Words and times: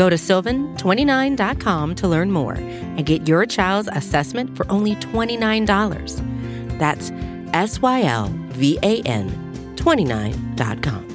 Go 0.00 0.08
to 0.08 0.16
sylvan29.com 0.16 1.94
to 1.96 2.08
learn 2.08 2.30
more 2.30 2.54
and 2.54 3.04
get 3.04 3.28
your 3.28 3.44
child's 3.44 3.90
assessment 3.92 4.56
for 4.56 4.64
only 4.72 4.94
$29. 4.94 6.78
That's 6.78 7.12
S 7.52 7.82
Y 7.82 8.04
L 8.04 8.32
V 8.52 8.78
A 8.82 9.02
N 9.02 9.28
29.com. 9.76 11.06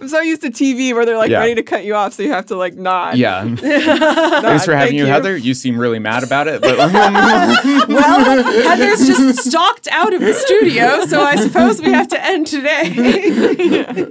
I'm 0.00 0.08
so 0.08 0.20
used 0.20 0.40
to 0.42 0.48
TV 0.50 0.94
where 0.94 1.04
they're 1.04 1.18
like 1.18 1.30
Yeah. 1.30 1.40
ready 1.40 1.56
to 1.56 1.62
cut 1.62 1.84
you 1.84 1.94
off, 1.94 2.14
so 2.14 2.22
you 2.22 2.32
have 2.32 2.46
to 2.46 2.56
like 2.56 2.74
nod. 2.74 3.16
Yeah. 3.16 3.44
Nod, 3.44 3.58
Thanks 3.60 4.64
for 4.64 4.72
having 4.74 4.92
thank 4.92 4.98
you, 4.98 5.04
Heather. 5.04 5.36
You 5.36 5.52
seem 5.52 5.78
really 5.78 5.98
mad 5.98 6.24
about 6.24 6.48
it, 6.48 6.62
but 6.62 6.78
Well, 7.88 8.42
Heather's 8.64 9.06
just 9.06 9.44
stalked 9.44 9.88
out 9.88 10.14
of 10.14 10.20
the 10.22 10.32
studio, 10.32 11.04
so 11.04 11.22
I 11.22 11.36
suppose 11.36 11.82
we 11.82 11.92
have 11.92 12.08
to 12.08 12.24
end 12.24 12.46
today. 12.46 14.08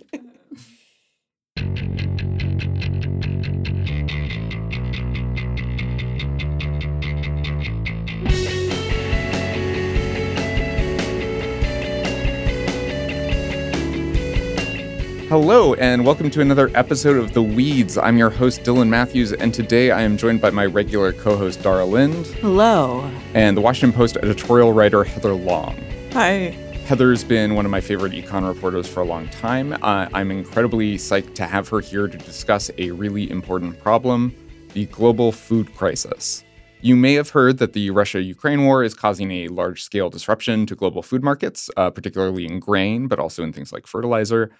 hello 15.34 15.74
and 15.74 16.06
welcome 16.06 16.30
to 16.30 16.40
another 16.40 16.70
episode 16.76 17.16
of 17.16 17.34
The 17.34 17.42
Weeds. 17.42 17.98
I'm 17.98 18.16
your 18.16 18.30
host, 18.30 18.62
Dylan 18.62 18.88
Matthews, 18.88 19.32
and 19.32 19.52
today 19.52 19.90
I 19.90 20.02
am 20.02 20.16
joined 20.16 20.40
by 20.40 20.50
my 20.50 20.64
regular 20.64 21.12
co 21.12 21.36
host, 21.36 21.60
Dara 21.60 21.84
Lind, 21.84 22.28
Hello. 22.38 23.10
and 23.34 23.56
the 23.56 23.60
Washington 23.60 23.92
Post 23.96 24.16
editorial 24.18 24.72
writer, 24.72 25.02
Heather 25.02 25.34
Long. 25.34 25.76
Hi. 26.12 26.56
Heather's 26.86 27.24
been 27.24 27.56
one 27.56 27.64
of 27.64 27.72
my 27.72 27.80
favorite 27.80 28.12
econ 28.12 28.46
reporters 28.46 28.86
for 28.86 29.00
a 29.00 29.04
long 29.04 29.26
time. 29.30 29.72
Uh, 29.82 30.08
I'm 30.14 30.30
incredibly 30.30 30.94
psyched 30.98 31.34
to 31.34 31.46
have 31.46 31.68
her 31.70 31.80
here 31.80 32.06
to 32.06 32.16
discuss 32.16 32.70
a 32.78 32.92
really 32.92 33.28
important 33.28 33.82
problem 33.82 34.32
the 34.72 34.86
global 34.86 35.32
food 35.32 35.74
crisis. 35.74 36.44
You 36.80 36.94
may 36.94 37.14
have 37.14 37.30
heard 37.30 37.58
that 37.58 37.72
the 37.72 37.90
Russia 37.90 38.22
Ukraine 38.22 38.64
war 38.64 38.84
is 38.84 38.94
causing 38.94 39.32
a 39.32 39.48
large 39.48 39.82
scale 39.82 40.10
disruption 40.10 40.64
to 40.66 40.76
global 40.76 41.02
food 41.02 41.24
markets, 41.24 41.70
uh, 41.76 41.90
particularly 41.90 42.44
in 42.46 42.60
grain, 42.60 43.08
but 43.08 43.18
also 43.18 43.42
in 43.42 43.52
things 43.52 43.72
like 43.72 43.88
fertilizer. 43.88 44.52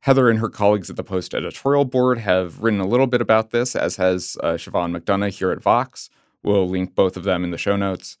Heather 0.00 0.30
and 0.30 0.38
her 0.38 0.48
colleagues 0.48 0.88
at 0.88 0.96
the 0.96 1.04
Post 1.04 1.34
editorial 1.34 1.84
board 1.84 2.18
have 2.18 2.62
written 2.62 2.80
a 2.80 2.86
little 2.86 3.06
bit 3.06 3.20
about 3.20 3.50
this, 3.50 3.76
as 3.76 3.96
has 3.96 4.36
uh, 4.42 4.54
Siobhan 4.54 4.96
McDonough 4.96 5.30
here 5.30 5.50
at 5.50 5.62
Vox. 5.62 6.08
We'll 6.42 6.68
link 6.68 6.94
both 6.94 7.18
of 7.18 7.24
them 7.24 7.44
in 7.44 7.50
the 7.50 7.58
show 7.58 7.76
notes. 7.76 8.16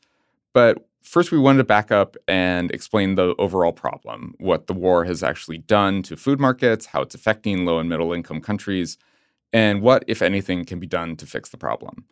But 0.52 0.86
first, 1.02 1.32
we 1.32 1.38
wanted 1.38 1.58
to 1.58 1.64
back 1.64 1.90
up 1.90 2.18
and 2.28 2.70
explain 2.70 3.14
the 3.14 3.34
overall 3.38 3.72
problem 3.72 4.34
what 4.38 4.66
the 4.66 4.74
war 4.74 5.06
has 5.06 5.22
actually 5.22 5.58
done 5.58 6.02
to 6.02 6.18
food 6.18 6.38
markets, 6.38 6.84
how 6.86 7.00
it's 7.00 7.14
affecting 7.14 7.64
low 7.64 7.78
and 7.78 7.88
middle 7.88 8.12
income 8.12 8.42
countries, 8.42 8.98
and 9.52 9.80
what, 9.80 10.04
if 10.06 10.20
anything, 10.20 10.66
can 10.66 10.80
be 10.80 10.86
done 10.86 11.16
to 11.16 11.24
fix 11.24 11.48
the 11.48 11.56
problem. 11.56 12.04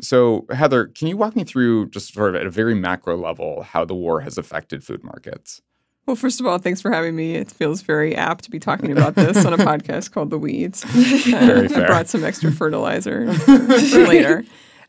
So, 0.00 0.46
Heather, 0.50 0.86
can 0.86 1.06
you 1.08 1.18
walk 1.18 1.36
me 1.36 1.44
through, 1.44 1.90
just 1.90 2.14
sort 2.14 2.30
of 2.30 2.40
at 2.40 2.46
a 2.46 2.50
very 2.50 2.74
macro 2.74 3.16
level, 3.16 3.62
how 3.62 3.84
the 3.84 3.94
war 3.94 4.20
has 4.20 4.38
affected 4.38 4.82
food 4.82 5.04
markets? 5.04 5.60
Well, 6.06 6.16
first 6.16 6.40
of 6.40 6.46
all, 6.46 6.58
thanks 6.58 6.80
for 6.80 6.90
having 6.90 7.14
me. 7.14 7.36
It 7.36 7.50
feels 7.50 7.82
very 7.82 8.16
apt 8.16 8.44
to 8.44 8.50
be 8.50 8.58
talking 8.58 8.90
about 8.90 9.14
this 9.14 9.44
on 9.44 9.52
a 9.52 9.56
podcast 9.58 10.10
called 10.10 10.30
The 10.30 10.38
Weeds. 10.38 10.82
Very 10.84 11.72
I 11.72 11.86
brought 11.86 12.08
some 12.08 12.24
extra 12.24 12.50
fertilizer 12.50 13.32
for 13.34 14.06
later. 14.06 14.44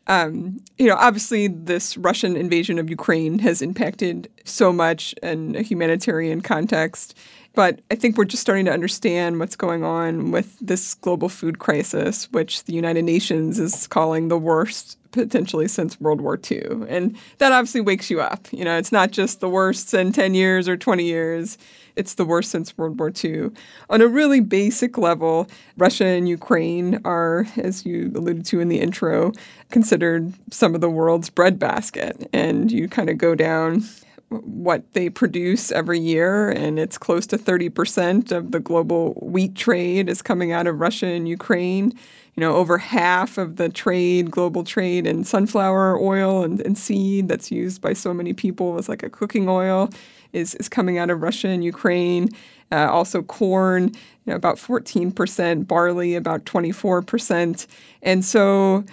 Um, 0.06 0.60
you 0.76 0.86
know, 0.86 0.96
obviously, 0.96 1.46
this 1.46 1.96
Russian 1.96 2.36
invasion 2.36 2.78
of 2.78 2.90
Ukraine 2.90 3.38
has 3.38 3.62
impacted 3.62 4.28
so 4.44 4.72
much 4.72 5.14
in 5.22 5.56
a 5.56 5.62
humanitarian 5.62 6.40
context. 6.40 7.16
But 7.54 7.80
I 7.90 7.94
think 7.94 8.18
we're 8.18 8.24
just 8.24 8.42
starting 8.42 8.64
to 8.64 8.72
understand 8.72 9.38
what's 9.38 9.56
going 9.56 9.84
on 9.84 10.30
with 10.32 10.58
this 10.60 10.94
global 10.94 11.28
food 11.28 11.60
crisis, 11.60 12.30
which 12.32 12.64
the 12.64 12.72
United 12.72 13.04
Nations 13.04 13.58
is 13.58 13.86
calling 13.86 14.28
the 14.28 14.38
worst 14.38 14.98
potentially 15.12 15.68
since 15.68 16.00
World 16.00 16.20
War 16.20 16.38
II. 16.50 16.88
And 16.88 17.16
that 17.38 17.52
obviously 17.52 17.80
wakes 17.80 18.10
you 18.10 18.20
up. 18.20 18.48
You 18.52 18.64
know, 18.64 18.76
it's 18.76 18.90
not 18.90 19.12
just 19.12 19.38
the 19.38 19.48
worst 19.48 19.94
in 19.94 20.12
10 20.12 20.34
years 20.34 20.68
or 20.68 20.76
20 20.76 21.04
years, 21.04 21.56
it's 21.94 22.14
the 22.14 22.24
worst 22.24 22.50
since 22.50 22.76
World 22.76 22.98
War 22.98 23.12
II. 23.24 23.50
On 23.90 24.00
a 24.00 24.08
really 24.08 24.40
basic 24.40 24.98
level, 24.98 25.46
Russia 25.76 26.06
and 26.06 26.28
Ukraine 26.28 27.00
are, 27.04 27.46
as 27.56 27.86
you 27.86 28.10
alluded 28.16 28.44
to 28.46 28.58
in 28.58 28.68
the 28.68 28.80
intro, 28.80 29.30
considered 29.70 30.32
some 30.50 30.74
of 30.74 30.80
the 30.80 30.90
world's 30.90 31.30
breadbasket. 31.30 32.28
And 32.32 32.72
you 32.72 32.88
kind 32.88 33.08
of 33.08 33.16
go 33.16 33.36
down 33.36 33.84
what 34.30 34.92
they 34.92 35.08
produce 35.08 35.70
every 35.72 35.98
year, 35.98 36.50
and 36.50 36.78
it's 36.78 36.98
close 36.98 37.26
to 37.28 37.38
30% 37.38 38.32
of 38.32 38.52
the 38.52 38.60
global 38.60 39.14
wheat 39.22 39.54
trade 39.54 40.08
is 40.08 40.22
coming 40.22 40.52
out 40.52 40.66
of 40.66 40.80
Russia 40.80 41.06
and 41.06 41.28
Ukraine. 41.28 41.92
You 42.34 42.40
know, 42.40 42.56
over 42.56 42.78
half 42.78 43.38
of 43.38 43.56
the 43.56 43.68
trade, 43.68 44.30
global 44.30 44.64
trade 44.64 45.06
in 45.06 45.22
sunflower 45.22 46.00
oil 46.00 46.42
and, 46.42 46.60
and 46.62 46.76
seed 46.76 47.28
that's 47.28 47.52
used 47.52 47.80
by 47.80 47.92
so 47.92 48.12
many 48.12 48.32
people 48.32 48.76
as 48.76 48.88
like 48.88 49.04
a 49.04 49.10
cooking 49.10 49.48
oil 49.48 49.88
is, 50.32 50.56
is 50.56 50.68
coming 50.68 50.98
out 50.98 51.10
of 51.10 51.22
Russia 51.22 51.48
and 51.48 51.62
Ukraine. 51.62 52.28
Uh, 52.72 52.88
also, 52.90 53.22
corn, 53.22 53.84
you 53.84 53.92
know, 54.26 54.34
about 54.34 54.56
14%, 54.56 55.68
barley, 55.68 56.16
about 56.16 56.44
24%. 56.44 57.66
And 58.02 58.24
so, 58.24 58.84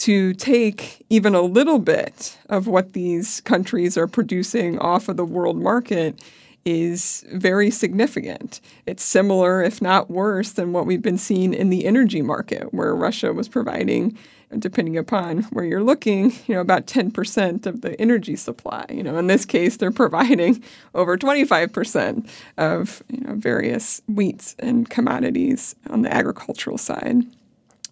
to 0.00 0.32
take 0.32 1.04
even 1.10 1.34
a 1.34 1.42
little 1.42 1.78
bit 1.78 2.38
of 2.48 2.66
what 2.66 2.94
these 2.94 3.42
countries 3.42 3.98
are 3.98 4.06
producing 4.06 4.78
off 4.78 5.10
of 5.10 5.18
the 5.18 5.26
world 5.26 5.58
market 5.58 6.18
is 6.64 7.22
very 7.32 7.70
significant. 7.70 8.62
It's 8.86 9.02
similar, 9.02 9.62
if 9.62 9.82
not 9.82 10.10
worse, 10.10 10.52
than 10.52 10.72
what 10.72 10.86
we've 10.86 11.02
been 11.02 11.18
seeing 11.18 11.52
in 11.52 11.68
the 11.68 11.84
energy 11.84 12.22
market, 12.22 12.72
where 12.72 12.94
Russia 12.94 13.34
was 13.34 13.46
providing, 13.46 14.16
depending 14.58 14.96
upon 14.96 15.42
where 15.44 15.66
you're 15.66 15.82
looking, 15.82 16.32
you 16.46 16.54
know, 16.54 16.62
about 16.62 16.86
10% 16.86 17.66
of 17.66 17.82
the 17.82 18.00
energy 18.00 18.36
supply. 18.36 18.86
You 18.88 19.02
know, 19.02 19.18
in 19.18 19.26
this 19.26 19.44
case, 19.44 19.76
they're 19.76 19.90
providing 19.90 20.62
over 20.94 21.18
25% 21.18 22.26
of 22.56 23.02
you 23.08 23.20
know 23.20 23.34
various 23.34 24.00
wheats 24.08 24.56
and 24.58 24.88
commodities 24.88 25.74
on 25.90 26.02
the 26.02 26.12
agricultural 26.12 26.78
side. 26.78 27.24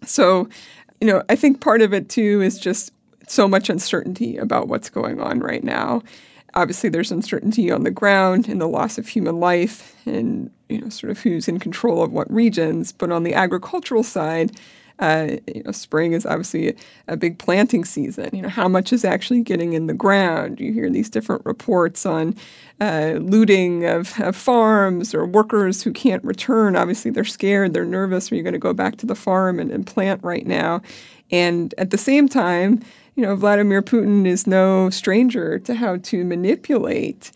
So, 0.05 0.47
you 1.01 1.07
know, 1.07 1.23
I 1.29 1.35
think 1.35 1.61
part 1.61 1.81
of 1.81 1.93
it 1.93 2.09
too 2.09 2.41
is 2.41 2.59
just 2.59 2.91
so 3.27 3.47
much 3.47 3.69
uncertainty 3.69 4.37
about 4.37 4.67
what's 4.67 4.89
going 4.89 5.19
on 5.19 5.39
right 5.39 5.63
now. 5.63 6.01
Obviously, 6.55 6.89
there's 6.89 7.11
uncertainty 7.11 7.71
on 7.71 7.83
the 7.83 7.91
ground 7.91 8.49
in 8.49 8.57
the 8.57 8.67
loss 8.67 8.97
of 8.97 9.07
human 9.07 9.39
life 9.39 9.95
and, 10.05 10.49
you 10.67 10.81
know, 10.81 10.89
sort 10.89 11.11
of 11.11 11.19
who's 11.19 11.47
in 11.47 11.59
control 11.59 12.01
of 12.01 12.11
what 12.11 12.31
regions. 12.33 12.91
But 12.91 13.11
on 13.11 13.23
the 13.23 13.35
agricultural 13.35 14.03
side, 14.03 14.59
uh, 14.99 15.37
you 15.47 15.63
know, 15.63 15.71
spring 15.71 16.13
is 16.13 16.25
obviously 16.25 16.69
a, 16.69 16.75
a 17.09 17.17
big 17.17 17.39
planting 17.39 17.85
season. 17.85 18.29
You 18.33 18.41
know, 18.41 18.49
how 18.49 18.67
much 18.67 18.91
is 18.91 19.05
actually 19.05 19.41
getting 19.41 19.73
in 19.73 19.87
the 19.87 19.93
ground? 19.93 20.59
You 20.59 20.73
hear 20.73 20.89
these 20.89 21.09
different 21.09 21.45
reports 21.45 22.05
on 22.05 22.35
uh, 22.81 23.13
looting 23.19 23.85
of, 23.85 24.19
of 24.19 24.35
farms 24.35 25.13
or 25.15 25.25
workers 25.25 25.81
who 25.81 25.93
can't 25.93 26.23
return. 26.23 26.75
Obviously, 26.75 27.11
they're 27.11 27.23
scared, 27.23 27.73
they're 27.73 27.85
nervous. 27.85 28.31
Are 28.31 28.35
you 28.35 28.43
going 28.43 28.53
to 28.53 28.59
go 28.59 28.73
back 28.73 28.97
to 28.97 29.05
the 29.05 29.15
farm 29.15 29.59
and, 29.59 29.71
and 29.71 29.87
plant 29.87 30.21
right 30.23 30.45
now? 30.45 30.81
And 31.31 31.73
at 31.77 31.91
the 31.91 31.97
same 31.97 32.27
time, 32.27 32.81
you 33.15 33.23
know, 33.23 33.35
Vladimir 33.35 33.81
Putin 33.81 34.25
is 34.25 34.47
no 34.47 34.89
stranger 34.89 35.59
to 35.59 35.75
how 35.75 35.97
to 35.97 36.23
manipulate 36.25 37.31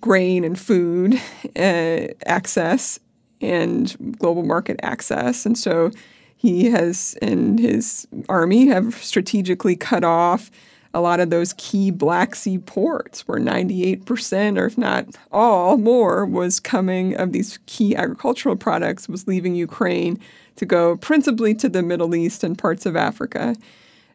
grain 0.00 0.44
and 0.44 0.58
food 0.58 1.14
uh, 1.56 2.06
access 2.26 3.00
and 3.40 4.16
global 4.18 4.42
market 4.42 4.78
access. 4.82 5.46
And 5.46 5.56
so 5.56 5.90
He 6.38 6.70
has 6.70 7.16
and 7.20 7.58
his 7.58 8.06
army 8.28 8.68
have 8.68 8.94
strategically 8.94 9.76
cut 9.76 10.04
off 10.04 10.50
a 10.94 11.00
lot 11.00 11.20
of 11.20 11.30
those 11.30 11.52
key 11.58 11.90
Black 11.90 12.34
Sea 12.34 12.58
ports 12.58 13.26
where 13.28 13.38
98% 13.38 14.58
or 14.58 14.66
if 14.66 14.78
not 14.78 15.06
all 15.30 15.76
more 15.76 16.24
was 16.24 16.60
coming 16.60 17.14
of 17.14 17.32
these 17.32 17.58
key 17.66 17.94
agricultural 17.94 18.56
products 18.56 19.08
was 19.08 19.28
leaving 19.28 19.54
Ukraine 19.54 20.18
to 20.56 20.64
go 20.64 20.96
principally 20.96 21.54
to 21.56 21.68
the 21.68 21.82
Middle 21.82 22.14
East 22.14 22.42
and 22.42 22.56
parts 22.56 22.86
of 22.86 22.96
Africa. 22.96 23.54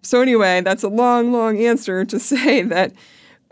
So 0.02 0.22
anyway, 0.22 0.62
that's 0.62 0.84
a 0.84 0.90
long 0.90 1.32
long 1.32 1.60
answer 1.60 2.06
to 2.06 2.20
say 2.32 2.64
that 2.64 2.94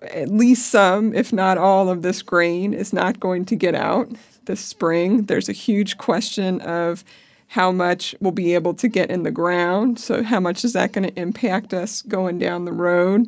at 0.02 0.30
least 0.30 0.72
some, 0.72 1.14
if 1.14 1.32
not 1.32 1.58
all, 1.58 1.90
of 1.90 2.02
this 2.02 2.22
grain 2.22 2.74
is 2.74 2.92
not 2.92 3.20
going 3.20 3.46
to 3.46 3.56
get 3.56 3.76
out 3.76 4.10
this 4.46 4.62
spring. 4.62 5.26
There's 5.26 5.50
a 5.50 5.54
huge 5.54 5.98
question 5.98 6.60
of 6.62 7.04
how 7.52 7.70
much 7.70 8.16
we'll 8.22 8.32
be 8.32 8.54
able 8.54 8.74
to 8.74 8.88
get 8.88 9.12
in 9.12 9.24
the 9.24 9.32
ground. 9.32 10.00
So, 10.00 10.24
how 10.24 10.40
much 10.40 10.64
is 10.64 10.72
that 10.72 10.94
going 10.94 11.04
to 11.04 11.20
impact 11.20 11.74
us 11.74 12.02
going 12.04 12.40
down 12.40 12.64
the 12.64 12.72
road? 12.72 13.28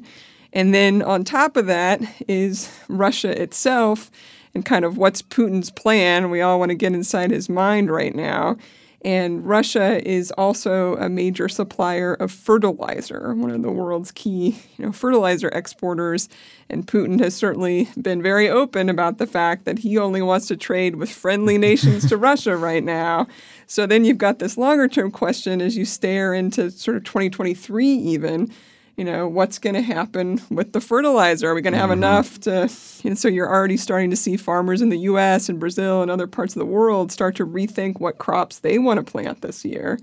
And 0.54 0.74
then 0.74 1.02
on 1.02 1.26
top 1.26 1.58
of 1.58 1.66
that 1.66 2.02
is 2.30 2.72
Russia 2.88 3.42
itself 3.42 4.10
and 4.56 4.64
kind 4.64 4.86
of 4.86 4.96
what's 4.96 5.22
Putin's 5.22 5.70
plan. 5.70 6.30
We 6.30 6.40
all 6.40 6.58
want 6.58 6.70
to 6.70 6.76
get 6.76 6.94
inside 6.94 7.32
his 7.32 7.50
mind 7.50 7.92
right 7.92 8.16
now. 8.16 8.56
And 9.04 9.46
Russia 9.46 10.06
is 10.08 10.32
also 10.32 10.96
a 10.96 11.10
major 11.10 11.50
supplier 11.50 12.14
of 12.14 12.32
fertilizer, 12.32 13.34
one 13.36 13.52
of 13.52 13.62
the 13.62 13.72
world's 13.72 14.12
key 14.12 14.58
you 14.78 14.86
know, 14.86 14.92
fertilizer 14.92 15.50
exporters. 15.50 16.30
And 16.70 16.88
Putin 16.88 17.20
has 17.20 17.36
certainly 17.36 17.90
been 18.02 18.22
very 18.22 18.50
open 18.50 18.88
about 18.88 19.18
the 19.18 19.28
fact 19.28 19.66
that 19.66 19.80
he 19.80 19.98
only 19.98 20.22
wants 20.22 20.48
to 20.48 20.58
trade 20.58 20.96
with 20.96 21.10
friendly 21.12 21.58
nations 21.70 22.08
to 22.10 22.18
Russia 22.18 22.56
right 22.56 22.84
now. 22.84 23.28
So 23.68 23.86
then 23.86 24.06
you've 24.06 24.18
got 24.18 24.40
this 24.40 24.58
longer 24.58 24.88
term 24.88 25.12
question 25.12 25.62
as 25.62 25.76
you 25.76 25.84
stare 25.84 26.34
into 26.34 26.72
sort 26.72 26.96
of 26.96 27.04
2023 27.04 27.86
even 27.86 28.50
you 28.98 29.04
know, 29.04 29.28
what's 29.28 29.58
going 29.58 29.74
to 29.74 29.82
happen 29.82 30.40
with 30.50 30.74
the 30.74 30.82
fertilizer? 30.82 31.50
Are 31.50 31.56
we 31.56 31.62
going 31.62 31.74
to 31.74 31.80
have 31.80 31.90
mm-hmm. 31.90 32.04
enough 32.04 32.40
to, 32.42 32.70
you 33.04 33.12
know, 33.12 33.16
so 33.16 33.28
you're 33.28 33.50
already 33.50 33.78
starting 33.78 34.10
to 34.12 34.16
see 34.16 34.38
farmers 34.38 34.82
in 34.82 34.90
the 34.90 35.00
US 35.00 35.50
and 35.50 35.60
Brazil 35.60 36.02
and 36.02 36.12
other 36.12 36.28
parts 36.28 36.56
of 36.56 36.60
the 36.60 36.66
world 36.66 37.12
start 37.12 37.36
to 37.38 37.46
rethink 37.46 38.00
what 38.00 38.20
crops 38.20 38.60
they 38.60 38.78
want 38.78 39.04
to 39.04 39.12
plant 39.12 39.42
this 39.42 39.66
year 39.66 40.00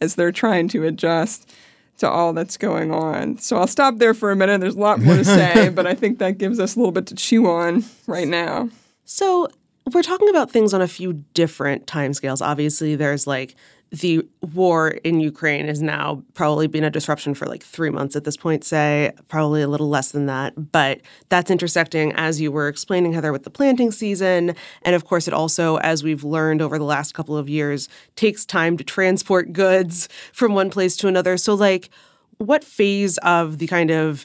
as 0.00 0.14
they're 0.14 0.32
trying 0.32 0.68
to 0.68 0.84
adjust 0.84 1.52
to 1.98 2.08
all 2.08 2.32
that's 2.32 2.56
going 2.56 2.92
on. 2.92 3.36
So 3.38 3.58
I'll 3.58 3.66
stop 3.66 3.98
there 3.98 4.14
for 4.14 4.30
a 4.30 4.36
minute. 4.36 4.60
There's 4.60 4.76
a 4.76 4.80
lot 4.80 5.00
more 5.00 5.16
to 5.16 5.24
say, 5.24 5.68
but 5.74 5.86
I 5.86 5.94
think 5.94 6.18
that 6.18 6.38
gives 6.38 6.58
us 6.58 6.74
a 6.74 6.78
little 6.78 6.92
bit 6.92 7.06
to 7.08 7.14
chew 7.14 7.46
on 7.46 7.84
right 8.06 8.28
now. 8.28 8.70
So 9.04 9.48
we're 9.92 10.02
talking 10.02 10.28
about 10.28 10.50
things 10.50 10.72
on 10.72 10.80
a 10.80 10.88
few 10.88 11.24
different 11.34 11.86
timescales. 11.86 12.40
Obviously, 12.40 12.96
there's 12.96 13.26
like 13.26 13.54
the 13.90 14.24
war 14.54 14.90
in 15.02 15.18
Ukraine 15.18 15.66
has 15.66 15.82
now 15.82 16.22
probably 16.34 16.68
been 16.68 16.84
a 16.84 16.90
disruption 16.90 17.34
for 17.34 17.46
like 17.46 17.62
three 17.62 17.90
months 17.90 18.14
at 18.14 18.22
this 18.22 18.36
point, 18.36 18.62
say, 18.62 19.12
probably 19.28 19.62
a 19.62 19.68
little 19.68 19.88
less 19.88 20.12
than 20.12 20.26
that. 20.26 20.70
But 20.70 21.00
that's 21.28 21.50
intersecting, 21.50 22.12
as 22.12 22.40
you 22.40 22.52
were 22.52 22.68
explaining, 22.68 23.12
Heather, 23.12 23.32
with 23.32 23.42
the 23.42 23.50
planting 23.50 23.90
season. 23.90 24.54
And 24.82 24.94
of 24.94 25.04
course, 25.06 25.26
it 25.26 25.34
also, 25.34 25.76
as 25.78 26.04
we've 26.04 26.22
learned 26.22 26.62
over 26.62 26.78
the 26.78 26.84
last 26.84 27.14
couple 27.14 27.36
of 27.36 27.48
years, 27.48 27.88
takes 28.14 28.44
time 28.44 28.76
to 28.76 28.84
transport 28.84 29.52
goods 29.52 30.08
from 30.32 30.54
one 30.54 30.70
place 30.70 30.96
to 30.98 31.08
another. 31.08 31.36
So, 31.36 31.54
like, 31.54 31.90
what 32.38 32.62
phase 32.62 33.18
of 33.18 33.58
the 33.58 33.66
kind 33.66 33.90
of 33.90 34.24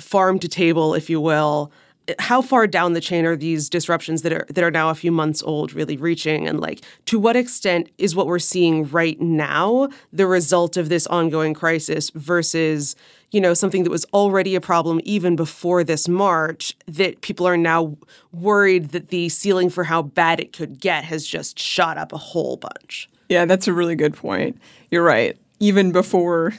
farm 0.00 0.38
to 0.38 0.48
table, 0.48 0.94
if 0.94 1.10
you 1.10 1.20
will, 1.20 1.70
how 2.18 2.40
far 2.40 2.66
down 2.66 2.92
the 2.92 3.00
chain 3.00 3.24
are 3.24 3.36
these 3.36 3.68
disruptions 3.68 4.22
that 4.22 4.32
are 4.32 4.46
that 4.48 4.62
are 4.62 4.70
now 4.70 4.90
a 4.90 4.94
few 4.94 5.10
months 5.10 5.42
old 5.42 5.72
really 5.72 5.96
reaching? 5.96 6.46
And 6.46 6.60
like 6.60 6.82
to 7.06 7.18
what 7.18 7.36
extent 7.36 7.90
is 7.98 8.14
what 8.14 8.26
we're 8.26 8.38
seeing 8.38 8.88
right 8.88 9.20
now 9.20 9.88
the 10.12 10.26
result 10.26 10.76
of 10.76 10.88
this 10.88 11.06
ongoing 11.08 11.54
crisis 11.54 12.10
versus 12.10 12.96
you 13.32 13.40
know 13.40 13.54
something 13.54 13.82
that 13.84 13.90
was 13.90 14.04
already 14.12 14.54
a 14.54 14.60
problem 14.60 15.00
even 15.04 15.36
before 15.36 15.82
this 15.82 16.08
march 16.08 16.76
that 16.86 17.20
people 17.22 17.46
are 17.46 17.56
now 17.56 17.96
worried 18.32 18.90
that 18.90 19.08
the 19.08 19.28
ceiling 19.28 19.68
for 19.68 19.84
how 19.84 20.02
bad 20.02 20.38
it 20.40 20.52
could 20.52 20.80
get 20.80 21.04
has 21.04 21.26
just 21.26 21.58
shot 21.58 21.98
up 21.98 22.12
a 22.12 22.18
whole 22.18 22.56
bunch? 22.56 23.08
Yeah 23.28 23.44
that's 23.44 23.66
a 23.66 23.72
really 23.72 23.96
good 23.96 24.14
point. 24.14 24.60
You're 24.90 25.04
right. 25.04 25.36
Even 25.58 25.90
before 25.90 26.52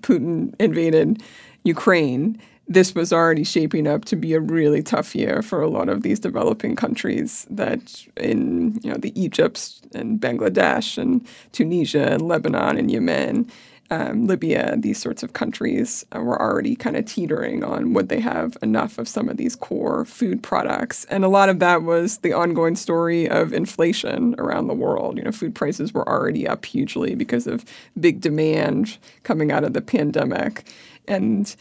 putin 0.00 0.54
invaded 0.58 1.22
ukraine 1.64 2.38
this 2.66 2.94
was 2.94 3.12
already 3.12 3.44
shaping 3.44 3.86
up 3.86 4.04
to 4.06 4.16
be 4.16 4.32
a 4.32 4.40
really 4.40 4.82
tough 4.82 5.14
year 5.14 5.42
for 5.42 5.60
a 5.60 5.68
lot 5.68 5.88
of 5.88 6.02
these 6.02 6.18
developing 6.18 6.74
countries 6.76 7.46
that 7.50 8.06
in 8.16 8.80
you 8.82 8.90
know 8.90 8.96
the 8.96 9.18
Egypt 9.20 9.82
and 9.94 10.18
Bangladesh 10.20 10.96
and 10.96 11.26
Tunisia 11.52 12.12
and 12.12 12.22
Lebanon 12.22 12.78
and 12.78 12.90
Yemen, 12.90 13.50
um, 13.90 14.26
Libya, 14.26 14.76
these 14.78 14.98
sorts 14.98 15.22
of 15.22 15.34
countries 15.34 16.06
uh, 16.14 16.20
were 16.20 16.40
already 16.40 16.74
kind 16.74 16.96
of 16.96 17.04
teetering 17.04 17.62
on 17.62 17.92
would 17.92 18.08
they 18.08 18.20
have 18.20 18.56
enough 18.62 18.98
of 18.98 19.06
some 19.06 19.28
of 19.28 19.36
these 19.36 19.54
core 19.54 20.04
food 20.04 20.42
products. 20.42 21.04
And 21.06 21.24
a 21.24 21.28
lot 21.28 21.48
of 21.48 21.58
that 21.58 21.82
was 21.82 22.18
the 22.18 22.32
ongoing 22.32 22.76
story 22.76 23.28
of 23.28 23.52
inflation 23.52 24.34
around 24.38 24.68
the 24.68 24.74
world. 24.74 25.18
You 25.18 25.24
know, 25.24 25.32
food 25.32 25.54
prices 25.54 25.92
were 25.92 26.08
already 26.08 26.48
up 26.48 26.64
hugely 26.64 27.14
because 27.14 27.46
of 27.46 27.64
big 28.00 28.20
demand 28.20 28.96
coming 29.22 29.52
out 29.52 29.64
of 29.64 29.74
the 29.74 29.82
pandemic. 29.82 30.66
And 31.06 31.54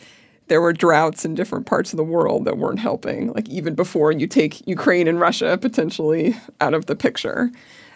there 0.48 0.62
were 0.62 0.74
droughts 0.74 1.26
in 1.26 1.36
different 1.36 1.66
parts 1.66 1.94
of 1.94 1.98
the 1.98 2.04
world 2.04 2.46
that 2.46 2.58
weren't 2.58 2.80
helping, 2.80 3.34
like 3.34 3.50
even 3.50 3.76
before 3.76 4.12
you 4.12 4.28
take 4.28 4.66
Ukraine 4.68 5.08
and 5.08 5.20
Russia 5.20 5.58
potentially 5.58 6.36
out 6.62 6.74
of 6.74 6.86
the 6.86 6.96
picture. 6.96 7.52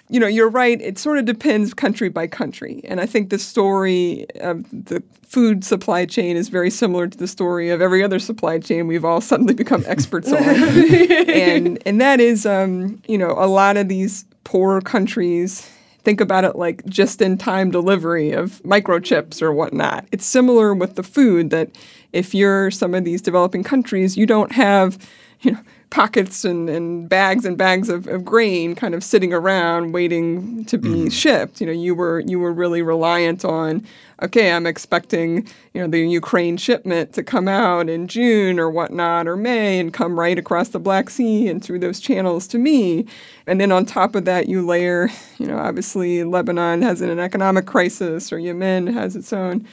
You 0.10 0.20
know, 0.20 0.28
you're 0.28 0.50
right, 0.50 0.80
it 0.82 0.98
sort 0.98 1.18
of 1.18 1.26
depends 1.26 1.74
country 1.74 2.08
by 2.10 2.28
country. 2.28 2.82
And 2.86 3.02
I 3.02 3.06
think 3.06 3.30
the 3.30 3.40
story 3.40 4.26
of 4.40 4.64
the 4.72 5.04
food 5.24 5.66
supply 5.66 6.06
chain 6.06 6.38
is 6.38 6.48
very 6.48 6.70
similar 6.70 7.08
to 7.08 7.18
the 7.18 7.28
story 7.28 7.70
of 7.70 7.82
every 7.82 8.02
other 8.02 8.20
supply 8.20 8.60
chain 8.60 8.88
we've 8.88 9.04
all 9.04 9.20
suddenly 9.20 9.54
become 9.54 9.84
experts 9.86 10.32
on. 10.32 10.40
and 10.42 11.78
and 11.86 12.00
that 12.00 12.22
is 12.22 12.46
um, 12.46 13.02
you 13.08 13.18
know, 13.18 13.36
a 13.38 13.48
lot 13.48 13.76
of 13.76 13.90
these 13.90 14.26
poor 14.46 14.80
countries 14.80 15.70
think 16.08 16.22
about 16.22 16.46
it 16.46 16.56
like 16.56 16.86
just 16.86 17.22
in 17.22 17.38
time 17.38 17.70
delivery 17.70 18.32
of 18.32 18.62
microchips 18.64 19.42
or 19.42 19.52
whatnot. 19.52 20.06
It's 20.14 20.26
similar 20.26 20.74
with 20.74 20.96
the 20.96 21.04
food 21.04 21.50
that 21.50 21.70
if 22.14 22.34
you're 22.34 22.72
some 22.72 22.94
of 22.94 23.04
these 23.04 23.22
developing 23.22 23.62
countries, 23.62 24.16
you 24.16 24.26
don't 24.26 24.54
have, 24.54 24.98
you 25.42 25.52
know, 25.52 25.60
pockets 25.90 26.44
and, 26.44 26.70
and 26.70 27.08
bags 27.08 27.46
and 27.46 27.58
bags 27.58 27.88
of, 27.88 28.08
of 28.08 28.26
grain 28.26 28.76
kind 28.76 28.94
of 28.94 29.04
sitting 29.04 29.34
around 29.34 29.94
waiting 29.94 30.66
to 30.66 30.78
be 30.78 30.90
mm. 30.90 31.12
shipped. 31.12 31.62
You 31.62 31.68
know, 31.68 31.74
you 31.74 31.96
were 31.96 32.20
you 32.22 32.40
were 32.40 32.52
really 32.52 32.82
reliant 32.82 33.46
on, 33.46 33.86
okay, 34.22 34.52
I'm 34.52 34.68
expecting, 34.68 35.48
you 35.74 35.82
know, 35.82 35.88
the 35.88 36.00
Ukraine 36.00 36.58
shipment 36.58 37.14
to 37.14 37.24
come 37.24 37.48
out 37.48 37.90
in 37.90 38.08
June 38.08 38.60
or 38.60 38.70
whatnot 38.70 39.28
or 39.28 39.38
May 39.38 39.80
and 39.80 39.94
come 39.94 40.20
right 40.20 40.38
across 40.38 40.70
the 40.70 40.80
Black 40.80 41.10
Sea 41.10 41.48
and 41.48 41.64
through 41.64 41.80
those 41.80 42.00
channels 42.00 42.48
to 42.48 42.58
me. 42.58 43.06
And 43.46 43.62
then 43.62 43.72
on 43.72 43.86
top 43.86 44.14
of 44.16 44.26
that 44.26 44.50
you 44.50 44.66
layer, 44.66 45.10
you 45.38 45.48
know, 45.48 45.58
obviously 45.58 46.24
Lebanon 46.24 46.82
has 46.82 47.02
an 47.02 47.18
economic 47.18 47.66
crisis 47.66 48.34
or 48.34 48.40
Yemen 48.40 48.88
has 48.88 49.16
its 49.16 49.32
own, 49.32 49.66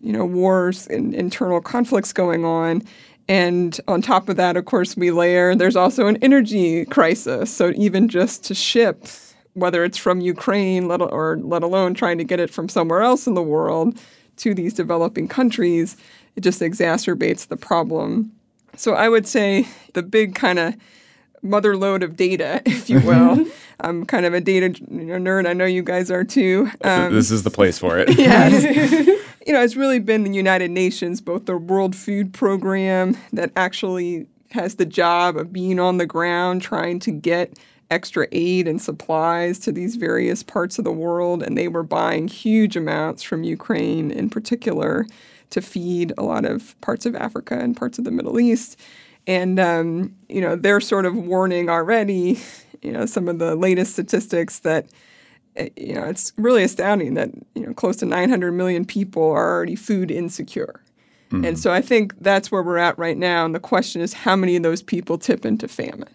you 0.00 0.12
know, 0.12 0.24
wars 0.24 0.88
and 0.88 1.14
internal 1.14 1.60
conflicts 1.60 2.12
going 2.12 2.44
on. 2.44 2.82
And 3.30 3.80
on 3.86 4.02
top 4.02 4.28
of 4.28 4.34
that, 4.38 4.56
of 4.56 4.64
course, 4.64 4.96
we 4.96 5.12
layer 5.12 5.54
there's 5.54 5.76
also 5.76 6.08
an 6.08 6.16
energy 6.16 6.84
crisis. 6.86 7.54
So 7.54 7.72
even 7.76 8.08
just 8.08 8.42
to 8.46 8.56
ship, 8.56 9.06
whether 9.54 9.84
it's 9.84 9.96
from 9.96 10.20
Ukraine 10.20 10.88
let, 10.88 11.00
or 11.00 11.38
let 11.40 11.62
alone 11.62 11.94
trying 11.94 12.18
to 12.18 12.24
get 12.24 12.40
it 12.40 12.50
from 12.50 12.68
somewhere 12.68 13.02
else 13.02 13.28
in 13.28 13.34
the 13.34 13.42
world 13.42 13.96
to 14.38 14.52
these 14.52 14.74
developing 14.74 15.28
countries, 15.28 15.96
it 16.34 16.40
just 16.40 16.60
exacerbates 16.60 17.46
the 17.46 17.56
problem. 17.56 18.32
So 18.76 18.94
I 18.94 19.08
would 19.08 19.28
say 19.28 19.68
the 19.94 20.02
big 20.02 20.34
kind 20.34 20.58
of 20.58 20.74
mother 21.40 21.76
lode 21.76 22.02
of 22.02 22.16
data, 22.16 22.60
if 22.66 22.90
you 22.90 22.98
will. 22.98 23.46
I'm 23.78 24.06
kind 24.06 24.26
of 24.26 24.34
a 24.34 24.40
data 24.40 24.70
nerd. 24.90 25.46
I 25.46 25.52
know 25.52 25.66
you 25.66 25.84
guys 25.84 26.10
are 26.10 26.24
too. 26.24 26.68
Um, 26.82 27.14
this 27.14 27.30
is 27.30 27.44
the 27.44 27.50
place 27.50 27.78
for 27.78 27.96
it. 27.96 28.08
yes. 28.18 29.08
you 29.50 29.56
know, 29.56 29.64
it's 29.64 29.74
really 29.74 29.98
been 29.98 30.22
the 30.22 30.30
United 30.30 30.70
Nations, 30.70 31.20
both 31.20 31.46
the 31.46 31.56
World 31.56 31.96
Food 31.96 32.32
Program 32.32 33.16
that 33.32 33.50
actually 33.56 34.28
has 34.52 34.76
the 34.76 34.86
job 34.86 35.36
of 35.36 35.52
being 35.52 35.80
on 35.80 35.96
the 35.96 36.06
ground 36.06 36.62
trying 36.62 37.00
to 37.00 37.10
get 37.10 37.58
extra 37.90 38.28
aid 38.30 38.68
and 38.68 38.80
supplies 38.80 39.58
to 39.58 39.72
these 39.72 39.96
various 39.96 40.44
parts 40.44 40.78
of 40.78 40.84
the 40.84 40.92
world. 40.92 41.42
And 41.42 41.58
they 41.58 41.66
were 41.66 41.82
buying 41.82 42.28
huge 42.28 42.76
amounts 42.76 43.24
from 43.24 43.42
Ukraine 43.42 44.12
in 44.12 44.30
particular 44.30 45.04
to 45.50 45.60
feed 45.60 46.12
a 46.16 46.22
lot 46.22 46.44
of 46.44 46.80
parts 46.80 47.04
of 47.04 47.16
Africa 47.16 47.58
and 47.58 47.76
parts 47.76 47.98
of 47.98 48.04
the 48.04 48.12
Middle 48.12 48.38
East. 48.38 48.78
And, 49.26 49.58
um, 49.58 50.14
you 50.28 50.40
know, 50.40 50.54
they're 50.54 50.80
sort 50.80 51.06
of 51.06 51.16
warning 51.16 51.68
already, 51.68 52.38
you 52.82 52.92
know, 52.92 53.04
some 53.04 53.26
of 53.26 53.40
the 53.40 53.56
latest 53.56 53.94
statistics 53.94 54.60
that 54.60 54.86
you 55.76 55.94
know, 55.94 56.04
it's 56.04 56.32
really 56.36 56.62
astounding 56.62 57.14
that 57.14 57.30
you 57.54 57.66
know 57.66 57.74
close 57.74 57.96
to 57.96 58.06
900 58.06 58.52
million 58.52 58.84
people 58.84 59.22
are 59.22 59.54
already 59.56 59.76
food 59.76 60.10
insecure. 60.10 60.80
Mm-hmm. 61.30 61.44
And 61.44 61.58
so 61.58 61.72
I 61.72 61.80
think 61.80 62.14
that's 62.20 62.50
where 62.50 62.62
we're 62.62 62.78
at 62.78 62.98
right 62.98 63.16
now. 63.16 63.44
And 63.44 63.54
the 63.54 63.60
question 63.60 64.00
is, 64.00 64.12
how 64.12 64.34
many 64.34 64.56
of 64.56 64.62
those 64.62 64.82
people 64.82 65.16
tip 65.16 65.44
into 65.44 65.68
famine? 65.68 66.08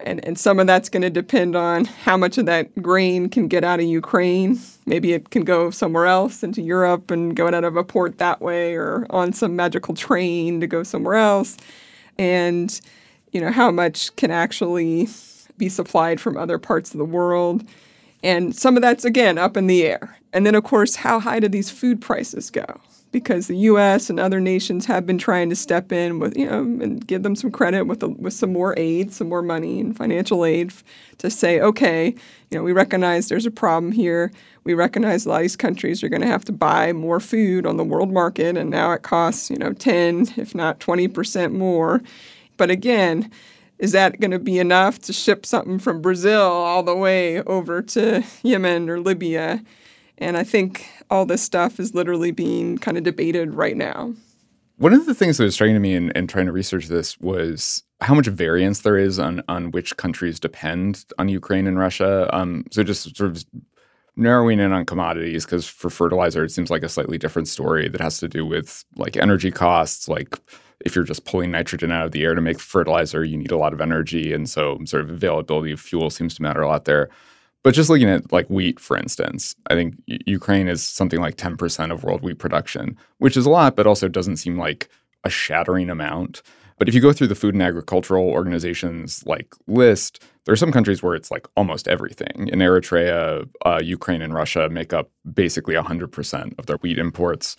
And, 0.00 0.22
and 0.24 0.38
some 0.38 0.58
of 0.60 0.66
that's 0.66 0.90
going 0.90 1.02
to 1.02 1.10
depend 1.10 1.56
on 1.56 1.86
how 1.86 2.16
much 2.16 2.36
of 2.36 2.44
that 2.46 2.82
grain 2.82 3.30
can 3.30 3.48
get 3.48 3.64
out 3.64 3.80
of 3.80 3.86
Ukraine. 3.86 4.60
Maybe 4.84 5.12
it 5.12 5.30
can 5.30 5.44
go 5.44 5.70
somewhere 5.70 6.06
else 6.06 6.42
into 6.42 6.60
Europe 6.60 7.10
and 7.10 7.34
go 7.34 7.46
out 7.46 7.64
of 7.64 7.76
a 7.76 7.84
port 7.84 8.18
that 8.18 8.42
way 8.42 8.74
or 8.74 9.06
on 9.08 9.32
some 9.32 9.56
magical 9.56 9.94
train 9.94 10.60
to 10.60 10.66
go 10.66 10.82
somewhere 10.82 11.14
else. 11.14 11.56
And, 12.18 12.78
you 13.32 13.40
know, 13.40 13.50
how 13.50 13.70
much 13.70 14.14
can 14.16 14.30
actually 14.30 15.08
be 15.56 15.68
supplied 15.68 16.20
from 16.20 16.36
other 16.36 16.58
parts 16.58 16.92
of 16.92 16.98
the 16.98 17.04
world. 17.04 17.64
And 18.24 18.56
some 18.56 18.76
of 18.76 18.82
that's, 18.82 19.04
again, 19.04 19.38
up 19.38 19.56
in 19.56 19.68
the 19.68 19.84
air. 19.84 20.18
And 20.32 20.44
then, 20.44 20.56
of 20.56 20.64
course, 20.64 20.96
how 20.96 21.20
high 21.20 21.38
do 21.38 21.46
these 21.46 21.70
food 21.70 22.00
prices 22.00 22.50
go? 22.50 22.80
because 23.14 23.46
the 23.46 23.56
U.S. 23.58 24.10
and 24.10 24.18
other 24.18 24.40
nations 24.40 24.86
have 24.86 25.06
been 25.06 25.18
trying 25.18 25.48
to 25.48 25.54
step 25.54 25.92
in 25.92 26.18
with, 26.18 26.36
you 26.36 26.46
know, 26.46 26.62
and 26.62 27.06
give 27.06 27.22
them 27.22 27.36
some 27.36 27.52
credit 27.52 27.84
with 27.84 28.02
a, 28.02 28.08
with 28.08 28.32
some 28.32 28.52
more 28.52 28.74
aid, 28.76 29.12
some 29.12 29.28
more 29.28 29.40
money 29.40 29.78
and 29.78 29.96
financial 29.96 30.44
aid 30.44 30.72
to 31.18 31.30
say, 31.30 31.60
okay, 31.60 32.08
you 32.50 32.58
know, 32.58 32.64
we 32.64 32.72
recognize 32.72 33.28
there's 33.28 33.46
a 33.46 33.52
problem 33.52 33.92
here. 33.92 34.32
We 34.64 34.74
recognize 34.74 35.24
a 35.24 35.28
lot 35.28 35.36
of 35.36 35.42
these 35.42 35.54
countries 35.54 36.02
are 36.02 36.08
going 36.08 36.22
to 36.22 36.26
have 36.26 36.44
to 36.46 36.52
buy 36.52 36.92
more 36.92 37.20
food 37.20 37.66
on 37.66 37.76
the 37.76 37.84
world 37.84 38.12
market, 38.12 38.56
and 38.56 38.68
now 38.68 38.90
it 38.90 39.02
costs, 39.02 39.48
you 39.48 39.58
know, 39.58 39.72
10, 39.72 40.32
if 40.36 40.52
not 40.52 40.80
20 40.80 41.06
percent 41.06 41.54
more. 41.54 42.02
But 42.56 42.70
again, 42.72 43.30
is 43.78 43.92
that 43.92 44.20
going 44.20 44.30
to 44.30 44.38
be 44.38 44.58
enough 44.58 44.98
to 45.00 45.12
ship 45.12 45.44
something 45.44 45.78
from 45.78 46.00
Brazil 46.00 46.42
all 46.42 46.82
the 46.82 46.96
way 46.96 47.42
over 47.42 47.82
to 47.82 48.24
Yemen 48.42 48.88
or 48.88 49.00
Libya? 49.00 49.62
And 50.18 50.36
I 50.36 50.44
think 50.44 50.88
all 51.10 51.26
this 51.26 51.42
stuff 51.42 51.80
is 51.80 51.94
literally 51.94 52.30
being 52.30 52.78
kind 52.78 52.96
of 52.96 53.02
debated 53.02 53.54
right 53.54 53.76
now. 53.76 54.14
One 54.76 54.92
of 54.92 55.06
the 55.06 55.14
things 55.14 55.38
that 55.38 55.44
was 55.44 55.54
striking 55.54 55.74
to 55.74 55.80
me 55.80 55.94
in, 55.94 56.10
in 56.12 56.26
trying 56.26 56.46
to 56.46 56.52
research 56.52 56.86
this 56.86 57.18
was 57.20 57.82
how 58.00 58.14
much 58.14 58.26
variance 58.26 58.80
there 58.80 58.98
is 58.98 59.18
on 59.18 59.42
on 59.48 59.70
which 59.70 59.96
countries 59.96 60.40
depend 60.40 61.04
on 61.18 61.28
Ukraine 61.28 61.66
and 61.66 61.78
Russia. 61.78 62.28
Um, 62.34 62.64
so 62.70 62.82
just 62.82 63.16
sort 63.16 63.30
of 63.30 63.44
narrowing 64.16 64.60
in 64.60 64.72
on 64.72 64.84
commodities 64.84 65.44
because 65.44 65.66
for 65.66 65.90
fertilizer 65.90 66.44
it 66.44 66.50
seems 66.50 66.70
like 66.70 66.82
a 66.82 66.88
slightly 66.88 67.18
different 67.18 67.48
story 67.48 67.88
that 67.88 68.00
has 68.00 68.18
to 68.18 68.28
do 68.28 68.46
with 68.46 68.84
like 68.96 69.16
energy 69.16 69.50
costs 69.50 70.08
like 70.08 70.38
if 70.80 70.94
you're 70.94 71.04
just 71.04 71.24
pulling 71.24 71.50
nitrogen 71.50 71.90
out 71.90 72.06
of 72.06 72.12
the 72.12 72.24
air 72.24 72.34
to 72.34 72.40
make 72.40 72.58
fertilizer 72.58 73.24
you 73.24 73.36
need 73.36 73.52
a 73.52 73.56
lot 73.56 73.72
of 73.72 73.80
energy 73.80 74.32
and 74.32 74.48
so 74.48 74.78
sort 74.84 75.02
of 75.02 75.10
availability 75.10 75.72
of 75.72 75.80
fuel 75.80 76.10
seems 76.10 76.34
to 76.34 76.42
matter 76.42 76.62
a 76.62 76.68
lot 76.68 76.84
there 76.84 77.08
but 77.64 77.72
just 77.72 77.88
looking 77.88 78.10
at 78.10 78.30
like 78.30 78.46
wheat, 78.48 78.78
for 78.78 78.94
instance, 78.96 79.56
I 79.70 79.74
think 79.74 79.94
Ukraine 80.06 80.68
is 80.68 80.82
something 80.82 81.18
like 81.18 81.36
10% 81.36 81.90
of 81.90 82.04
world 82.04 82.22
wheat 82.22 82.38
production, 82.38 82.96
which 83.18 83.38
is 83.38 83.46
a 83.46 83.50
lot, 83.50 83.74
but 83.74 83.86
also 83.86 84.06
doesn't 84.06 84.36
seem 84.36 84.58
like 84.58 84.90
a 85.24 85.30
shattering 85.30 85.88
amount. 85.88 86.42
But 86.78 86.88
if 86.88 86.94
you 86.94 87.00
go 87.00 87.12
through 87.12 87.28
the 87.28 87.34
Food 87.34 87.54
and 87.54 87.62
Agricultural 87.62 88.28
Organization's 88.28 89.24
like 89.26 89.54
list, 89.66 90.22
there 90.44 90.52
are 90.52 90.56
some 90.56 90.72
countries 90.72 91.02
where 91.02 91.14
it's 91.14 91.30
like 91.30 91.46
almost 91.56 91.88
everything. 91.88 92.48
In 92.52 92.58
Eritrea, 92.58 93.48
uh, 93.64 93.80
Ukraine, 93.82 94.20
and 94.20 94.34
Russia 94.34 94.68
make 94.68 94.92
up 94.92 95.10
basically 95.32 95.74
100% 95.74 96.58
of 96.58 96.66
their 96.66 96.76
wheat 96.76 96.98
imports. 96.98 97.56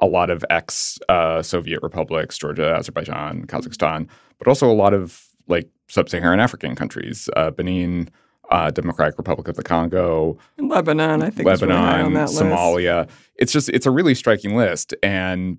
A 0.00 0.06
lot 0.06 0.30
of 0.30 0.44
ex 0.50 0.98
uh, 1.08 1.42
Soviet 1.42 1.82
republics, 1.82 2.38
Georgia, 2.38 2.74
Azerbaijan, 2.76 3.46
Kazakhstan, 3.46 4.08
but 4.38 4.46
also 4.46 4.70
a 4.70 4.74
lot 4.74 4.94
of 4.94 5.26
like 5.48 5.68
sub 5.88 6.08
Saharan 6.08 6.40
African 6.40 6.76
countries, 6.76 7.28
uh, 7.36 7.50
Benin, 7.50 8.10
uh, 8.50 8.70
Democratic 8.70 9.18
Republic 9.18 9.48
of 9.48 9.56
the 9.56 9.62
Congo, 9.62 10.38
Lebanon, 10.58 11.22
I 11.22 11.30
think 11.30 11.46
Lebanon, 11.46 12.14
really 12.14 12.26
Somalia. 12.26 13.06
List. 13.06 13.18
It's 13.36 13.52
just 13.52 13.68
it's 13.70 13.86
a 13.86 13.90
really 13.90 14.14
striking 14.14 14.56
list, 14.56 14.94
and 15.02 15.58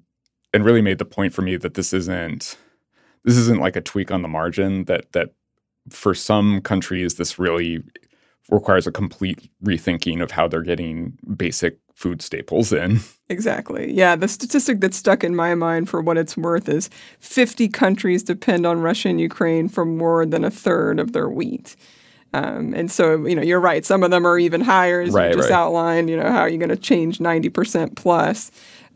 and 0.54 0.66
really 0.66 0.82
made 0.82 0.98
the 0.98 1.06
point 1.06 1.34
for 1.34 1.42
me 1.42 1.58
that 1.58 1.74
this 1.74 1.94
isn't 1.94 2.58
this 3.24 3.38
isn't 3.38 3.60
like 3.60 3.76
a 3.76 3.82
tweak 3.82 4.12
on 4.12 4.22
the 4.22 4.28
margin. 4.28 4.86
That 4.86 5.12
that 5.12 5.30
for 5.90 6.14
some 6.14 6.62
countries 6.62 7.16
this 7.16 7.40
really 7.40 7.84
requires 8.50 8.88
a 8.88 8.92
complete 8.92 9.50
rethinking 9.64 10.22
of 10.22 10.32
how 10.32 10.48
they're 10.48 10.62
getting 10.62 11.18
basic 11.36 11.78
food 11.94 12.22
staples 12.22 12.72
in. 12.74 13.00
Exactly. 13.32 13.94
Yeah, 13.94 14.16
the 14.16 14.28
statistic 14.28 14.80
that's 14.80 14.98
stuck 14.98 15.24
in 15.24 15.36
my 15.36 15.54
mind 15.54 15.88
for 15.88 16.02
what 16.02 16.18
it's 16.18 16.36
worth 16.36 16.68
is 16.68 16.90
50 17.20 17.68
countries 17.68 18.24
depend 18.24 18.66
on 18.66 18.82
Russia 18.82 19.10
and 19.10 19.22
Ukraine 19.22 19.70
for 19.70 19.86
more 19.86 20.26
than 20.26 20.44
a 20.44 20.50
third 20.50 21.00
of 21.00 21.14
their 21.14 21.30
wheat. 21.30 21.76
Um, 22.34 22.74
and 22.74 22.92
so, 22.92 23.28
you 23.28 23.36
know, 23.36 23.44
you're 23.44 23.60
right. 23.60 23.86
Some 23.86 24.02
of 24.02 24.10
them 24.10 24.26
are 24.26 24.40
even 24.40 24.62
higher, 24.62 25.02
as 25.02 25.12
right, 25.12 25.30
you 25.30 25.36
just 25.36 25.52
right. 25.52 25.56
outlined. 25.56 26.10
You 26.10 26.18
know, 26.18 26.32
how 26.32 26.40
are 26.40 26.50
you 26.50 26.58
going 26.58 26.70
to 26.70 26.76
change 26.76 27.20
90% 27.20 27.96
plus 27.96 28.50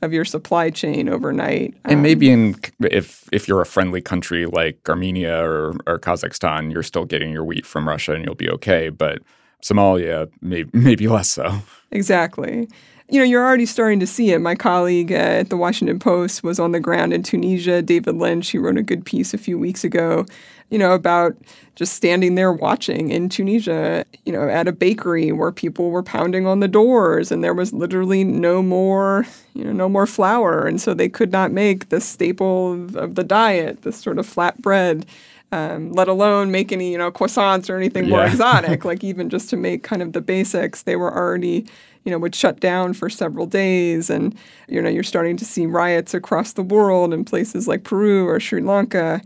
of 0.03 0.13
your 0.13 0.25
supply 0.25 0.69
chain 0.69 1.09
overnight? 1.09 1.73
Um, 1.85 1.93
and 1.93 2.03
maybe 2.03 2.29
in 2.29 2.55
if 2.81 3.27
if 3.31 3.47
you're 3.47 3.61
a 3.61 3.65
friendly 3.65 4.01
country 4.01 4.45
like 4.45 4.77
Armenia 4.87 5.43
or, 5.43 5.73
or 5.87 5.99
Kazakhstan, 5.99 6.71
you're 6.71 6.83
still 6.83 7.05
getting 7.05 7.31
your 7.31 7.43
wheat 7.43 7.65
from 7.65 7.87
Russia 7.87 8.13
and 8.13 8.23
you'll 8.23 8.35
be 8.35 8.49
okay. 8.49 8.89
But 8.89 9.19
Somalia, 9.61 10.29
may, 10.41 10.65
maybe 10.73 11.07
less 11.07 11.29
so. 11.29 11.59
Exactly 11.91 12.67
you 13.09 13.19
know, 13.19 13.25
you're 13.25 13.45
already 13.45 13.65
starting 13.65 13.99
to 13.99 14.07
see 14.07 14.31
it. 14.31 14.39
My 14.39 14.55
colleague 14.55 15.11
at 15.11 15.49
the 15.49 15.57
Washington 15.57 15.99
Post 15.99 16.43
was 16.43 16.59
on 16.59 16.71
the 16.71 16.79
ground 16.79 17.13
in 17.13 17.21
Tunisia, 17.21 17.81
David 17.81 18.15
Lynch. 18.15 18.49
He 18.49 18.57
wrote 18.57 18.77
a 18.77 18.81
good 18.81 19.05
piece 19.05 19.33
a 19.35 19.37
few 19.37 19.59
weeks 19.59 19.83
ago 19.83 20.25
you 20.69 20.77
know, 20.77 20.93
about 20.93 21.35
just 21.75 21.93
standing 21.93 22.35
there 22.35 22.51
watching 22.51 23.09
in 23.09 23.29
Tunisia, 23.29 24.05
you 24.25 24.31
know, 24.31 24.47
at 24.47 24.67
a 24.67 24.71
bakery 24.71 25.31
where 25.31 25.51
people 25.51 25.89
were 25.89 26.03
pounding 26.03 26.45
on 26.45 26.59
the 26.59 26.67
doors 26.67 27.31
and 27.31 27.43
there 27.43 27.53
was 27.53 27.73
literally 27.73 28.23
no 28.23 28.61
more, 28.61 29.25
you 29.53 29.63
know, 29.63 29.71
no 29.71 29.89
more 29.89 30.05
flour. 30.05 30.65
And 30.65 30.79
so 30.79 30.93
they 30.93 31.09
could 31.09 31.31
not 31.31 31.51
make 31.51 31.89
the 31.89 31.99
staple 31.99 32.73
of, 32.73 32.95
of 32.95 33.15
the 33.15 33.23
diet, 33.23 33.81
this 33.81 33.97
sort 33.97 34.19
of 34.19 34.25
flat 34.25 34.61
bread. 34.61 35.05
Um, 35.51 35.91
let 35.91 36.07
alone 36.07 36.49
make 36.49 36.71
any, 36.71 36.91
you 36.91 36.97
know, 36.97 37.11
croissants 37.11 37.69
or 37.69 37.77
anything 37.77 38.05
yeah. 38.05 38.09
more 38.09 38.25
exotic. 38.25 38.83
like 38.85 39.03
even 39.03 39.29
just 39.29 39.51
to 39.51 39.55
make 39.55 39.83
kind 39.83 40.01
of 40.01 40.13
the 40.13 40.21
basics, 40.21 40.81
they 40.81 40.95
were 40.95 41.15
already, 41.15 41.67
you 42.05 42.11
know, 42.11 42.17
would 42.17 42.33
shut 42.33 42.59
down 42.59 42.93
for 42.93 43.07
several 43.07 43.45
days. 43.45 44.09
And, 44.09 44.35
you 44.67 44.81
know, 44.81 44.89
you're 44.89 45.03
starting 45.03 45.37
to 45.37 45.45
see 45.45 45.67
riots 45.67 46.15
across 46.15 46.53
the 46.53 46.63
world 46.63 47.13
in 47.13 47.23
places 47.23 47.67
like 47.67 47.83
Peru 47.83 48.27
or 48.27 48.39
Sri 48.39 48.61
Lanka. 48.61 49.21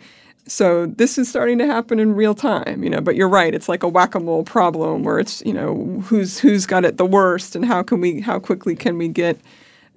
So 0.48 0.86
this 0.86 1.18
is 1.18 1.28
starting 1.28 1.58
to 1.60 1.66
happen 1.66 2.00
in 2.00 2.16
real 2.16 2.34
time, 2.34 2.84
you 2.84 2.90
know. 2.90 3.02
But 3.02 3.16
you're 3.16 3.30
right; 3.30 3.54
it's 3.54 3.68
like 3.68 3.84
a 3.84 3.88
whack-a-mole 3.88 4.44
problem 4.44 5.04
where 5.04 5.20
it's 5.20 5.44
you 5.46 5.54
know 5.54 6.02
who's 6.06 6.40
who's 6.40 6.66
got 6.66 6.86
it 6.86 6.98
the 6.98 7.06
worst, 7.06 7.56
and 7.56 7.66
how 7.66 7.84
can 7.84 8.02
we 8.02 8.22
how 8.22 8.40
quickly 8.40 8.76
can 8.76 8.98
we 8.98 9.08
get 9.08 9.40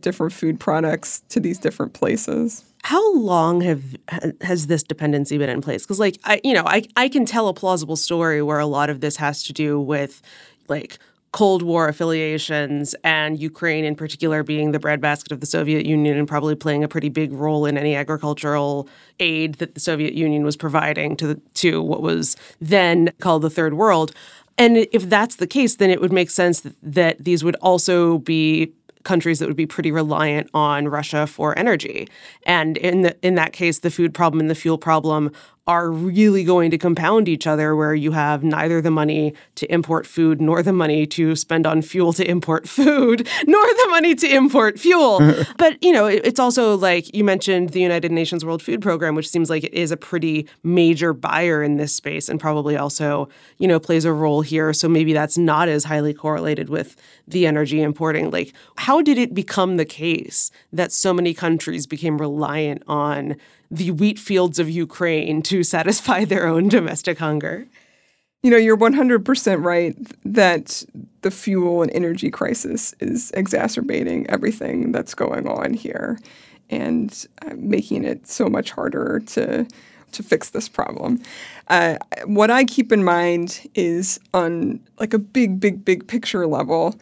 different 0.01 0.33
food 0.33 0.59
products 0.59 1.23
to 1.29 1.41
these 1.41 1.59
different 1.59 1.93
places. 1.93 2.65
How 2.83 3.15
long 3.15 3.61
have 3.61 3.83
has 4.41 4.67
this 4.67 4.83
dependency 4.83 5.37
been 5.39 5.51
in 5.51 5.61
place? 5.61 5.83
Because 5.83 6.01
like 6.01 6.19
I 6.25 6.41
you 6.43 6.55
know 6.55 6.65
I 6.67 6.85
I 6.97 7.09
can 7.09 7.27
tell 7.27 7.49
a 7.49 7.55
plausible 7.55 7.97
story 7.97 8.43
where 8.43 8.59
a 8.59 8.67
lot 8.67 8.91
of 8.91 9.01
this 9.01 9.17
has 9.17 9.43
to 9.45 9.53
do 9.53 9.79
with 9.79 10.23
like 10.69 10.99
Cold 11.33 11.63
War 11.63 11.87
affiliations 11.89 12.95
and 13.05 13.39
Ukraine 13.39 13.85
in 13.85 13.95
particular 13.95 14.43
being 14.43 14.73
the 14.73 14.81
breadbasket 14.81 15.31
of 15.31 15.41
the 15.41 15.47
Soviet 15.47 15.87
Union 15.87 16.19
and 16.19 16.27
probably 16.27 16.57
playing 16.57 16.83
a 16.83 16.89
pretty 16.89 17.09
big 17.09 17.33
role 17.33 17.67
in 17.67 17.79
any 17.79 17.95
agricultural 17.95 18.89
aid 19.21 19.55
that 19.55 19.75
the 19.75 19.81
Soviet 19.81 20.15
Union 20.15 20.43
was 20.43 20.57
providing 20.57 21.17
to 21.17 21.29
the, 21.29 21.41
to 21.55 21.83
what 21.83 22.03
was 22.03 22.37
then 22.61 23.13
called 23.21 23.43
the 23.43 23.51
Third 23.51 23.75
World. 23.75 24.13
And 24.59 24.77
if 24.77 25.09
that's 25.09 25.37
the 25.37 25.47
case, 25.47 25.77
then 25.77 25.91
it 25.91 26.01
would 26.01 26.13
make 26.13 26.31
sense 26.31 26.61
that, 26.61 26.75
that 26.83 27.25
these 27.25 27.45
would 27.45 27.57
also 27.57 28.19
be 28.19 28.73
countries 29.05 29.39
that 29.39 29.49
would 29.49 29.57
be 29.57 29.67
pretty 29.67 29.91
reliant 29.91 30.51
on 30.53 30.89
Russia 30.89 31.27
for 31.27 31.59
energy. 31.59 32.09
And 32.45 32.77
in 32.77 33.03
the, 33.03 33.17
in 33.27 33.35
that 33.37 33.53
case, 33.53 33.79
the 33.79 33.91
food 33.91 34.13
problem 34.13 34.41
and 34.41 34.51
the 34.51 34.55
fuel 34.55 34.79
problem 34.79 35.33
are 35.71 35.89
really 35.89 36.43
going 36.43 36.69
to 36.69 36.77
compound 36.77 37.29
each 37.29 37.47
other 37.47 37.77
where 37.77 37.95
you 37.95 38.11
have 38.11 38.43
neither 38.43 38.81
the 38.81 38.91
money 38.91 39.33
to 39.55 39.73
import 39.73 40.05
food 40.05 40.41
nor 40.41 40.65
the 40.65 40.73
money 40.73 41.07
to 41.07 41.37
spend 41.37 41.65
on 41.65 41.81
fuel 41.81 42.13
to 42.13 42.29
import 42.29 42.69
food 42.69 43.29
nor 43.47 43.63
the 43.63 43.87
money 43.89 44.17
to 44.17 44.27
import 44.27 44.81
fuel. 44.81 45.21
But 45.59 45.81
you 45.81 45.93
know 45.93 46.07
it's 46.07 46.41
also 46.41 46.77
like 46.77 47.15
you 47.15 47.23
mentioned 47.23 47.71
the 47.71 47.81
united 47.81 48.11
nations 48.11 48.45
world 48.45 48.63
food 48.63 48.83
program 48.83 49.15
which 49.15 49.29
seems 49.29 49.49
like 49.49 49.63
it 49.63 49.73
is 49.73 49.93
a 49.93 49.97
pretty 49.97 50.49
major 50.65 51.13
buyer 51.13 51.63
in 51.63 51.77
this 51.77 51.95
space 51.95 52.29
and 52.29 52.41
probably 52.41 52.77
also 52.77 53.29
you 53.59 53.69
know 53.69 53.79
plays 53.79 54.05
a 54.05 54.13
role 54.13 54.41
here. 54.41 54.73
So 54.73 54.89
maybe 54.89 55.13
that's 55.13 55.39
not 55.39 55.69
as 55.69 55.85
highly 55.85 56.15
correlated 56.15 56.69
with 56.69 56.97
the 57.29 57.47
energy 57.47 57.81
importing. 57.81 58.33
Like 58.33 58.53
how 58.77 59.03
did 59.03 59.19
it 59.19 59.35
become 59.35 59.77
the 59.77 59.85
case 59.85 60.51
that 60.73 60.91
so 60.91 61.15
many 61.15 61.33
countries 61.33 61.87
became 61.87 62.19
reliant 62.19 62.83
on 62.89 63.37
the 63.71 63.91
wheat 63.93 64.19
fields 64.19 64.59
of 64.59 64.69
Ukraine 64.69 65.43
to 65.43 65.63
satisfy 65.63 66.25
their 66.25 66.47
own 66.47 66.69
domestic 66.69 67.19
hunger. 67.19 67.67
You 68.43 68.51
know, 68.51 68.57
you're 68.57 68.77
100% 68.77 69.65
right 69.65 69.95
that 70.25 70.83
the 71.21 71.31
fuel 71.31 71.83
and 71.83 71.91
energy 71.93 72.31
crisis 72.31 72.95
is 73.01 73.31
exacerbating 73.33 74.29
everything 74.31 74.93
that's 74.93 75.15
going 75.15 75.47
on 75.47 75.75
here 75.75 76.19
and 76.71 77.27
uh, 77.43 77.55
making 77.57 78.05
it 78.05 78.27
so 78.27 78.49
much 78.49 78.71
harder 78.71 79.21
to 79.27 79.67
to 80.13 80.25
fix 80.25 80.51
this 80.51 80.69
problem. 80.69 81.23
Uh, 81.69 81.97
what 82.25 82.51
I 82.51 82.65
keep 82.65 82.91
in 82.91 83.05
mind 83.05 83.69
is 83.77 84.19
on 84.35 84.81
like 84.99 85.15
a 85.15 85.21
big, 85.21 85.61
big, 85.61 85.85
big 85.85 86.09
picture 86.09 86.49
level, 86.49 86.97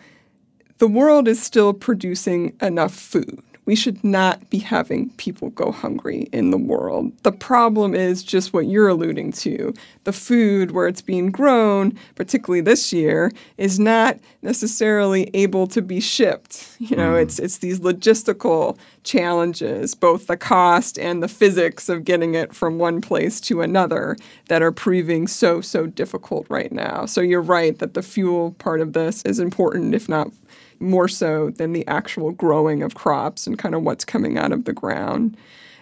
the 0.76 0.88
world 0.88 1.26
is 1.26 1.42
still 1.42 1.72
producing 1.72 2.54
enough 2.60 2.94
food 2.94 3.42
we 3.68 3.76
should 3.76 4.02
not 4.02 4.48
be 4.48 4.60
having 4.60 5.10
people 5.18 5.50
go 5.50 5.70
hungry 5.70 6.26
in 6.32 6.50
the 6.50 6.56
world. 6.56 7.12
The 7.22 7.32
problem 7.32 7.94
is 7.94 8.22
just 8.22 8.54
what 8.54 8.66
you're 8.66 8.88
alluding 8.88 9.32
to. 9.32 9.74
The 10.04 10.12
food 10.14 10.70
where 10.70 10.86
it's 10.86 11.02
being 11.02 11.30
grown, 11.30 11.98
particularly 12.14 12.62
this 12.62 12.94
year, 12.94 13.30
is 13.58 13.78
not 13.78 14.16
necessarily 14.40 15.28
able 15.34 15.66
to 15.66 15.82
be 15.82 16.00
shipped. 16.00 16.76
You 16.78 16.96
know, 16.96 17.12
mm. 17.12 17.22
it's 17.22 17.38
it's 17.38 17.58
these 17.58 17.80
logistical 17.80 18.78
challenges, 19.02 19.94
both 19.94 20.28
the 20.28 20.38
cost 20.38 20.98
and 20.98 21.22
the 21.22 21.28
physics 21.28 21.90
of 21.90 22.04
getting 22.04 22.34
it 22.34 22.54
from 22.54 22.78
one 22.78 23.02
place 23.02 23.38
to 23.42 23.60
another 23.60 24.16
that 24.48 24.62
are 24.62 24.72
proving 24.72 25.26
so 25.26 25.60
so 25.60 25.86
difficult 25.86 26.46
right 26.48 26.72
now. 26.72 27.04
So 27.04 27.20
you're 27.20 27.42
right 27.42 27.78
that 27.80 27.92
the 27.92 28.02
fuel 28.02 28.52
part 28.52 28.80
of 28.80 28.94
this 28.94 29.22
is 29.24 29.38
important 29.38 29.94
if 29.94 30.08
not 30.08 30.30
more 30.80 31.08
so 31.08 31.50
than 31.50 31.72
the 31.72 31.86
actual 31.86 32.32
growing 32.32 32.82
of 32.82 32.94
crops 32.94 33.46
and 33.46 33.58
kind 33.58 33.74
of 33.74 33.82
what's 33.82 34.04
coming 34.04 34.38
out 34.38 34.52
of 34.52 34.64
the 34.64 34.72
ground. 34.72 35.36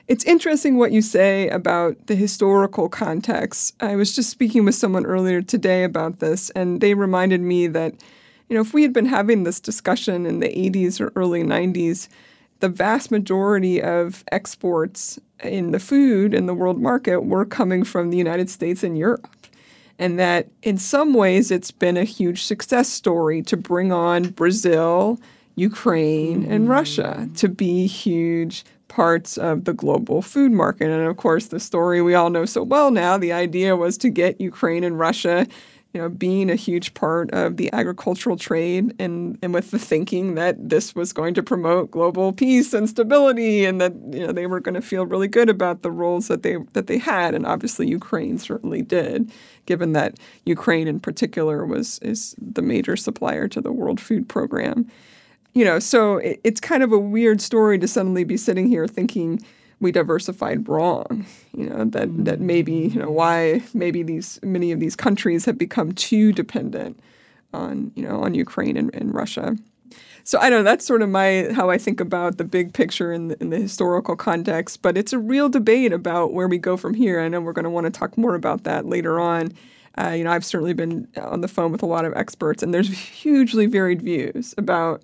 It's 0.08 0.24
interesting 0.24 0.76
what 0.76 0.92
you 0.92 1.02
say 1.02 1.48
about 1.48 2.06
the 2.06 2.14
historical 2.14 2.88
context. 2.88 3.74
I 3.80 3.96
was 3.96 4.14
just 4.14 4.30
speaking 4.30 4.64
with 4.64 4.76
someone 4.76 5.04
earlier 5.04 5.42
today 5.42 5.82
about 5.82 6.20
this, 6.20 6.50
and 6.50 6.80
they 6.80 6.94
reminded 6.94 7.40
me 7.40 7.66
that, 7.68 7.94
you 8.48 8.54
know, 8.54 8.60
if 8.60 8.72
we 8.72 8.82
had 8.82 8.92
been 8.92 9.06
having 9.06 9.42
this 9.42 9.58
discussion 9.58 10.24
in 10.24 10.38
the 10.38 10.48
80s 10.48 11.00
or 11.00 11.12
early 11.16 11.42
90s, 11.42 12.08
the 12.60 12.68
vast 12.68 13.10
majority 13.10 13.82
of 13.82 14.24
exports 14.30 15.18
in 15.42 15.72
the 15.72 15.80
food 15.80 16.32
in 16.32 16.46
the 16.46 16.54
world 16.54 16.80
market 16.80 17.24
were 17.24 17.44
coming 17.44 17.82
from 17.82 18.10
the 18.10 18.16
United 18.16 18.48
States 18.48 18.82
and 18.84 18.96
Europe 18.96 19.28
and 19.98 20.18
that 20.18 20.48
in 20.62 20.78
some 20.78 21.14
ways 21.14 21.50
it's 21.50 21.70
been 21.70 21.96
a 21.96 22.04
huge 22.04 22.42
success 22.42 22.88
story 22.88 23.42
to 23.42 23.56
bring 23.56 23.92
on 23.92 24.30
Brazil, 24.30 25.18
Ukraine, 25.54 26.44
and 26.50 26.66
mm. 26.66 26.70
Russia 26.70 27.28
to 27.36 27.48
be 27.48 27.86
huge 27.86 28.64
parts 28.88 29.36
of 29.36 29.64
the 29.64 29.72
global 29.72 30.22
food 30.22 30.52
market. 30.52 30.90
And 30.90 31.06
of 31.06 31.16
course, 31.16 31.46
the 31.46 31.60
story 31.60 32.00
we 32.02 32.14
all 32.14 32.30
know 32.30 32.44
so 32.44 32.62
well 32.62 32.90
now 32.90 33.18
the 33.18 33.32
idea 33.32 33.76
was 33.76 33.98
to 33.98 34.10
get 34.10 34.40
Ukraine 34.40 34.84
and 34.84 34.98
Russia 34.98 35.46
you 35.96 36.02
know, 36.02 36.10
being 36.10 36.50
a 36.50 36.56
huge 36.56 36.92
part 36.92 37.30
of 37.30 37.56
the 37.56 37.72
agricultural 37.72 38.36
trade 38.36 38.94
and, 38.98 39.38
and 39.40 39.54
with 39.54 39.70
the 39.70 39.78
thinking 39.78 40.34
that 40.34 40.68
this 40.68 40.94
was 40.94 41.10
going 41.10 41.32
to 41.32 41.42
promote 41.42 41.90
global 41.90 42.34
peace 42.34 42.74
and 42.74 42.86
stability 42.86 43.64
and 43.64 43.80
that 43.80 43.94
you 44.10 44.20
know 44.20 44.30
they 44.30 44.46
were 44.46 44.60
going 44.60 44.74
to 44.74 44.82
feel 44.82 45.06
really 45.06 45.26
good 45.26 45.48
about 45.48 45.80
the 45.80 45.90
roles 45.90 46.28
that 46.28 46.42
they 46.42 46.58
that 46.74 46.86
they 46.86 46.98
had 46.98 47.34
and 47.34 47.46
obviously 47.46 47.88
Ukraine 47.88 48.36
certainly 48.36 48.82
did 48.82 49.32
given 49.64 49.94
that 49.94 50.18
Ukraine 50.44 50.86
in 50.86 51.00
particular 51.00 51.64
was 51.64 51.98
is 52.00 52.34
the 52.38 52.60
major 52.60 52.94
supplier 52.94 53.48
to 53.48 53.62
the 53.62 53.72
World 53.72 53.98
Food 53.98 54.28
Program. 54.28 54.86
You 55.54 55.64
know, 55.64 55.78
so 55.78 56.18
it, 56.18 56.38
it's 56.44 56.60
kind 56.60 56.82
of 56.82 56.92
a 56.92 56.98
weird 56.98 57.40
story 57.40 57.78
to 57.78 57.88
suddenly 57.88 58.24
be 58.24 58.36
sitting 58.36 58.68
here 58.68 58.86
thinking 58.86 59.42
we 59.80 59.92
diversified 59.92 60.68
wrong. 60.68 61.26
You 61.52 61.68
know 61.68 61.84
that 61.84 62.24
that 62.24 62.40
maybe 62.40 62.72
you 62.72 63.00
know 63.00 63.10
why 63.10 63.62
maybe 63.74 64.02
these 64.02 64.38
many 64.42 64.72
of 64.72 64.80
these 64.80 64.96
countries 64.96 65.44
have 65.44 65.58
become 65.58 65.92
too 65.92 66.32
dependent 66.32 66.98
on 67.52 67.92
you 67.94 68.02
know 68.02 68.22
on 68.22 68.34
Ukraine 68.34 68.76
and, 68.76 68.94
and 68.94 69.14
Russia. 69.14 69.56
So 70.24 70.40
I 70.40 70.50
don't 70.50 70.64
know. 70.64 70.70
That's 70.70 70.84
sort 70.84 71.02
of 71.02 71.08
my 71.08 71.52
how 71.52 71.70
I 71.70 71.78
think 71.78 72.00
about 72.00 72.36
the 72.36 72.44
big 72.44 72.72
picture 72.72 73.12
in 73.12 73.28
the, 73.28 73.40
in 73.40 73.50
the 73.50 73.58
historical 73.58 74.16
context. 74.16 74.82
But 74.82 74.98
it's 74.98 75.12
a 75.12 75.18
real 75.18 75.48
debate 75.48 75.92
about 75.92 76.32
where 76.32 76.48
we 76.48 76.58
go 76.58 76.76
from 76.76 76.94
here. 76.94 77.20
I 77.20 77.28
know 77.28 77.40
we're 77.40 77.52
going 77.52 77.64
to 77.64 77.70
want 77.70 77.84
to 77.84 77.90
talk 77.90 78.18
more 78.18 78.34
about 78.34 78.64
that 78.64 78.86
later 78.86 79.20
on. 79.20 79.52
Uh, 79.98 80.10
you 80.10 80.24
know, 80.24 80.30
I've 80.30 80.44
certainly 80.44 80.74
been 80.74 81.08
on 81.16 81.40
the 81.40 81.48
phone 81.48 81.72
with 81.72 81.82
a 81.82 81.86
lot 81.86 82.04
of 82.04 82.12
experts, 82.14 82.62
and 82.62 82.74
there's 82.74 82.88
hugely 82.88 83.66
varied 83.66 84.02
views 84.02 84.54
about 84.58 85.02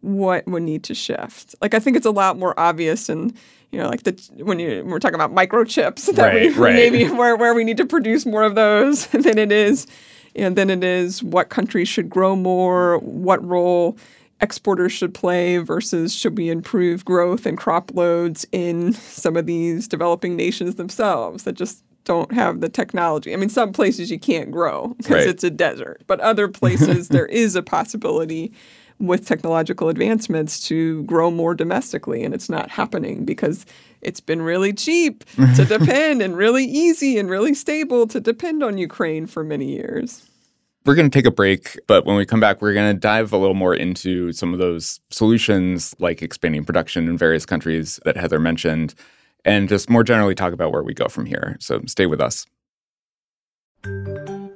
what 0.00 0.46
would 0.46 0.62
need 0.62 0.84
to 0.84 0.94
shift. 0.94 1.54
Like 1.60 1.74
I 1.74 1.78
think 1.78 1.96
it's 1.96 2.06
a 2.06 2.10
lot 2.10 2.38
more 2.38 2.58
obvious 2.58 3.08
and 3.08 3.34
you 3.74 3.80
know, 3.80 3.88
like 3.88 4.04
the 4.04 4.12
when 4.44 4.60
you 4.60 4.84
we're 4.86 5.00
talking 5.00 5.16
about 5.16 5.34
microchips 5.34 6.06
that 6.14 6.32
right, 6.32 6.54
we, 6.54 6.62
right. 6.62 6.74
maybe 6.74 7.10
where 7.10 7.36
where 7.36 7.54
we 7.54 7.64
need 7.64 7.76
to 7.78 7.86
produce 7.86 8.24
more 8.24 8.44
of 8.44 8.54
those 8.54 9.06
than 9.08 9.36
it 9.36 9.50
is, 9.50 9.88
and 10.36 10.54
then 10.56 10.70
it 10.70 10.84
is 10.84 11.24
what 11.24 11.48
countries 11.48 11.88
should 11.88 12.08
grow 12.08 12.36
more, 12.36 12.98
what 12.98 13.44
role 13.44 13.98
exporters 14.40 14.92
should 14.92 15.12
play 15.12 15.58
versus 15.58 16.14
should 16.14 16.36
we 16.36 16.50
improve 16.50 17.04
growth 17.04 17.46
and 17.46 17.58
crop 17.58 17.92
loads 17.94 18.46
in 18.52 18.92
some 18.92 19.36
of 19.36 19.46
these 19.46 19.88
developing 19.88 20.36
nations 20.36 20.76
themselves 20.76 21.44
that 21.44 21.54
just 21.54 21.82
don't 22.04 22.32
have 22.32 22.60
the 22.60 22.68
technology. 22.68 23.32
I 23.32 23.36
mean, 23.36 23.48
some 23.48 23.72
places 23.72 24.10
you 24.10 24.18
can't 24.18 24.50
grow 24.50 24.88
because 24.98 25.10
right. 25.10 25.26
it's 25.26 25.42
a 25.42 25.50
desert, 25.50 26.02
but 26.06 26.20
other 26.20 26.46
places 26.46 27.08
there 27.08 27.26
is 27.26 27.56
a 27.56 27.62
possibility 27.62 28.52
with 28.98 29.26
technological 29.26 29.88
advancements 29.88 30.60
to 30.68 31.02
grow 31.04 31.30
more 31.30 31.54
domestically. 31.54 32.22
And 32.22 32.34
it's 32.34 32.48
not 32.48 32.70
happening 32.70 33.24
because 33.24 33.66
it's 34.00 34.20
been 34.20 34.42
really 34.42 34.72
cheap 34.72 35.24
to 35.56 35.64
depend 35.68 36.22
and 36.22 36.36
really 36.36 36.64
easy 36.64 37.18
and 37.18 37.28
really 37.28 37.54
stable 37.54 38.06
to 38.08 38.20
depend 38.20 38.62
on 38.62 38.78
Ukraine 38.78 39.26
for 39.26 39.42
many 39.42 39.66
years. 39.66 40.28
We're 40.86 40.94
going 40.94 41.10
to 41.10 41.18
take 41.18 41.24
a 41.24 41.30
break, 41.30 41.78
but 41.86 42.04
when 42.04 42.14
we 42.16 42.26
come 42.26 42.40
back, 42.40 42.60
we're 42.60 42.74
going 42.74 42.94
to 42.94 43.00
dive 43.00 43.32
a 43.32 43.38
little 43.38 43.54
more 43.54 43.74
into 43.74 44.32
some 44.32 44.52
of 44.52 44.58
those 44.58 45.00
solutions 45.10 45.94
like 45.98 46.20
expanding 46.20 46.62
production 46.62 47.08
in 47.08 47.16
various 47.16 47.46
countries 47.46 47.98
that 48.04 48.18
Heather 48.18 48.38
mentioned, 48.38 48.94
and 49.46 49.66
just 49.66 49.88
more 49.88 50.04
generally 50.04 50.34
talk 50.34 50.52
about 50.52 50.72
where 50.72 50.82
we 50.82 50.92
go 50.92 51.08
from 51.08 51.24
here. 51.24 51.56
So 51.58 51.80
stay 51.86 52.04
with 52.04 52.20
us. 52.20 52.44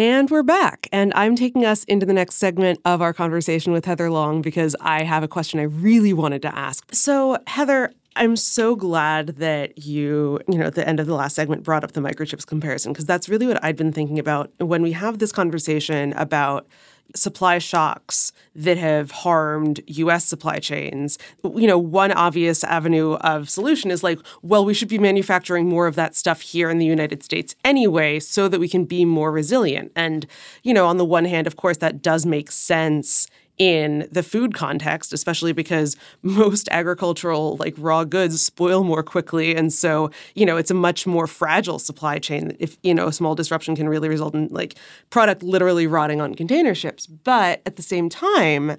And 0.00 0.30
we're 0.30 0.42
back. 0.42 0.88
And 0.92 1.12
I'm 1.14 1.36
taking 1.36 1.66
us 1.66 1.84
into 1.84 2.06
the 2.06 2.14
next 2.14 2.36
segment 2.36 2.80
of 2.86 3.02
our 3.02 3.12
conversation 3.12 3.70
with 3.70 3.84
Heather 3.84 4.10
Long 4.10 4.40
because 4.40 4.74
I 4.80 5.02
have 5.02 5.22
a 5.22 5.28
question 5.28 5.60
I 5.60 5.64
really 5.64 6.14
wanted 6.14 6.40
to 6.40 6.58
ask. 6.58 6.88
So, 6.94 7.36
Heather, 7.46 7.92
I'm 8.16 8.34
so 8.34 8.76
glad 8.76 9.36
that 9.36 9.76
you, 9.76 10.40
you 10.48 10.56
know, 10.56 10.64
at 10.64 10.74
the 10.74 10.88
end 10.88 11.00
of 11.00 11.06
the 11.06 11.14
last 11.14 11.36
segment 11.36 11.64
brought 11.64 11.84
up 11.84 11.92
the 11.92 12.00
microchips 12.00 12.46
comparison 12.46 12.94
because 12.94 13.04
that's 13.04 13.28
really 13.28 13.46
what 13.46 13.62
I'd 13.62 13.76
been 13.76 13.92
thinking 13.92 14.18
about 14.18 14.50
when 14.56 14.80
we 14.80 14.92
have 14.92 15.18
this 15.18 15.32
conversation 15.32 16.14
about 16.14 16.66
supply 17.14 17.58
shocks 17.58 18.32
that 18.54 18.76
have 18.76 19.10
harmed 19.10 19.80
US 19.86 20.24
supply 20.24 20.58
chains, 20.58 21.18
you 21.44 21.66
know, 21.66 21.78
one 21.78 22.12
obvious 22.12 22.64
avenue 22.64 23.14
of 23.14 23.48
solution 23.48 23.90
is 23.90 24.02
like, 24.02 24.18
well, 24.42 24.64
we 24.64 24.74
should 24.74 24.88
be 24.88 24.98
manufacturing 24.98 25.68
more 25.68 25.86
of 25.86 25.94
that 25.96 26.14
stuff 26.14 26.40
here 26.40 26.70
in 26.70 26.78
the 26.78 26.86
United 26.86 27.22
States 27.22 27.54
anyway 27.64 28.18
so 28.18 28.48
that 28.48 28.60
we 28.60 28.68
can 28.68 28.84
be 28.84 29.04
more 29.04 29.32
resilient. 29.32 29.92
And, 29.96 30.26
you 30.62 30.74
know, 30.74 30.86
on 30.86 30.96
the 30.96 31.04
one 31.04 31.24
hand, 31.24 31.46
of 31.46 31.56
course, 31.56 31.78
that 31.78 32.02
does 32.02 32.26
make 32.26 32.50
sense 32.50 33.26
in 33.58 34.08
the 34.10 34.22
food 34.22 34.54
context, 34.54 35.12
especially 35.12 35.52
because 35.52 35.96
most 36.22 36.68
agricultural 36.70 37.56
like 37.56 37.74
raw 37.78 38.04
goods 38.04 38.42
spoil 38.42 38.84
more 38.84 39.02
quickly. 39.02 39.54
And 39.54 39.72
so, 39.72 40.10
you 40.34 40.46
know, 40.46 40.56
it's 40.56 40.70
a 40.70 40.74
much 40.74 41.06
more 41.06 41.26
fragile 41.26 41.78
supply 41.78 42.18
chain. 42.18 42.56
If, 42.58 42.76
you 42.82 42.94
know, 42.94 43.08
a 43.08 43.12
small 43.12 43.34
disruption 43.34 43.76
can 43.76 43.88
really 43.88 44.08
result 44.08 44.34
in 44.34 44.48
like 44.48 44.76
product 45.10 45.42
literally 45.42 45.86
rotting 45.86 46.20
on 46.20 46.34
container 46.34 46.74
ships. 46.74 47.06
But 47.06 47.62
at 47.66 47.76
the 47.76 47.82
same 47.82 48.08
time, 48.08 48.76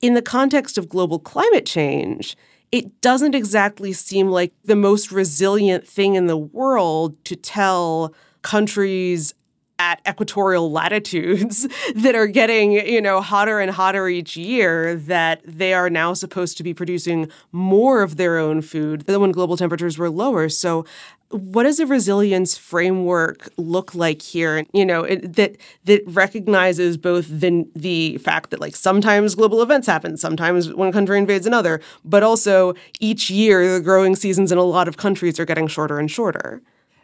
in 0.00 0.14
the 0.14 0.22
context 0.22 0.78
of 0.78 0.88
global 0.88 1.18
climate 1.18 1.66
change, 1.66 2.36
it 2.72 3.00
doesn't 3.00 3.34
exactly 3.34 3.92
seem 3.92 4.28
like 4.28 4.52
the 4.64 4.76
most 4.76 5.10
resilient 5.10 5.86
thing 5.86 6.14
in 6.14 6.26
the 6.26 6.36
world 6.36 7.22
to 7.24 7.36
tell 7.36 8.14
countries 8.42 9.34
at 9.80 9.98
equatorial 10.06 10.70
latitudes 10.70 11.66
that 11.94 12.14
are 12.14 12.26
getting, 12.26 12.72
you 12.72 13.00
know, 13.00 13.22
hotter 13.22 13.60
and 13.60 13.70
hotter 13.70 14.08
each 14.08 14.36
year 14.36 14.94
that 14.94 15.40
they 15.42 15.72
are 15.72 15.88
now 15.88 16.12
supposed 16.12 16.58
to 16.58 16.62
be 16.62 16.74
producing 16.74 17.30
more 17.50 18.02
of 18.02 18.18
their 18.18 18.36
own 18.36 18.60
food 18.60 19.00
than 19.06 19.22
when 19.22 19.32
global 19.32 19.56
temperatures 19.56 19.96
were 19.96 20.10
lower. 20.10 20.50
So 20.50 20.84
what 21.30 21.62
does 21.62 21.80
a 21.80 21.86
resilience 21.86 22.58
framework 22.58 23.48
look 23.56 23.94
like 23.94 24.20
here 24.20 24.66
you 24.72 24.84
know 24.84 25.04
it, 25.04 25.34
that 25.36 25.56
that 25.84 26.02
recognizes 26.08 26.96
both 26.96 27.28
the 27.28 27.64
the 27.76 28.18
fact 28.18 28.50
that 28.50 28.60
like 28.60 28.74
sometimes 28.74 29.36
global 29.36 29.62
events 29.62 29.86
happen 29.86 30.16
sometimes 30.16 30.74
one 30.74 30.90
country 30.90 31.16
invades 31.16 31.46
another 31.46 31.80
but 32.04 32.24
also 32.24 32.74
each 32.98 33.30
year 33.30 33.74
the 33.74 33.80
growing 33.80 34.16
seasons 34.16 34.50
in 34.50 34.58
a 34.58 34.64
lot 34.64 34.88
of 34.88 34.96
countries 34.96 35.38
are 35.38 35.44
getting 35.44 35.68
shorter 35.68 36.00
and 36.00 36.10
shorter 36.10 36.60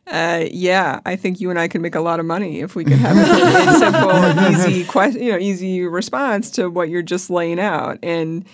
uh, 0.07 0.47
yeah, 0.51 1.01
I 1.05 1.17
think 1.17 1.41
you 1.41 1.51
and 1.51 1.59
I 1.59 1.67
can 1.67 1.83
make 1.83 1.95
a 1.95 2.01
lot 2.01 2.21
of 2.21 2.27
money 2.27 2.61
if 2.61 2.77
we 2.77 2.85
can 2.85 2.99
have 2.99 3.17
a, 3.17 3.71
a 3.71 3.79
simple, 3.79 4.53
easy 4.53 4.85
question, 4.89 5.23
you 5.23 5.33
know, 5.33 5.39
easy 5.39 5.83
response 5.83 6.51
to 6.53 6.69
what 6.69 6.89
you're 6.89 7.03
just 7.03 7.29
laying 7.29 7.59
out. 7.59 7.99
And 8.03 8.45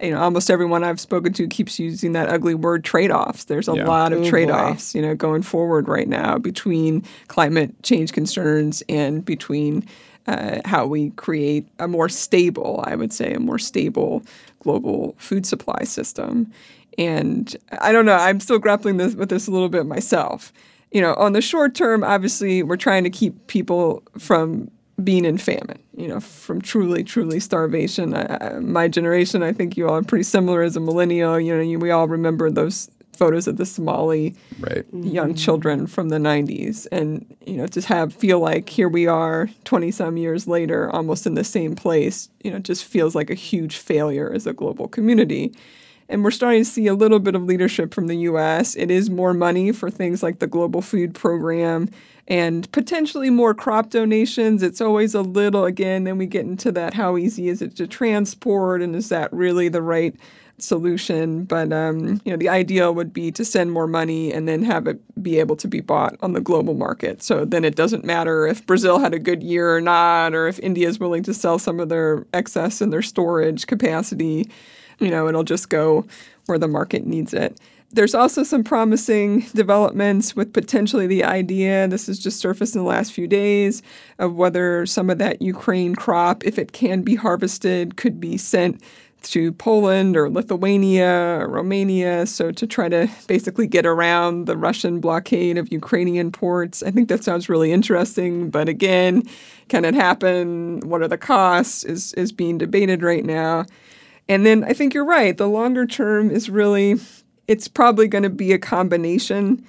you 0.00 0.10
know, 0.10 0.20
almost 0.20 0.50
everyone 0.50 0.82
I've 0.82 0.98
spoken 0.98 1.32
to 1.34 1.46
keeps 1.46 1.78
using 1.78 2.12
that 2.12 2.28
ugly 2.30 2.54
word 2.54 2.82
trade-offs. 2.82 3.44
There's 3.44 3.68
a 3.68 3.74
yeah. 3.74 3.84
lot 3.84 4.12
of 4.12 4.22
oh, 4.22 4.28
trade-offs, 4.28 4.92
boy. 4.92 4.98
you 4.98 5.06
know, 5.06 5.14
going 5.14 5.42
forward 5.42 5.86
right 5.86 6.08
now 6.08 6.38
between 6.38 7.04
climate 7.28 7.70
change 7.82 8.12
concerns 8.12 8.82
and 8.88 9.24
between 9.24 9.86
uh, 10.26 10.60
how 10.64 10.86
we 10.86 11.10
create 11.10 11.68
a 11.78 11.86
more 11.86 12.08
stable, 12.08 12.82
I 12.86 12.96
would 12.96 13.12
say, 13.12 13.34
a 13.34 13.40
more 13.40 13.58
stable 13.58 14.22
global 14.60 15.14
food 15.18 15.44
supply 15.44 15.84
system. 15.84 16.50
And 16.96 17.54
I 17.80 17.92
don't 17.92 18.06
know, 18.06 18.16
I'm 18.16 18.40
still 18.40 18.58
grappling 18.58 18.96
this, 18.96 19.14
with 19.14 19.28
this 19.28 19.46
a 19.46 19.50
little 19.50 19.68
bit 19.68 19.86
myself 19.86 20.52
you 20.92 21.00
know, 21.00 21.14
on 21.14 21.32
the 21.32 21.40
short 21.40 21.74
term, 21.74 22.04
obviously, 22.04 22.62
we're 22.62 22.76
trying 22.76 23.04
to 23.04 23.10
keep 23.10 23.46
people 23.46 24.02
from 24.18 24.70
being 25.02 25.24
in 25.24 25.38
famine, 25.38 25.82
you 25.96 26.06
know, 26.06 26.20
from 26.20 26.60
truly, 26.60 27.02
truly 27.02 27.40
starvation. 27.40 28.14
I, 28.14 28.36
I, 28.40 28.58
my 28.60 28.88
generation, 28.88 29.42
I 29.42 29.52
think 29.52 29.76
you 29.76 29.88
all 29.88 29.96
are 29.96 30.02
pretty 30.02 30.24
similar 30.24 30.62
as 30.62 30.76
a 30.76 30.80
millennial. 30.80 31.40
You 31.40 31.56
know, 31.56 31.62
you, 31.62 31.78
we 31.78 31.90
all 31.90 32.08
remember 32.08 32.50
those 32.50 32.90
photos 33.16 33.46
of 33.46 33.56
the 33.56 33.66
Somali 33.66 34.34
right. 34.60 34.84
young 34.92 35.28
mm-hmm. 35.28 35.34
children 35.34 35.86
from 35.86 36.08
the 36.08 36.18
90s. 36.18 36.86
And, 36.92 37.24
you 37.46 37.56
know, 37.56 37.66
to 37.68 37.80
have 37.82 38.12
feel 38.12 38.40
like 38.40 38.68
here 38.68 38.88
we 38.88 39.06
are 39.06 39.48
20 39.64 39.90
some 39.90 40.16
years 40.16 40.46
later, 40.46 40.90
almost 40.90 41.26
in 41.26 41.34
the 41.34 41.44
same 41.44 41.74
place, 41.74 42.28
you 42.42 42.50
know, 42.50 42.58
just 42.58 42.84
feels 42.84 43.14
like 43.14 43.30
a 43.30 43.34
huge 43.34 43.76
failure 43.76 44.32
as 44.32 44.46
a 44.46 44.52
global 44.52 44.88
community. 44.88 45.52
And 46.08 46.24
we're 46.24 46.30
starting 46.30 46.64
to 46.64 46.70
see 46.70 46.86
a 46.86 46.94
little 46.94 47.18
bit 47.18 47.34
of 47.34 47.44
leadership 47.44 47.94
from 47.94 48.06
the 48.06 48.16
US. 48.18 48.74
It 48.76 48.90
is 48.90 49.10
more 49.10 49.34
money 49.34 49.72
for 49.72 49.90
things 49.90 50.22
like 50.22 50.38
the 50.38 50.46
Global 50.46 50.82
Food 50.82 51.14
Program 51.14 51.88
and 52.28 52.70
potentially 52.72 53.30
more 53.30 53.54
crop 53.54 53.90
donations. 53.90 54.62
It's 54.62 54.80
always 54.80 55.14
a 55.14 55.22
little, 55.22 55.64
again, 55.64 56.04
then 56.04 56.18
we 56.18 56.26
get 56.26 56.44
into 56.44 56.70
that 56.72 56.94
how 56.94 57.16
easy 57.16 57.48
is 57.48 57.62
it 57.62 57.76
to 57.76 57.86
transport 57.86 58.80
and 58.82 58.94
is 58.94 59.08
that 59.08 59.32
really 59.32 59.68
the 59.68 59.82
right 59.82 60.14
solution? 60.58 61.44
But, 61.44 61.72
um, 61.72 62.20
you 62.24 62.30
know, 62.30 62.36
the 62.36 62.48
ideal 62.48 62.94
would 62.94 63.12
be 63.12 63.32
to 63.32 63.44
send 63.44 63.72
more 63.72 63.88
money 63.88 64.32
and 64.32 64.46
then 64.46 64.62
have 64.62 64.86
it 64.86 65.00
be 65.22 65.40
able 65.40 65.56
to 65.56 65.68
be 65.68 65.80
bought 65.80 66.16
on 66.22 66.32
the 66.32 66.40
global 66.40 66.74
market. 66.74 67.22
So 67.22 67.44
then 67.44 67.64
it 67.64 67.74
doesn't 67.74 68.04
matter 68.04 68.46
if 68.46 68.64
Brazil 68.66 68.98
had 68.98 69.14
a 69.14 69.18
good 69.18 69.42
year 69.42 69.74
or 69.74 69.80
not, 69.80 70.34
or 70.34 70.46
if 70.46 70.60
India 70.60 70.88
is 70.88 71.00
willing 71.00 71.24
to 71.24 71.34
sell 71.34 71.58
some 71.58 71.80
of 71.80 71.88
their 71.88 72.24
excess 72.32 72.80
in 72.80 72.90
their 72.90 73.02
storage 73.02 73.66
capacity 73.66 74.48
you 74.98 75.10
know, 75.10 75.28
it'll 75.28 75.44
just 75.44 75.68
go 75.68 76.06
where 76.46 76.58
the 76.58 76.68
market 76.68 77.06
needs 77.06 77.34
it. 77.34 77.58
There's 77.94 78.14
also 78.14 78.42
some 78.42 78.64
promising 78.64 79.40
developments 79.54 80.34
with 80.34 80.54
potentially 80.54 81.06
the 81.06 81.24
idea, 81.24 81.86
this 81.88 82.06
has 82.06 82.18
just 82.18 82.40
surfaced 82.40 82.74
in 82.74 82.80
the 82.80 82.88
last 82.88 83.12
few 83.12 83.28
days, 83.28 83.82
of 84.18 84.34
whether 84.34 84.86
some 84.86 85.10
of 85.10 85.18
that 85.18 85.42
Ukraine 85.42 85.94
crop, 85.94 86.42
if 86.44 86.58
it 86.58 86.72
can 86.72 87.02
be 87.02 87.14
harvested, 87.14 87.96
could 87.98 88.18
be 88.18 88.38
sent 88.38 88.80
to 89.24 89.52
Poland 89.52 90.16
or 90.16 90.28
Lithuania 90.30 91.38
or 91.40 91.48
Romania. 91.48 92.26
So 92.26 92.50
to 92.50 92.66
try 92.66 92.88
to 92.88 93.08
basically 93.26 93.66
get 93.66 93.86
around 93.86 94.46
the 94.46 94.56
Russian 94.56 94.98
blockade 95.00 95.58
of 95.58 95.70
Ukrainian 95.72 96.32
ports. 96.32 96.82
I 96.82 96.90
think 96.90 97.08
that 97.08 97.22
sounds 97.22 97.48
really 97.48 97.72
interesting. 97.72 98.50
But 98.50 98.68
again, 98.68 99.22
can 99.68 99.84
it 99.84 99.94
happen? 99.94 100.80
What 100.80 101.02
are 101.02 101.08
the 101.08 101.18
costs? 101.18 101.84
Is 101.84 102.12
is 102.14 102.32
being 102.32 102.58
debated 102.58 103.02
right 103.02 103.24
now. 103.24 103.66
And 104.32 104.46
then 104.46 104.64
I 104.64 104.72
think 104.72 104.94
you're 104.94 105.04
right. 105.04 105.36
The 105.36 105.46
longer 105.46 105.84
term 105.84 106.30
is 106.30 106.48
really, 106.48 106.98
it's 107.48 107.68
probably 107.68 108.08
going 108.08 108.22
to 108.22 108.30
be 108.30 108.52
a 108.52 108.58
combination. 108.58 109.62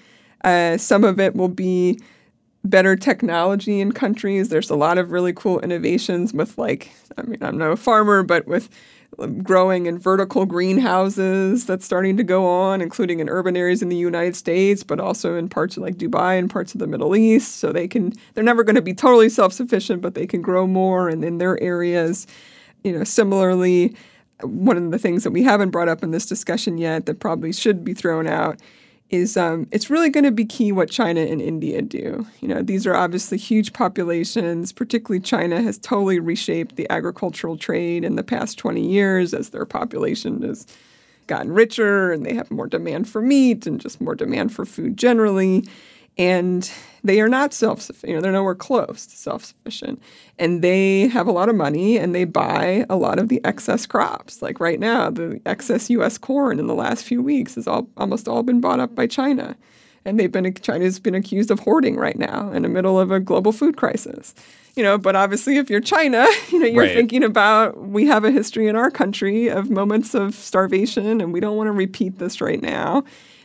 Uh, 0.46 0.78
some 0.78 1.04
of 1.04 1.20
it 1.20 1.36
will 1.36 1.50
be 1.50 2.00
better 2.64 2.96
technology 2.96 3.82
in 3.82 3.92
countries. 3.92 4.48
There's 4.48 4.70
a 4.70 4.78
lot 4.78 4.98
of 4.98 5.12
really 5.12 5.34
cool 5.34 5.60
innovations 5.60 6.34
with, 6.34 6.58
like, 6.58 6.94
I 7.18 7.24
mean, 7.24 7.44
I'm 7.44 7.58
no 7.58 7.76
farmer, 7.76 8.24
but 8.24 8.48
with 8.48 8.70
growing 9.44 9.86
in 9.86 10.00
vertical 10.00 10.46
greenhouses 10.46 11.66
that's 11.66 11.84
starting 11.84 12.16
to 12.16 12.24
go 12.24 12.48
on, 12.48 12.80
including 12.80 13.20
in 13.20 13.28
urban 13.28 13.58
areas 13.58 13.82
in 13.82 13.90
the 13.90 13.98
United 13.98 14.38
States, 14.38 14.82
but 14.82 15.02
also 15.02 15.36
in 15.36 15.50
parts 15.50 15.76
of 15.76 15.84
like 15.84 15.98
Dubai 15.98 16.40
and 16.40 16.50
parts 16.50 16.74
of 16.74 16.80
the 16.80 16.88
Middle 16.88 17.18
East. 17.18 17.58
So 17.58 17.74
they 17.74 17.90
can, 17.90 18.14
they're 18.34 18.46
never 18.46 18.64
going 18.64 18.78
to 18.78 18.82
be 18.82 18.94
totally 18.94 19.28
self 19.28 19.52
sufficient, 19.52 20.02
but 20.02 20.16
they 20.16 20.26
can 20.26 20.42
grow 20.42 20.66
more 20.66 21.10
and 21.10 21.26
in 21.26 21.38
their 21.38 21.62
areas. 21.62 22.28
You 22.86 22.98
know, 22.98 23.04
similarly, 23.04 23.96
one 24.42 24.78
of 24.78 24.92
the 24.92 25.00
things 25.00 25.24
that 25.24 25.32
we 25.32 25.44
haven't 25.44 25.70
brought 25.70 25.90
up 25.90 26.04
in 26.04 26.12
this 26.12 26.26
discussion 26.26 26.78
yet 26.78 27.06
that 27.06 27.20
probably 27.20 27.54
should 27.54 27.84
be 27.84 27.94
thrown 27.94 28.28
out 28.28 28.60
is 29.10 29.38
um, 29.38 29.68
it's 29.72 29.90
really 29.90 30.10
going 30.10 30.24
to 30.24 30.32
be 30.32 30.46
key 30.46 30.72
what 30.72 30.90
China 30.90 31.22
and 31.22 31.42
India 31.42 31.82
do. 31.82 32.26
You 32.42 32.48
know, 32.48 32.62
these 32.64 32.88
are 32.88 32.96
obviously 32.96 33.38
huge 33.38 33.72
populations. 33.74 34.72
Particularly, 34.72 35.22
China 35.22 35.62
has 35.62 35.78
totally 35.78 36.20
reshaped 36.20 36.76
the 36.76 36.90
agricultural 36.90 37.58
trade 37.58 38.04
in 38.04 38.16
the 38.16 38.24
past 38.24 38.58
20 38.58 38.86
years 38.86 39.34
as 39.34 39.50
their 39.50 39.66
population 39.66 40.42
has 40.42 40.66
gotten 41.28 41.54
richer 41.54 42.12
and 42.12 42.26
they 42.26 42.34
have 42.34 42.52
more 42.52 42.68
demand 42.68 43.08
for 43.08 43.22
meat 43.22 43.66
and 43.66 43.80
just 43.80 44.02
more 44.02 44.16
demand 44.16 44.54
for 44.54 44.66
food 44.66 44.98
generally 44.98 45.66
and 46.18 46.72
they 47.04 47.20
are 47.20 47.30
not 47.30 47.54
self-sufficient. 47.54 48.10
You 48.10 48.16
know, 48.16 48.22
they're 48.22 48.32
nowhere 48.32 48.56
close 48.56 49.06
to 49.08 49.16
self-sufficient, 49.16 50.02
and 50.40 50.62
they 50.62 51.08
have 51.08 51.28
a 51.28 51.32
lot 51.32 51.50
of 51.50 51.56
money 51.56 51.98
and 51.98 52.14
they 52.16 52.24
buy 52.24 52.86
a 52.90 52.96
lot 52.96 53.20
of 53.20 53.30
the 53.30 53.44
excess 53.44 53.86
crops. 53.86 54.42
Like 54.42 54.60
right 54.60 54.80
now, 54.80 55.10
the 55.10 55.42
excess 55.46 55.90
U.S. 55.90 56.18
corn 56.18 56.60
in 56.60 56.68
the 56.68 56.76
last 56.76 57.04
few 57.04 57.22
weeks 57.22 57.56
has 57.56 57.68
all 57.68 57.88
almost 57.98 58.28
all 58.28 58.44
been 58.44 58.62
bought 58.62 58.80
up 58.80 58.96
by 58.96 59.08
China, 59.08 59.56
and 60.06 60.20
they've 60.20 60.32
been 60.32 60.54
China's 60.56 61.00
been 61.00 61.16
accused 61.16 61.52
of 61.52 61.60
hoarding 61.60 61.98
right 61.98 62.18
now 62.18 62.52
in 62.52 62.62
the 62.62 62.70
middle 62.70 63.00
of 63.00 63.12
a 63.12 63.20
global 63.20 63.52
food 63.52 63.78
crisis. 63.78 64.34
You 64.76 64.82
know, 64.82 64.98
but 64.98 65.16
obviously, 65.16 65.58
if 65.58 65.70
you're 65.70 65.82
China, 65.82 66.26
you 66.52 66.60
know 66.60 66.68
you're 66.68 66.84
right. 66.84 66.96
thinking 66.96 67.24
about 67.24 67.90
we 67.90 68.06
have 68.06 68.24
a 68.24 68.32
history 68.32 68.68
in 68.68 68.76
our 68.76 68.90
country 68.90 69.48
of 69.48 69.70
moments 69.70 70.14
of 70.14 70.36
starvation, 70.36 71.22
and 71.22 71.34
we 71.34 71.40
don't 71.40 71.58
want 71.58 71.68
to 71.68 71.74
repeat 71.74 72.20
this 72.20 72.40
right 72.40 72.62
now 72.62 73.04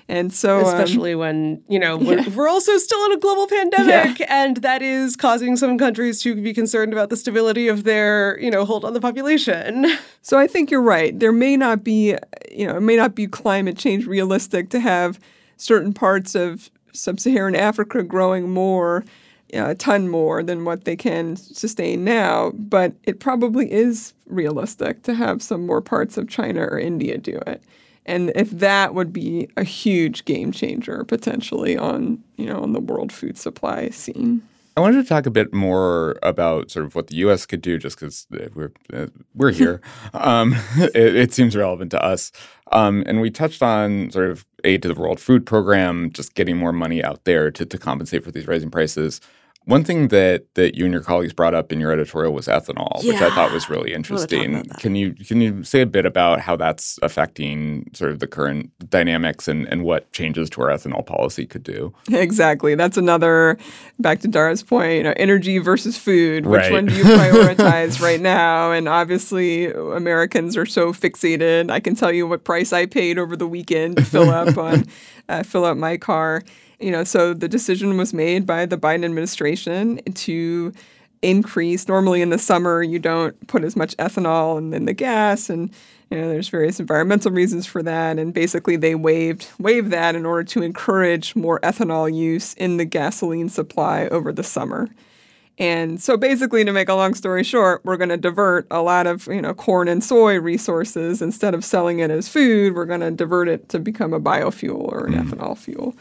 and 0.09 0.33
so, 0.33 0.61
um, 0.61 0.65
especially 0.65 1.13
um, 1.13 1.19
when, 1.19 1.63
you 1.69 1.79
know, 1.79 1.99
we're, 1.99 2.21
yeah. 2.21 2.29
we're, 2.31 2.49
also 2.49 2.79
still 2.79 3.05
in 3.07 3.13
a 3.13 3.19
global 3.19 3.47
pandemic, 3.47 4.19
yeah. 4.21 4.45
and 4.45 4.57
that 4.59 4.81
is 4.81 5.17
causing 5.17 5.55
some 5.55 5.77
countries 5.77 6.23
to 6.23 6.35
be 6.35 6.55
concerned 6.55 6.95
about 6.95 7.11
the 7.11 7.17
stability 7.17 7.69
of 7.69 7.85
their, 7.85 8.41
you 8.41 8.51
know, 8.51 8.65
hold 8.65 8.87
on 8.87 8.95
the 8.95 9.01
population. 9.01 9.87
So 10.21 10.39
I 10.39 10.47
think 10.47 10.71
you're 10.71 10.83
right. 10.83 11.19
There 11.19 11.33
may 11.33 11.57
not 11.57 11.83
be, 11.83 12.15
you 12.51 12.67
know, 12.67 12.77
it 12.77 12.83
may 12.83 12.97
not 12.97 13.15
be 13.15 13.27
climate 13.27 13.79
change 13.79 14.07
realistic 14.07 14.69
to 14.71 14.81
have 14.81 15.19
certain 15.57 15.95
parts 15.95 16.35
of 16.35 16.71
sub 16.93 17.19
Saharan 17.19 17.55
Africa 17.55 18.03
growing 18.03 18.51
more. 18.51 19.05
You 19.51 19.61
know, 19.61 19.71
a 19.71 19.75
ton 19.75 20.11
more 20.11 20.43
than 20.43 20.67
what 20.67 20.85
they 20.85 20.97
can 20.97 21.37
sustain 21.37 22.05
now, 22.05 22.53
but 22.55 22.93
it 23.05 23.21
probably 23.21 23.73
is 23.73 24.13
realistic 24.27 25.03
to 25.05 25.15
have 25.15 25.43
some 25.43 25.65
more 25.65 25.81
parts 25.81 26.19
of 26.19 26.29
China 26.29 26.65
or 26.65 26.79
India 26.79 27.17
do 27.17 27.41
it 27.47 27.63
and 28.09 28.33
if 28.35 28.51
that 28.51 28.95
would 28.95 29.13
be 29.13 29.49
a 29.57 29.63
huge 29.63 30.25
game 30.25 30.51
changer 30.51 31.05
potentially 31.05 31.77
on 31.77 32.19
you 32.37 32.47
know 32.47 32.61
on 32.61 32.73
the 32.73 32.81
world 32.81 33.13
food 33.13 33.39
supply 33.39 33.89
scene 33.91 34.43
I 34.77 34.81
wanted 34.81 35.03
to 35.03 35.09
talk 35.09 35.27
a 35.27 35.31
bit 35.33 35.53
more 35.53 36.17
about 36.23 36.71
sort 36.71 36.87
of 36.87 36.95
what 36.95 37.09
the 37.09 37.17
U.S. 37.17 37.47
could 37.47 37.61
do, 37.61 37.79
just 37.79 37.99
because 37.99 38.29
we're 38.55 38.71
uh, 38.93 39.07
we're 39.35 39.51
here. 39.51 39.81
um, 40.15 40.55
it, 40.77 41.17
it, 41.17 41.35
seems 41.35 41.57
relevant 41.57 41.91
to 41.91 42.01
us, 42.01 42.31
um, 42.71 43.03
and 43.05 43.21
we 43.21 43.29
touched 43.29 43.61
on 43.61 44.13
sort 44.13 44.31
of 44.31 44.47
aid 44.63 44.83
to 44.83 44.89
the 44.89 44.95
World 44.95 45.19
Food 45.19 45.45
Program, 45.45 46.13
just 46.13 46.37
getting 46.37 46.57
more 46.57 46.73
money 46.73 47.03
out 47.03 47.25
there 47.25 47.51
to, 47.51 47.67
to 47.67 47.77
compensate 47.77 48.23
for 48.23 48.31
these 48.31 48.47
rising 48.47 48.71
prices. 48.71 49.21
One 49.69 49.85
thing 49.85 50.09
that 50.09 50.47
that 50.55 50.77
you 50.77 50.87
and 50.87 50.95
your 50.95 51.03
colleagues 51.03 51.35
brought 51.35 51.55
up 51.55 51.71
in 51.73 51.79
your 51.79 51.93
editorial 51.93 52.33
was 52.33 52.47
ethanol, 52.47 53.03
yeah. 53.03 53.13
which 53.13 53.21
I 53.21 53.29
thought 53.35 53.53
was 53.53 53.69
really 53.69 53.93
interesting. 53.93 54.65
Can 54.79 54.97
you 54.97 55.13
can 55.13 55.43
you 55.43 55.63
say 55.63 55.83
a 55.83 55.87
bit 55.87 56.07
about 56.07 56.41
how 56.41 56.57
that's 56.57 56.99
affecting 57.03 57.91
sort 57.93 58.11
of 58.11 58.19
the 58.19 58.27
current 58.27 58.71
dynamics 58.89 59.47
and, 59.47 59.69
and 59.69 59.85
what 59.85 60.11
changes 60.13 60.49
to 60.51 60.63
our 60.63 60.69
ethanol 60.69 61.05
policy 61.05 61.45
could 61.45 61.63
do? 61.63 61.93
Exactly. 62.29 62.75
That's 62.75 62.97
another 62.97 63.59
back 63.99 64.21
to 64.21 64.29
Dara's 64.29 64.63
point, 64.63 64.97
you 64.97 65.03
know, 65.03 65.15
energy 65.17 65.59
versus 65.59 65.97
food. 65.97 66.47
Which 66.47 66.63
right. 66.63 66.73
one 66.73 66.87
do 66.87 66.95
you 66.95 67.05
prioritize 67.05 68.01
right 68.01 68.21
now? 68.21 68.73
And 68.73 68.89
obviously 68.89 69.67
Americans 69.73 70.57
are 70.57 70.67
so 70.67 70.93
fixated. 70.93 71.71
I 71.71 71.81
can 71.81 71.95
tell 71.95 72.13
you 72.13 72.27
what 72.27 72.45
price 72.45 72.73
I 72.73 72.87
paid 72.87 73.19
over 73.19 73.37
the 73.37 73.47
weekend 73.47 73.99
to 73.99 74.05
fill 74.05 74.31
up 74.31 74.57
on 74.57 74.87
uh, 75.29 75.43
fill 75.43 75.65
up 75.65 75.77
my 75.77 75.97
car. 75.97 76.43
You 76.81 76.93
know, 76.93 77.05
so 77.05 77.35
the 77.35 77.49
decision 77.49 77.97
was 77.97 78.15
made 78.15 78.47
by 78.47 78.67
the 78.67 78.79
Biden 78.79 79.05
administration 79.05 80.01
to 80.15 80.73
increase. 81.23 81.89
Normally 81.89 82.23
in 82.23 82.31
the 82.31 82.39
summer, 82.39 82.83
you 82.83 82.99
don't 82.99 83.47
put 83.49 83.65
as 83.65 83.75
much 83.75 83.97
ethanol 83.97 84.59
in, 84.59 84.73
in 84.73 84.85
the 84.85 84.93
gas, 84.93 85.51
and 85.51 85.71
you 86.11 86.19
know 86.19 86.29
there's 86.29 86.49
various 86.49 86.79
environmental 86.79 87.33
reasons 87.33 87.67
for 87.67 87.83
that. 87.83 88.19
And 88.19 88.33
basically, 88.33 88.77
they 88.77 88.95
waived 88.95 89.49
waived 89.59 89.91
that 89.91 90.15
in 90.15 90.25
order 90.25 90.45
to 90.45 90.63
encourage 90.63 91.35
more 91.35 91.59
ethanol 91.61 92.15
use 92.15 92.55
in 92.55 92.77
the 92.77 92.85
gasoline 92.85 93.49
supply 93.49 94.07
over 94.09 94.33
the 94.33 94.45
summer. 94.45 94.89
And 95.59 96.01
so 96.01 96.17
basically 96.17 96.65
to 96.65 96.73
make 96.73 96.89
a 96.89 96.95
long 96.95 97.15
story 97.15 97.43
short, 97.43 97.85
we're 97.85 97.97
going 97.97 98.11
to 98.11 98.17
divert 98.17 98.67
a 98.71 98.81
lot 98.81 99.09
of, 99.09 99.27
you 99.27 99.43
know, 99.43 99.55
corn 99.55 99.89
and 99.89 100.03
soy 100.05 100.39
resources 100.39 101.21
instead 101.21 101.53
of 101.53 101.65
selling 101.65 101.99
it 101.99 102.11
as 102.11 102.29
food, 102.29 102.75
we're 102.75 102.85
going 102.85 103.01
to 103.01 103.11
divert 103.11 103.49
it 103.49 103.69
to 103.71 103.81
become 103.81 104.13
a 104.13 104.21
biofuel 104.21 104.93
or 104.93 105.07
an 105.07 105.15
mm. 105.15 105.25
ethanol 105.25 105.59
fuel. 105.59 105.97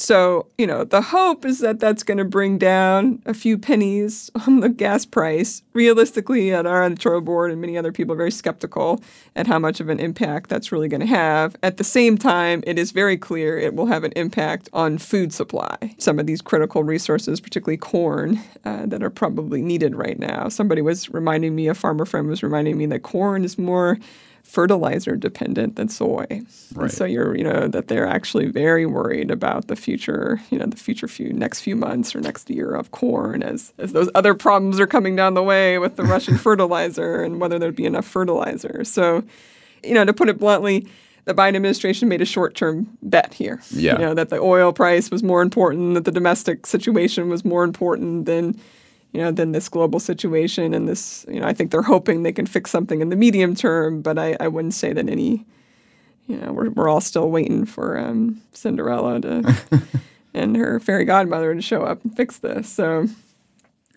So, 0.00 0.46
you 0.56 0.66
know, 0.66 0.84
the 0.84 1.02
hope 1.02 1.44
is 1.44 1.58
that 1.58 1.78
that's 1.78 2.02
going 2.02 2.16
to 2.16 2.24
bring 2.24 2.56
down 2.56 3.20
a 3.26 3.34
few 3.34 3.58
pennies 3.58 4.30
on 4.46 4.60
the 4.60 4.70
gas 4.70 5.04
price. 5.04 5.62
Realistically, 5.74 6.54
at 6.54 6.64
our 6.64 6.82
editorial 6.82 7.20
board 7.20 7.50
and 7.50 7.60
many 7.60 7.76
other 7.76 7.92
people 7.92 8.14
are 8.14 8.16
very 8.16 8.30
skeptical 8.30 9.02
at 9.36 9.46
how 9.46 9.58
much 9.58 9.78
of 9.78 9.90
an 9.90 10.00
impact 10.00 10.48
that's 10.48 10.72
really 10.72 10.88
going 10.88 11.02
to 11.02 11.06
have. 11.06 11.54
At 11.62 11.76
the 11.76 11.84
same 11.84 12.16
time, 12.16 12.64
it 12.66 12.78
is 12.78 12.92
very 12.92 13.18
clear 13.18 13.58
it 13.58 13.74
will 13.74 13.86
have 13.86 14.02
an 14.02 14.12
impact 14.16 14.70
on 14.72 14.96
food 14.96 15.34
supply. 15.34 15.76
Some 15.98 16.18
of 16.18 16.26
these 16.26 16.40
critical 16.40 16.82
resources, 16.82 17.38
particularly 17.38 17.76
corn, 17.76 18.40
uh, 18.64 18.86
that 18.86 19.02
are 19.02 19.10
probably 19.10 19.60
needed 19.60 19.94
right 19.94 20.18
now. 20.18 20.48
Somebody 20.48 20.80
was 20.80 21.10
reminding 21.10 21.54
me, 21.54 21.68
a 21.68 21.74
farmer 21.74 22.06
friend 22.06 22.26
was 22.26 22.42
reminding 22.42 22.78
me 22.78 22.86
that 22.86 23.02
corn 23.02 23.44
is 23.44 23.58
more 23.58 23.98
fertilizer 24.42 25.16
dependent 25.16 25.76
than 25.76 25.88
soy. 25.88 26.42
Right. 26.74 26.90
So 26.90 27.04
you're, 27.04 27.36
you 27.36 27.44
know, 27.44 27.68
that 27.68 27.88
they're 27.88 28.06
actually 28.06 28.46
very 28.46 28.84
worried 28.86 29.30
about 29.30 29.68
the 29.68 29.76
future, 29.76 30.40
you 30.50 30.58
know, 30.58 30.66
the 30.66 30.76
future 30.76 31.06
few 31.06 31.32
next 31.32 31.60
few 31.60 31.76
months 31.76 32.14
or 32.14 32.20
next 32.20 32.50
year 32.50 32.74
of 32.74 32.90
corn 32.90 33.42
as 33.42 33.72
as 33.78 33.92
those 33.92 34.10
other 34.14 34.34
problems 34.34 34.80
are 34.80 34.86
coming 34.86 35.14
down 35.14 35.34
the 35.34 35.42
way 35.42 35.78
with 35.78 35.96
the 35.96 36.04
Russian 36.04 36.36
fertilizer 36.46 37.22
and 37.22 37.40
whether 37.40 37.58
there'd 37.58 37.76
be 37.76 37.86
enough 37.86 38.06
fertilizer. 38.06 38.84
So, 38.84 39.22
you 39.84 39.94
know, 39.94 40.04
to 40.04 40.12
put 40.12 40.28
it 40.28 40.38
bluntly, 40.38 40.86
the 41.26 41.34
Biden 41.34 41.56
administration 41.56 42.08
made 42.08 42.20
a 42.20 42.26
short-term 42.26 42.88
bet 43.02 43.34
here. 43.34 43.60
Yeah. 43.70 43.92
You 43.92 43.98
know, 43.98 44.14
that 44.14 44.30
the 44.30 44.38
oil 44.38 44.72
price 44.72 45.10
was 45.10 45.22
more 45.22 45.42
important, 45.42 45.94
that 45.94 46.04
the 46.04 46.12
domestic 46.12 46.66
situation 46.66 47.28
was 47.28 47.44
more 47.44 47.62
important 47.62 48.26
than 48.26 48.58
you 49.12 49.20
know, 49.20 49.30
than 49.30 49.52
this 49.52 49.68
global 49.68 49.98
situation 49.98 50.72
and 50.72 50.88
this, 50.88 51.26
you 51.28 51.40
know, 51.40 51.46
I 51.46 51.52
think 51.52 51.70
they're 51.70 51.82
hoping 51.82 52.22
they 52.22 52.32
can 52.32 52.46
fix 52.46 52.70
something 52.70 53.00
in 53.00 53.08
the 53.08 53.16
medium 53.16 53.54
term, 53.54 54.02
but 54.02 54.18
I, 54.18 54.36
I 54.38 54.48
wouldn't 54.48 54.74
say 54.74 54.92
that 54.92 55.08
any, 55.08 55.44
you 56.26 56.36
know, 56.36 56.52
we're, 56.52 56.70
we're 56.70 56.88
all 56.88 57.00
still 57.00 57.30
waiting 57.30 57.64
for 57.66 57.98
um, 57.98 58.40
Cinderella 58.52 59.20
to 59.20 59.56
and 60.34 60.56
her 60.56 60.78
fairy 60.78 61.04
godmother 61.04 61.54
to 61.54 61.62
show 61.62 61.82
up 61.82 62.04
and 62.04 62.16
fix 62.16 62.38
this. 62.38 62.68
So, 62.68 63.06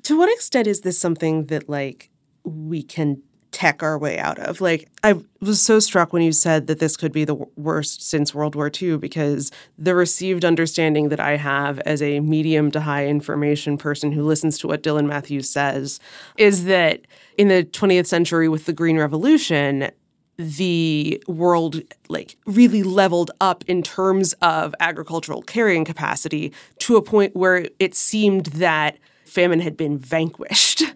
to 0.03 0.17
what 0.17 0.31
extent 0.31 0.67
is 0.67 0.81
this 0.81 0.99
something 0.99 1.45
that 1.45 1.69
like 1.69 2.09
we 2.43 2.83
can 2.83 3.21
tech 3.53 3.81
our 3.81 3.97
way 3.97 4.17
out 4.17 4.39
of. 4.39 4.59
Like, 4.59 4.89
I 5.03 5.15
was 5.39 5.61
so 5.61 5.79
struck 5.79 6.11
when 6.11 6.21
you 6.21 6.33
said 6.33 6.67
that 6.67 6.79
this 6.79 6.97
could 6.97 7.13
be 7.13 7.23
the 7.23 7.35
worst 7.55 8.01
since 8.01 8.35
World 8.35 8.55
War 8.55 8.69
II 8.69 8.97
because 8.97 9.51
the 9.77 9.95
received 9.95 10.43
understanding 10.43 11.09
that 11.09 11.19
I 11.19 11.37
have 11.37 11.79
as 11.81 12.01
a 12.01 12.19
medium 12.19 12.71
to 12.71 12.81
high 12.81 13.07
information 13.07 13.77
person 13.77 14.11
who 14.11 14.23
listens 14.23 14.57
to 14.59 14.67
what 14.67 14.83
Dylan 14.83 15.05
Matthews 15.05 15.49
says 15.49 15.99
is 16.37 16.65
that 16.65 17.01
in 17.37 17.47
the 17.47 17.63
20th 17.63 18.07
century 18.07 18.49
with 18.49 18.65
the 18.65 18.73
Green 18.73 18.97
Revolution, 18.97 19.91
the 20.37 21.23
world 21.27 21.81
like 22.09 22.37
really 22.45 22.81
leveled 22.81 23.31
up 23.39 23.63
in 23.67 23.83
terms 23.83 24.33
of 24.41 24.73
agricultural 24.79 25.43
carrying 25.43 25.85
capacity 25.85 26.51
to 26.79 26.97
a 26.97 27.01
point 27.01 27.35
where 27.35 27.67
it 27.79 27.93
seemed 27.93 28.47
that 28.47 28.97
famine 29.33 29.59
had 29.59 29.75
been 29.77 29.97
vanquished. 29.97 30.83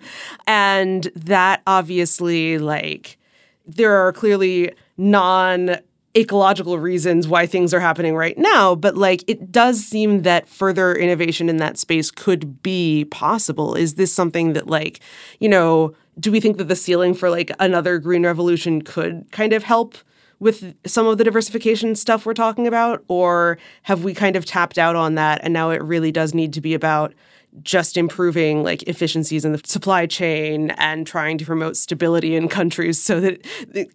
And 0.49 1.11
that 1.13 1.61
obviously, 1.67 2.57
like, 2.57 3.17
there 3.65 3.93
are 3.93 4.13
clearly 4.13 4.71
non 4.95 5.77
ecological 6.15 6.79
reasons 6.79 7.27
why 7.27 7.45
things 7.45 7.73
are 7.73 7.79
happening 7.79 8.15
right 8.15 8.37
now, 8.37 8.73
but 8.73 8.97
like 8.97 9.23
it 9.27 9.51
does 9.51 9.83
seem 9.83 10.23
that 10.23 10.49
further 10.49 10.95
innovation 10.95 11.47
in 11.47 11.57
that 11.57 11.77
space 11.77 12.09
could 12.09 12.63
be 12.63 13.05
possible. 13.11 13.75
Is 13.75 13.95
this 13.95 14.13
something 14.13 14.53
that, 14.53 14.67
like, 14.67 14.99
you 15.39 15.49
know, 15.49 15.93
do 16.19 16.31
we 16.31 16.39
think 16.39 16.57
that 16.57 16.69
the 16.69 16.75
ceiling 16.75 17.13
for 17.13 17.29
like 17.29 17.51
another 17.59 17.99
green 17.99 18.25
revolution 18.25 18.81
could 18.81 19.31
kind 19.31 19.53
of 19.53 19.63
help? 19.63 19.97
with 20.39 20.75
some 20.85 21.07
of 21.07 21.17
the 21.17 21.23
diversification 21.23 21.95
stuff 21.95 22.23
we're 22.23 22.33
talking 22.33 22.67
about? 22.67 23.03
Or 23.07 23.57
have 23.81 24.03
we 24.03 24.13
kind 24.13 24.35
of 24.35 24.45
tapped 24.45 24.77
out 24.77 24.95
on 24.95 25.15
that 25.15 25.41
and 25.43 25.51
now 25.51 25.71
it 25.71 25.81
really 25.81 26.11
does 26.11 26.35
need 26.35 26.53
to 26.53 26.61
be 26.61 26.75
about 26.75 27.13
just 27.63 27.97
improving 27.97 28.63
like 28.63 28.83
efficiencies 28.83 29.45
in 29.45 29.51
the 29.51 29.61
supply 29.65 30.05
chain 30.05 30.71
and 30.71 31.07
trying 31.07 31.37
to 31.37 31.45
promote 31.45 31.77
stability 31.77 32.35
in 32.35 32.47
countries 32.47 33.01
so 33.01 33.19
that 33.19 33.45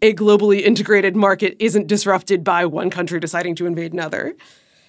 a 0.03 0.14
globally 0.14 0.62
integrated 0.62 1.16
market 1.16 1.57
isn't 1.59 1.87
disrupted 1.87 2.44
by 2.44 2.66
one 2.66 2.90
country 2.90 3.20
deciding 3.20 3.55
to 3.55 3.66
invade 3.66 3.92
another. 3.92 4.35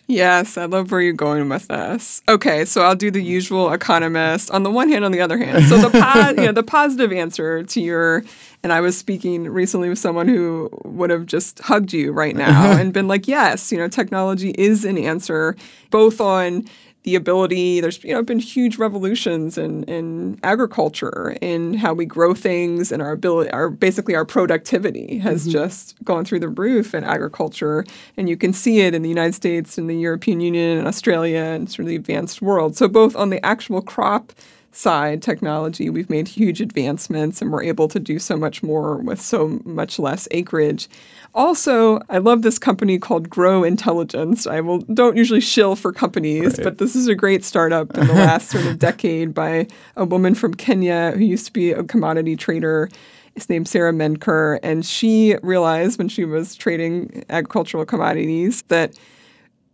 Yes, 0.08 0.58
I 0.58 0.66
love 0.66 0.92
where 0.92 1.00
you're 1.00 1.14
going 1.14 1.48
with 1.48 1.70
this. 1.70 2.22
Okay, 2.28 2.66
so 2.66 2.82
I'll 2.82 2.96
do 2.96 3.10
the 3.10 3.24
usual 3.24 3.72
economist 3.72 4.52
on 4.52 4.64
the 4.64 4.70
one 4.70 4.90
hand, 4.90 5.06
on 5.06 5.14
the 5.14 5.22
other 5.22 5.38
hand. 5.38 5.66
So 5.66 5.78
the 5.78 5.90
po- 6.02 6.42
you 6.42 6.46
know, 6.48 6.52
the 6.52 6.64
positive 6.64 7.14
answer 7.14 7.64
to 7.64 7.82
your, 7.82 8.24
and 8.64 8.74
I 8.74 8.82
was 8.82 8.98
speaking 8.98 9.46
recently 9.46 9.88
with 9.88 10.00
someone 10.00 10.28
who 10.28 10.70
would 10.84 11.10
have 11.10 11.26
just 11.26 11.60
hugged 11.60 11.94
you 11.94 12.12
right 12.12 12.36
now 12.36 12.72
and 12.78 12.92
been 12.92 13.08
like, 13.08 13.30
yes, 13.30 13.72
you 13.72 13.78
know, 13.78 13.88
technology 13.88 14.50
is 14.58 14.84
an 14.84 14.98
answer, 14.98 15.56
both 15.90 16.20
on 16.20 16.66
the 17.04 17.16
ability 17.16 17.82
there's 17.82 18.04
you 18.04 18.14
know 18.14 18.24
been 18.24 18.40
huge 18.40 18.78
revolutions 18.78 19.58
in, 19.58 19.84
in 19.84 20.40
agriculture 20.44 21.36
in 21.42 21.74
how 21.74 21.94
we 21.94 22.06
grow 22.06 22.34
things 22.34 22.92
and 22.92 23.02
our 23.02 23.12
ability 23.12 23.50
our 23.52 23.70
basically 23.70 24.16
our 24.16 24.26
productivity 24.26 25.18
has 25.20 25.44
mm-hmm. 25.44 25.52
just 25.52 25.96
gone 26.04 26.26
through 26.26 26.40
the 26.40 26.50
roof 26.50 26.94
in 26.94 27.04
agriculture. 27.04 27.86
And 28.18 28.30
you 28.30 28.38
can 28.38 28.54
see 28.54 28.82
it 28.82 28.94
in 28.94 29.02
the 29.02 29.10
United 29.10 29.34
States 29.34 29.78
and 29.78 29.90
the 29.90 29.96
European 29.96 30.42
Union 30.42 30.78
and 30.78 30.88
Australia 30.88 31.40
and 31.40 31.70
sort 31.70 31.82
of 31.82 31.88
the 31.88 31.96
advanced 31.96 32.42
world. 32.42 32.76
So 32.76 32.88
both 32.88 33.16
on 33.16 33.30
the 33.30 33.44
actual 33.46 33.82
crop 33.82 34.34
side 34.72 35.22
technology 35.22 35.88
we've 35.92 36.10
made 36.10 36.28
huge 36.28 36.60
advancements 36.60 37.44
and 37.44 37.52
we're 37.52 37.62
able 37.62 37.88
to 37.88 38.00
do 38.00 38.18
so 38.18 38.36
much 38.36 38.64
more 38.64 38.98
with 38.98 39.22
so 39.22 39.62
much 39.66 40.00
less 40.00 40.28
acreage 40.32 40.90
also, 41.34 42.00
I 42.10 42.20
love 42.20 42.42
this 42.42 42.60
company 42.60 43.00
called 43.00 43.30
Gro 43.30 43.64
Intelligence. 43.64 44.46
I 44.46 44.62
will 44.62 44.80
don't 44.80 45.18
usually 45.18 45.42
shill 45.42 45.76
for 45.76 45.92
companies, 45.92 46.58
right. 46.58 46.64
but 46.64 46.78
this 46.78 46.96
is 46.96 47.08
a 47.08 47.16
great 47.16 47.44
startup 47.44 47.96
in 47.98 48.08
the 48.08 48.14
last 48.14 48.52
sort 48.52 48.66
of 48.66 48.80
decade 48.80 49.34
by 49.34 49.68
a 49.96 50.06
woman 50.06 50.36
from 50.36 50.54
Kenya 50.54 51.12
who 51.16 51.24
used 51.24 51.46
to 51.48 51.54
be 51.54 51.72
a 51.72 51.84
commodity 51.84 52.36
trader. 52.36 52.90
It's 53.36 53.50
named 53.50 53.68
Sara 53.68 53.92
Menker, 53.92 54.60
and 54.62 54.86
she 54.86 55.36
realized 55.42 55.98
when 55.98 56.08
she 56.08 56.24
was 56.24 56.56
trading 56.56 57.26
agricultural 57.30 57.86
commodities 57.86 58.62
that 58.68 58.96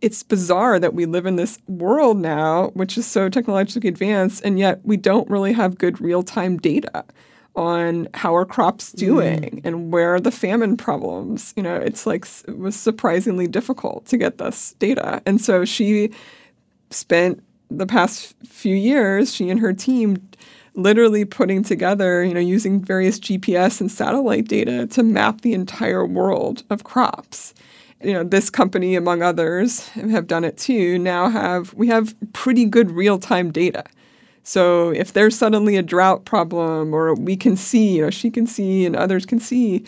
it's 0.00 0.22
bizarre 0.22 0.78
that 0.78 0.94
we 0.94 1.04
live 1.04 1.26
in 1.26 1.36
this 1.36 1.58
world 1.68 2.16
now, 2.16 2.68
which 2.68 2.96
is 2.96 3.06
so 3.06 3.28
technologically 3.28 3.88
advanced, 3.88 4.42
and 4.46 4.58
yet 4.58 4.80
we 4.84 4.96
don't 4.96 5.28
really 5.28 5.52
have 5.52 5.76
good 5.76 6.00
real 6.00 6.22
time 6.22 6.56
data 6.56 7.04
on 7.60 8.08
how 8.14 8.34
are 8.34 8.46
crops 8.46 8.90
doing 8.92 9.40
mm. 9.40 9.60
and 9.64 9.92
where 9.92 10.14
are 10.14 10.20
the 10.20 10.30
famine 10.30 10.76
problems. 10.76 11.52
You 11.56 11.62
know, 11.62 11.76
it's 11.76 12.06
like 12.06 12.26
it 12.48 12.58
was 12.58 12.74
surprisingly 12.74 13.46
difficult 13.46 14.06
to 14.06 14.16
get 14.16 14.38
this 14.38 14.72
data. 14.78 15.22
And 15.26 15.40
so 15.40 15.66
she 15.66 16.10
spent 16.88 17.42
the 17.70 17.86
past 17.86 18.34
few 18.46 18.74
years, 18.74 19.32
she 19.32 19.50
and 19.50 19.60
her 19.60 19.74
team 19.74 20.16
literally 20.74 21.24
putting 21.24 21.62
together, 21.62 22.24
you 22.24 22.32
know, 22.32 22.40
using 22.40 22.82
various 22.82 23.20
GPS 23.20 23.80
and 23.80 23.90
satellite 23.90 24.48
data 24.48 24.86
to 24.86 25.02
map 25.02 25.42
the 25.42 25.52
entire 25.52 26.06
world 26.06 26.62
of 26.70 26.84
crops. 26.84 27.52
You 28.02 28.14
know, 28.14 28.24
this 28.24 28.48
company, 28.48 28.96
among 28.96 29.22
others, 29.22 29.88
have 29.88 30.26
done 30.26 30.44
it 30.44 30.56
too. 30.56 30.98
Now 30.98 31.28
have 31.28 31.74
we 31.74 31.88
have 31.88 32.14
pretty 32.32 32.64
good 32.64 32.90
real-time 32.90 33.52
data 33.52 33.84
So 34.42 34.90
if 34.90 35.12
there's 35.12 35.36
suddenly 35.36 35.76
a 35.76 35.82
drought 35.82 36.24
problem, 36.24 36.94
or 36.94 37.14
we 37.14 37.36
can 37.36 37.56
see, 37.56 37.96
you 37.96 38.02
know, 38.02 38.10
she 38.10 38.30
can 38.30 38.46
see 38.46 38.86
and 38.86 38.96
others 38.96 39.26
can 39.26 39.38
see, 39.38 39.84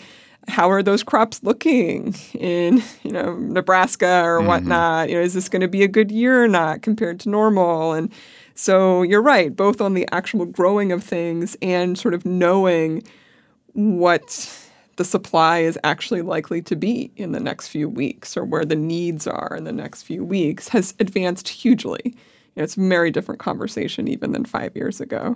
how 0.47 0.69
are 0.69 0.83
those 0.83 1.03
crops 1.03 1.41
looking 1.43 2.15
in, 2.33 2.83
you 3.03 3.11
know, 3.11 3.35
Nebraska 3.37 4.23
or 4.23 4.39
mm-hmm. 4.39 4.47
whatnot? 4.47 5.09
You 5.09 5.15
know, 5.15 5.21
is 5.21 5.33
this 5.33 5.49
going 5.49 5.61
to 5.61 5.67
be 5.67 5.83
a 5.83 5.87
good 5.87 6.11
year 6.11 6.43
or 6.43 6.47
not 6.47 6.81
compared 6.81 7.19
to 7.21 7.29
normal? 7.29 7.93
And 7.93 8.11
so 8.55 9.01
you're 9.01 9.21
right, 9.21 9.55
both 9.55 9.81
on 9.81 9.93
the 9.93 10.07
actual 10.11 10.45
growing 10.45 10.91
of 10.91 11.03
things 11.03 11.57
and 11.61 11.97
sort 11.97 12.13
of 12.13 12.25
knowing 12.25 13.03
what 13.73 14.59
the 14.97 15.05
supply 15.05 15.59
is 15.59 15.79
actually 15.83 16.21
likely 16.21 16.61
to 16.61 16.75
be 16.75 17.11
in 17.15 17.31
the 17.31 17.39
next 17.39 17.69
few 17.69 17.89
weeks 17.89 18.37
or 18.37 18.43
where 18.43 18.65
the 18.65 18.75
needs 18.75 19.25
are 19.25 19.55
in 19.57 19.63
the 19.63 19.71
next 19.71 20.03
few 20.03 20.23
weeks 20.23 20.67
has 20.67 20.93
advanced 20.99 21.47
hugely. 21.47 22.15
Know, 22.55 22.63
it's 22.63 22.77
a 22.77 22.81
very 22.81 23.11
different 23.11 23.39
conversation 23.39 24.07
even 24.07 24.31
than 24.31 24.45
five 24.45 24.75
years 24.75 25.01
ago. 25.01 25.35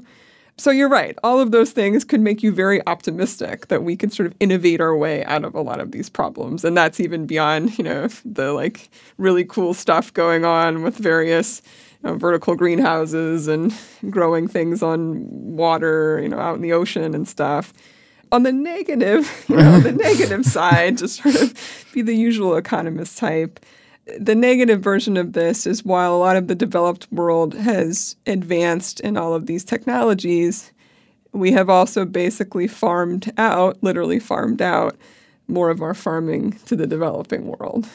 So 0.59 0.71
you're 0.71 0.89
right. 0.89 1.15
All 1.23 1.39
of 1.39 1.51
those 1.51 1.71
things 1.71 2.03
could 2.03 2.19
make 2.19 2.41
you 2.41 2.51
very 2.51 2.85
optimistic 2.87 3.67
that 3.67 3.83
we 3.83 3.95
can 3.95 4.09
sort 4.09 4.25
of 4.25 4.33
innovate 4.39 4.81
our 4.81 4.97
way 4.97 5.23
out 5.25 5.45
of 5.45 5.53
a 5.53 5.61
lot 5.61 5.79
of 5.79 5.91
these 5.91 6.09
problems. 6.09 6.65
And 6.65 6.75
that's 6.75 6.99
even 6.99 7.27
beyond, 7.27 7.77
you 7.77 7.83
know, 7.83 8.07
the 8.25 8.53
like 8.53 8.89
really 9.17 9.45
cool 9.45 9.75
stuff 9.75 10.11
going 10.13 10.45
on 10.45 10.81
with 10.81 10.97
various 10.97 11.61
you 12.03 12.09
know, 12.09 12.17
vertical 12.17 12.55
greenhouses 12.55 13.47
and 13.47 13.71
growing 14.09 14.47
things 14.47 14.81
on 14.81 15.27
water, 15.55 16.19
you 16.23 16.29
know, 16.29 16.39
out 16.39 16.55
in 16.55 16.61
the 16.63 16.73
ocean 16.73 17.13
and 17.13 17.27
stuff 17.27 17.71
on 18.31 18.43
the 18.43 18.51
negative, 18.51 19.45
you 19.47 19.55
know, 19.55 19.79
the 19.79 19.91
negative 19.91 20.45
side, 20.57 20.97
to 20.99 21.07
sort 21.07 21.35
of 21.35 21.53
be 21.93 22.01
the 22.01 22.15
usual 22.15 22.55
economist 22.55 23.17
type, 23.17 23.59
the 24.19 24.35
negative 24.35 24.81
version 24.81 25.17
of 25.17 25.33
this 25.33 25.65
is 25.67 25.83
while 25.83 26.15
a 26.15 26.17
lot 26.17 26.35
of 26.35 26.47
the 26.47 26.55
developed 26.55 27.11
world 27.11 27.53
has 27.55 28.15
advanced 28.25 28.99
in 29.01 29.17
all 29.17 29.33
of 29.33 29.45
these 29.45 29.63
technologies, 29.63 30.71
we 31.33 31.51
have 31.51 31.69
also 31.69 32.05
basically 32.05 32.67
farmed 32.67 33.31
out, 33.37 33.77
literally 33.81 34.19
farmed 34.19 34.61
out, 34.61 34.95
more 35.47 35.69
of 35.69 35.81
our 35.81 35.93
farming 35.93 36.51
to 36.65 36.75
the 36.75 36.87
developing 36.87 37.47
world 37.47 37.87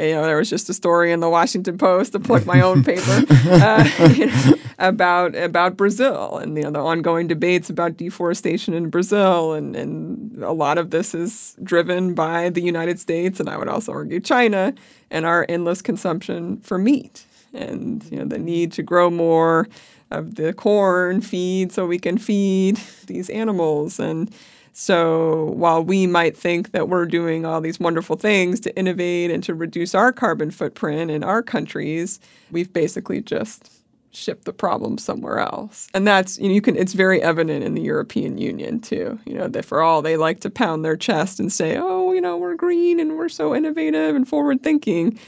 you 0.00 0.14
know, 0.14 0.22
there 0.22 0.36
was 0.36 0.50
just 0.50 0.68
a 0.68 0.74
story 0.74 1.12
in 1.12 1.20
the 1.20 1.28
Washington 1.28 1.78
Post 1.78 2.12
to 2.12 2.20
plug 2.20 2.46
my 2.46 2.60
own 2.60 2.82
paper 2.82 3.24
uh, 3.46 3.88
you 4.14 4.26
know, 4.26 4.54
about 4.78 5.34
about 5.34 5.76
Brazil 5.76 6.38
and 6.38 6.56
you 6.56 6.62
know 6.62 6.70
the 6.70 6.80
ongoing 6.80 7.26
debates 7.26 7.68
about 7.68 7.96
deforestation 7.96 8.74
in 8.74 8.90
Brazil, 8.90 9.52
and 9.52 9.76
and 9.76 10.42
a 10.42 10.52
lot 10.52 10.78
of 10.78 10.90
this 10.90 11.14
is 11.14 11.56
driven 11.62 12.14
by 12.14 12.48
the 12.48 12.62
United 12.62 12.98
States, 12.98 13.40
and 13.40 13.48
I 13.48 13.56
would 13.56 13.68
also 13.68 13.92
argue 13.92 14.20
China, 14.20 14.74
and 15.10 15.26
our 15.26 15.46
endless 15.48 15.82
consumption 15.82 16.60
for 16.62 16.78
meat, 16.78 17.24
and 17.52 18.04
you 18.10 18.18
know 18.18 18.24
the 18.24 18.38
need 18.38 18.72
to 18.72 18.82
grow 18.82 19.10
more 19.10 19.68
of 20.10 20.34
the 20.34 20.52
corn 20.52 21.20
feed 21.20 21.72
so 21.72 21.86
we 21.86 21.98
can 21.98 22.18
feed 22.18 22.76
these 23.06 23.30
animals. 23.30 24.00
And 24.00 24.32
so 24.80 25.52
while 25.56 25.84
we 25.84 26.06
might 26.06 26.34
think 26.34 26.72
that 26.72 26.88
we're 26.88 27.04
doing 27.04 27.44
all 27.44 27.60
these 27.60 27.78
wonderful 27.78 28.16
things 28.16 28.58
to 28.60 28.74
innovate 28.78 29.30
and 29.30 29.44
to 29.44 29.54
reduce 29.54 29.94
our 29.94 30.10
carbon 30.10 30.50
footprint 30.50 31.10
in 31.10 31.22
our 31.22 31.42
countries, 31.42 32.18
we've 32.50 32.72
basically 32.72 33.20
just 33.20 33.70
shipped 34.12 34.46
the 34.46 34.54
problem 34.54 34.96
somewhere 34.96 35.38
else. 35.38 35.88
And 35.92 36.06
that's 36.06 36.38
you 36.38 36.48
know 36.48 36.54
you 36.54 36.62
can 36.62 36.76
it's 36.78 36.94
very 36.94 37.22
evident 37.22 37.62
in 37.62 37.74
the 37.74 37.82
European 37.82 38.38
Union 38.38 38.80
too. 38.80 39.18
You 39.26 39.34
know 39.34 39.48
that 39.48 39.66
for 39.66 39.82
all 39.82 40.00
they 40.00 40.16
like 40.16 40.40
to 40.40 40.50
pound 40.50 40.82
their 40.82 40.96
chest 40.96 41.38
and 41.38 41.52
say, 41.52 41.76
"Oh, 41.76 42.14
you 42.14 42.22
know, 42.22 42.38
we're 42.38 42.54
green 42.54 42.98
and 43.00 43.18
we're 43.18 43.28
so 43.28 43.54
innovative 43.54 44.16
and 44.16 44.26
forward 44.26 44.62
thinking." 44.62 45.18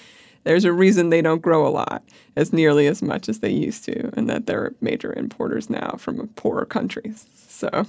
There's 0.44 0.64
a 0.64 0.72
reason 0.72 1.10
they 1.10 1.20
don't 1.20 1.42
grow 1.42 1.66
a 1.66 1.68
lot 1.68 2.02
as 2.36 2.54
nearly 2.54 2.86
as 2.86 3.02
much 3.02 3.28
as 3.28 3.40
they 3.40 3.50
used 3.50 3.84
to 3.84 4.10
and 4.16 4.30
that 4.30 4.46
they're 4.46 4.72
major 4.80 5.12
importers 5.12 5.68
now 5.68 5.96
from 5.98 6.26
poorer 6.28 6.64
countries. 6.64 7.26
So 7.48 7.86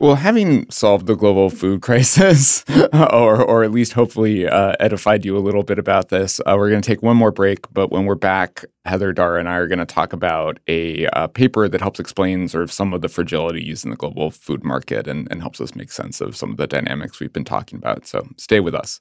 well, 0.00 0.14
having 0.14 0.68
solved 0.70 1.06
the 1.06 1.14
global 1.14 1.50
food 1.50 1.82
crisis, 1.82 2.64
or 2.92 3.42
or 3.42 3.62
at 3.62 3.70
least 3.70 3.92
hopefully 3.92 4.48
uh, 4.48 4.72
edified 4.80 5.24
you 5.24 5.36
a 5.36 5.38
little 5.38 5.62
bit 5.62 5.78
about 5.78 6.08
this, 6.08 6.40
uh, 6.40 6.54
we're 6.56 6.70
going 6.70 6.80
to 6.80 6.86
take 6.86 7.02
one 7.02 7.16
more 7.16 7.30
break. 7.30 7.72
But 7.72 7.92
when 7.92 8.06
we're 8.06 8.14
back, 8.14 8.64
Heather 8.86 9.12
Dara 9.12 9.38
and 9.38 9.48
I 9.48 9.56
are 9.56 9.66
going 9.66 9.78
to 9.78 9.86
talk 9.86 10.12
about 10.12 10.58
a 10.66 11.06
uh, 11.08 11.26
paper 11.28 11.68
that 11.68 11.82
helps 11.82 12.00
explain 12.00 12.48
sort 12.48 12.64
of 12.64 12.72
some 12.72 12.94
of 12.94 13.02
the 13.02 13.08
fragilities 13.08 13.84
in 13.84 13.90
the 13.90 13.96
global 13.96 14.30
food 14.30 14.64
market 14.64 15.06
and, 15.06 15.28
and 15.30 15.42
helps 15.42 15.60
us 15.60 15.74
make 15.74 15.92
sense 15.92 16.20
of 16.22 16.34
some 16.34 16.50
of 16.50 16.56
the 16.56 16.66
dynamics 16.66 17.20
we've 17.20 17.32
been 17.32 17.44
talking 17.44 17.78
about. 17.78 18.06
So 18.06 18.26
stay 18.38 18.60
with 18.60 18.74
us. 18.74 19.00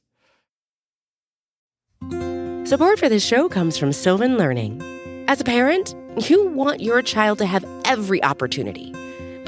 Support 2.66 3.00
for 3.00 3.10
this 3.10 3.26
show 3.26 3.48
comes 3.48 3.78
from 3.78 3.94
Sylvan 3.94 4.38
Learning. 4.38 4.82
As 5.28 5.40
a 5.40 5.44
parent, 5.44 5.96
you 6.30 6.48
want 6.50 6.82
your 6.82 7.02
child 7.02 7.38
to 7.38 7.46
have 7.46 7.66
every 7.86 8.22
opportunity 8.24 8.94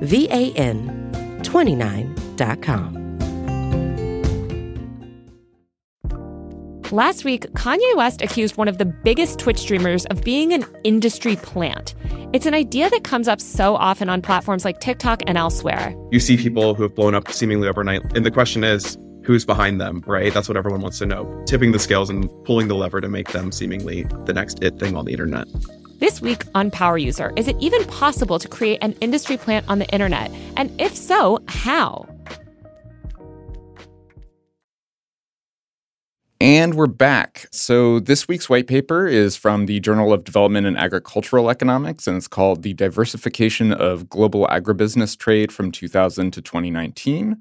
VAN29.com. 0.00 3.00
Last 6.92 7.24
week, 7.24 7.46
Kanye 7.52 7.96
West 7.96 8.20
accused 8.20 8.56
one 8.56 8.66
of 8.66 8.78
the 8.78 8.84
biggest 8.84 9.38
Twitch 9.38 9.58
streamers 9.58 10.06
of 10.06 10.24
being 10.24 10.52
an 10.52 10.64
industry 10.82 11.36
plant. 11.36 11.94
It's 12.32 12.46
an 12.46 12.54
idea 12.54 12.90
that 12.90 13.04
comes 13.04 13.28
up 13.28 13.40
so 13.40 13.76
often 13.76 14.08
on 14.08 14.22
platforms 14.22 14.64
like 14.64 14.80
TikTok 14.80 15.22
and 15.28 15.38
elsewhere. 15.38 15.94
You 16.10 16.18
see 16.18 16.36
people 16.36 16.74
who 16.74 16.82
have 16.82 16.96
blown 16.96 17.14
up 17.14 17.30
seemingly 17.30 17.68
overnight, 17.68 18.02
and 18.16 18.26
the 18.26 18.30
question 18.32 18.64
is, 18.64 18.98
who's 19.24 19.44
behind 19.44 19.80
them, 19.80 20.02
right? 20.06 20.34
That's 20.34 20.48
what 20.48 20.56
everyone 20.56 20.80
wants 20.80 20.98
to 20.98 21.06
know. 21.06 21.44
Tipping 21.46 21.70
the 21.70 21.78
scales 21.78 22.10
and 22.10 22.28
pulling 22.44 22.66
the 22.66 22.74
lever 22.74 23.00
to 23.00 23.08
make 23.08 23.30
them 23.30 23.52
seemingly 23.52 24.02
the 24.24 24.32
next 24.32 24.60
it 24.62 24.80
thing 24.80 24.96
on 24.96 25.04
the 25.04 25.12
internet. 25.12 25.46
This 26.00 26.22
week 26.22 26.44
on 26.54 26.70
Power 26.70 26.96
User, 26.96 27.30
is 27.36 27.46
it 27.46 27.56
even 27.60 27.84
possible 27.84 28.38
to 28.38 28.48
create 28.48 28.78
an 28.80 28.92
industry 29.02 29.36
plant 29.36 29.68
on 29.68 29.80
the 29.80 29.86
internet? 29.88 30.30
And 30.56 30.72
if 30.80 30.96
so, 30.96 31.40
how? 31.46 32.08
And 36.40 36.74
we're 36.74 36.86
back. 36.86 37.48
So, 37.52 38.00
this 38.00 38.26
week's 38.26 38.48
white 38.48 38.66
paper 38.66 39.06
is 39.06 39.36
from 39.36 39.66
the 39.66 39.78
Journal 39.78 40.14
of 40.14 40.24
Development 40.24 40.66
and 40.66 40.78
Agricultural 40.78 41.50
Economics, 41.50 42.06
and 42.06 42.16
it's 42.16 42.26
called 42.26 42.62
The 42.62 42.72
Diversification 42.72 43.70
of 43.70 44.08
Global 44.08 44.46
Agribusiness 44.46 45.18
Trade 45.18 45.52
from 45.52 45.70
2000 45.70 46.30
to 46.30 46.40
2019. 46.40 47.36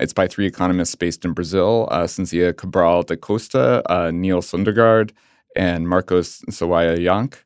It's 0.00 0.12
by 0.12 0.28
three 0.28 0.46
economists 0.46 0.96
based 0.96 1.24
in 1.24 1.32
Brazil 1.32 1.88
uh, 1.90 2.02
Cinthia 2.02 2.54
Cabral 2.54 3.04
da 3.04 3.16
Costa, 3.16 3.82
uh, 3.90 4.10
Neil 4.10 4.42
Søndergaard, 4.42 5.12
and 5.56 5.88
Marcos 5.88 6.42
Sawaya 6.50 6.98
Jank. 6.98 7.38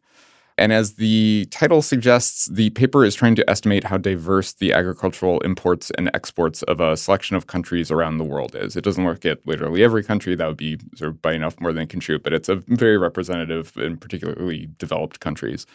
And 0.58 0.72
as 0.72 0.94
the 0.94 1.46
title 1.50 1.82
suggests, 1.82 2.46
the 2.46 2.70
paper 2.70 3.04
is 3.04 3.14
trying 3.14 3.34
to 3.36 3.48
estimate 3.50 3.84
how 3.84 3.98
diverse 3.98 4.54
the 4.54 4.72
agricultural 4.72 5.40
imports 5.40 5.90
and 5.98 6.10
exports 6.14 6.62
of 6.62 6.80
a 6.80 6.96
selection 6.96 7.36
of 7.36 7.46
countries 7.46 7.90
around 7.90 8.16
the 8.16 8.24
world 8.24 8.56
is. 8.56 8.74
It 8.74 8.82
doesn't 8.82 9.04
look 9.04 9.26
at 9.26 9.46
literally 9.46 9.84
every 9.84 10.02
country, 10.02 10.34
that 10.34 10.46
would 10.46 10.56
be 10.56 10.78
sort 10.94 11.10
of 11.10 11.20
by 11.20 11.34
enough 11.34 11.60
more 11.60 11.74
than 11.74 11.82
it 11.82 11.90
can 11.90 12.00
shoot, 12.00 12.22
but 12.22 12.32
it's 12.32 12.48
a 12.48 12.56
very 12.68 12.96
representative 12.96 13.76
and 13.76 14.00
particularly 14.00 14.70
developed 14.78 15.20
countries. 15.20 15.66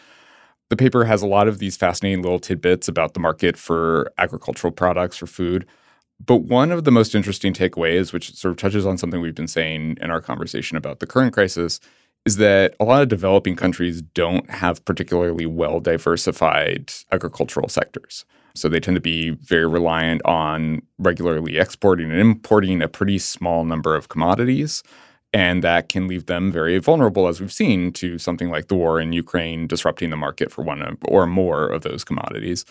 The 0.68 0.76
paper 0.76 1.04
has 1.04 1.22
a 1.22 1.28
lot 1.28 1.46
of 1.46 1.58
these 1.58 1.76
fascinating 1.76 2.22
little 2.22 2.40
tidbits 2.40 2.88
about 2.88 3.14
the 3.14 3.20
market 3.20 3.56
for 3.56 4.10
agricultural 4.18 4.72
products, 4.72 5.16
for 5.16 5.28
food. 5.28 5.64
But 6.24 6.38
one 6.38 6.72
of 6.72 6.84
the 6.84 6.90
most 6.90 7.14
interesting 7.14 7.52
takeaways, 7.52 8.12
which 8.12 8.34
sort 8.34 8.50
of 8.50 8.56
touches 8.56 8.86
on 8.86 8.98
something 8.98 9.20
we've 9.20 9.34
been 9.34 9.48
saying 9.48 9.98
in 10.00 10.10
our 10.10 10.20
conversation 10.20 10.76
about 10.76 11.00
the 11.00 11.06
current 11.06 11.34
crisis, 11.34 11.78
is 12.24 12.36
that 12.36 12.74
a 12.78 12.84
lot 12.84 13.02
of 13.02 13.08
developing 13.08 13.56
countries 13.56 14.02
don't 14.14 14.48
have 14.50 14.84
particularly 14.84 15.46
well 15.46 15.80
diversified 15.80 16.92
agricultural 17.10 17.68
sectors. 17.68 18.24
So 18.54 18.68
they 18.68 18.80
tend 18.80 18.96
to 18.96 19.00
be 19.00 19.30
very 19.30 19.66
reliant 19.66 20.20
on 20.24 20.82
regularly 20.98 21.58
exporting 21.58 22.10
and 22.10 22.20
importing 22.20 22.82
a 22.82 22.88
pretty 22.88 23.18
small 23.18 23.64
number 23.64 23.96
of 23.96 24.08
commodities. 24.08 24.82
And 25.32 25.64
that 25.64 25.88
can 25.88 26.06
leave 26.06 26.26
them 26.26 26.52
very 26.52 26.78
vulnerable, 26.78 27.26
as 27.26 27.40
we've 27.40 27.52
seen, 27.52 27.90
to 27.94 28.18
something 28.18 28.50
like 28.50 28.68
the 28.68 28.74
war 28.74 29.00
in 29.00 29.14
Ukraine 29.14 29.66
disrupting 29.66 30.10
the 30.10 30.16
market 30.16 30.52
for 30.52 30.62
one 30.62 30.98
or 31.06 31.26
more 31.26 31.68
of 31.68 31.82
those 31.82 32.04
commodities. 32.04 32.66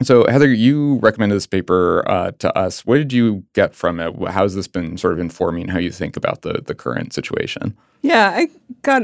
So, 0.00 0.24
Heather, 0.28 0.52
you 0.52 0.96
recommended 0.96 1.34
this 1.34 1.46
paper 1.46 2.08
uh, 2.08 2.30
to 2.38 2.56
us. 2.56 2.86
What 2.86 2.98
did 2.98 3.12
you 3.12 3.44
get 3.52 3.74
from 3.74 3.98
it? 3.98 4.14
How 4.28 4.42
has 4.42 4.54
this 4.54 4.68
been 4.68 4.96
sort 4.96 5.12
of 5.12 5.18
informing 5.18 5.66
how 5.66 5.78
you 5.78 5.90
think 5.90 6.16
about 6.16 6.42
the, 6.42 6.62
the 6.64 6.74
current 6.74 7.12
situation? 7.12 7.76
Yeah, 8.02 8.30
I 8.32 8.48
got 8.82 9.02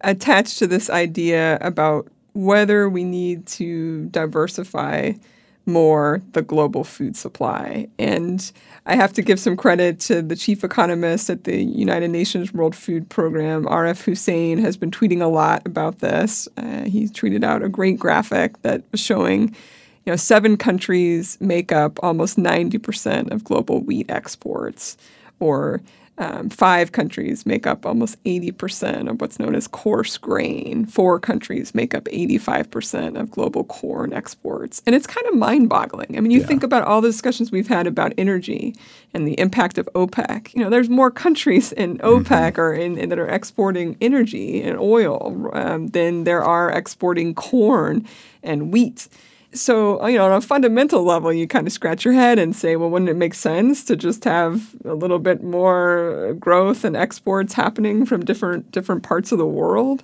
attached 0.00 0.58
to 0.58 0.66
this 0.66 0.90
idea 0.90 1.56
about 1.60 2.08
whether 2.32 2.88
we 2.88 3.04
need 3.04 3.46
to 3.46 4.06
diversify 4.06 5.12
more 5.66 6.20
the 6.32 6.42
global 6.42 6.82
food 6.82 7.16
supply. 7.16 7.86
And 7.98 8.50
I 8.86 8.96
have 8.96 9.12
to 9.12 9.22
give 9.22 9.38
some 9.38 9.56
credit 9.56 10.00
to 10.00 10.22
the 10.22 10.34
chief 10.34 10.64
economist 10.64 11.30
at 11.30 11.44
the 11.44 11.62
United 11.62 12.08
Nations 12.08 12.52
World 12.52 12.74
Food 12.74 13.08
Program, 13.08 13.66
Arif 13.66 14.02
Husain, 14.04 14.58
has 14.58 14.76
been 14.76 14.90
tweeting 14.90 15.20
a 15.20 15.26
lot 15.26 15.64
about 15.66 16.00
this. 16.00 16.48
Uh, 16.56 16.84
he 16.84 17.06
tweeted 17.06 17.44
out 17.44 17.62
a 17.62 17.68
great 17.68 17.98
graphic 17.98 18.60
that 18.62 18.82
was 18.90 19.00
showing, 19.00 19.54
you 20.08 20.12
know, 20.12 20.16
seven 20.16 20.56
countries 20.56 21.36
make 21.38 21.70
up 21.70 22.02
almost 22.02 22.38
90% 22.38 23.30
of 23.30 23.44
global 23.44 23.82
wheat 23.82 24.10
exports, 24.10 24.96
or 25.38 25.82
um, 26.16 26.48
five 26.48 26.92
countries 26.92 27.44
make 27.44 27.66
up 27.66 27.84
almost 27.84 28.16
80% 28.24 29.10
of 29.10 29.20
what's 29.20 29.38
known 29.38 29.54
as 29.54 29.68
coarse 29.68 30.16
grain. 30.16 30.86
Four 30.86 31.20
countries 31.20 31.74
make 31.74 31.94
up 31.94 32.04
85% 32.04 33.20
of 33.20 33.30
global 33.30 33.64
corn 33.64 34.14
exports. 34.14 34.80
And 34.86 34.94
it's 34.94 35.06
kind 35.06 35.26
of 35.26 35.34
mind 35.34 35.68
boggling. 35.68 36.16
I 36.16 36.20
mean, 36.20 36.30
you 36.30 36.40
yeah. 36.40 36.46
think 36.46 36.62
about 36.62 36.84
all 36.84 37.02
the 37.02 37.10
discussions 37.10 37.52
we've 37.52 37.68
had 37.68 37.86
about 37.86 38.14
energy 38.16 38.74
and 39.12 39.28
the 39.28 39.38
impact 39.38 39.76
of 39.76 39.90
OPEC. 39.94 40.54
You 40.54 40.64
know, 40.64 40.70
there's 40.70 40.88
more 40.88 41.10
countries 41.10 41.70
in 41.72 41.98
OPEC 41.98 42.52
mm-hmm. 42.52 42.60
or 42.62 42.72
in, 42.72 42.96
in, 42.96 43.10
that 43.10 43.18
are 43.18 43.28
exporting 43.28 43.94
energy 44.00 44.62
and 44.62 44.78
oil 44.78 45.50
um, 45.52 45.88
than 45.88 46.24
there 46.24 46.42
are 46.42 46.70
exporting 46.70 47.34
corn 47.34 48.08
and 48.42 48.72
wheat. 48.72 49.06
So, 49.54 50.06
you 50.06 50.18
know, 50.18 50.26
on 50.26 50.32
a 50.32 50.40
fundamental 50.42 51.04
level, 51.04 51.32
you 51.32 51.48
kind 51.48 51.66
of 51.66 51.72
scratch 51.72 52.04
your 52.04 52.12
head 52.12 52.38
and 52.38 52.54
say, 52.54 52.76
well, 52.76 52.90
wouldn't 52.90 53.08
it 53.08 53.16
make 53.16 53.32
sense 53.32 53.82
to 53.84 53.96
just 53.96 54.24
have 54.24 54.74
a 54.84 54.94
little 54.94 55.18
bit 55.18 55.42
more 55.42 56.36
growth 56.38 56.84
and 56.84 56.94
exports 56.94 57.54
happening 57.54 58.04
from 58.04 58.24
different 58.24 58.70
different 58.72 59.02
parts 59.02 59.32
of 59.32 59.38
the 59.38 59.46
world? 59.46 60.02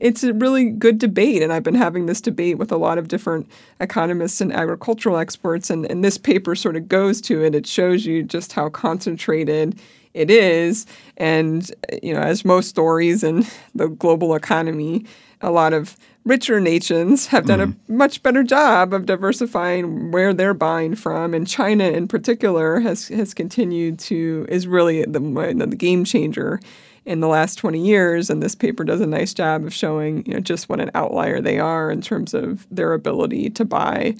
It's 0.00 0.22
a 0.24 0.32
really 0.32 0.70
good 0.70 0.98
debate, 0.98 1.42
and 1.42 1.52
I've 1.52 1.62
been 1.62 1.74
having 1.74 2.06
this 2.06 2.20
debate 2.22 2.58
with 2.58 2.72
a 2.72 2.76
lot 2.76 2.96
of 2.98 3.08
different 3.08 3.48
economists 3.80 4.40
and 4.40 4.52
agricultural 4.52 5.18
experts, 5.18 5.70
and, 5.70 5.86
and 5.86 6.02
this 6.02 6.18
paper 6.18 6.54
sort 6.54 6.76
of 6.76 6.88
goes 6.88 7.20
to 7.22 7.44
it. 7.44 7.54
It 7.54 7.66
shows 7.66 8.06
you 8.06 8.22
just 8.22 8.52
how 8.52 8.70
concentrated 8.70 9.78
it 10.14 10.30
is, 10.30 10.86
and 11.18 11.70
you 12.02 12.14
know, 12.14 12.20
as 12.20 12.46
most 12.46 12.70
stories 12.70 13.22
in 13.22 13.44
the 13.74 13.88
global 13.88 14.34
economy, 14.34 15.04
a 15.42 15.50
lot 15.50 15.74
of 15.74 15.96
richer 16.26 16.60
nations 16.60 17.28
have 17.28 17.46
done 17.46 17.60
mm. 17.60 17.74
a 17.88 17.92
much 17.92 18.22
better 18.22 18.42
job 18.42 18.92
of 18.92 19.06
diversifying 19.06 20.10
where 20.10 20.34
they're 20.34 20.52
buying 20.52 20.94
from, 20.94 21.32
and 21.32 21.46
China 21.46 21.84
in 21.84 22.06
particular 22.08 22.80
has 22.80 23.08
has 23.08 23.32
continued 23.32 23.98
to 24.00 24.44
is 24.50 24.66
really 24.66 25.04
the 25.04 25.20
the 25.20 25.76
game 25.76 26.04
changer 26.04 26.60
in 27.06 27.20
the 27.20 27.28
last 27.28 27.54
20 27.54 27.80
years 27.86 28.28
and 28.28 28.42
this 28.42 28.56
paper 28.56 28.82
does 28.82 29.00
a 29.00 29.06
nice 29.06 29.32
job 29.32 29.64
of 29.64 29.72
showing 29.72 30.26
you 30.26 30.34
know 30.34 30.40
just 30.40 30.68
what 30.68 30.80
an 30.80 30.90
outlier 30.94 31.40
they 31.40 31.60
are 31.60 31.88
in 31.88 32.02
terms 32.02 32.34
of 32.34 32.66
their 32.68 32.92
ability 32.92 33.48
to 33.48 33.64
buy 33.64 34.12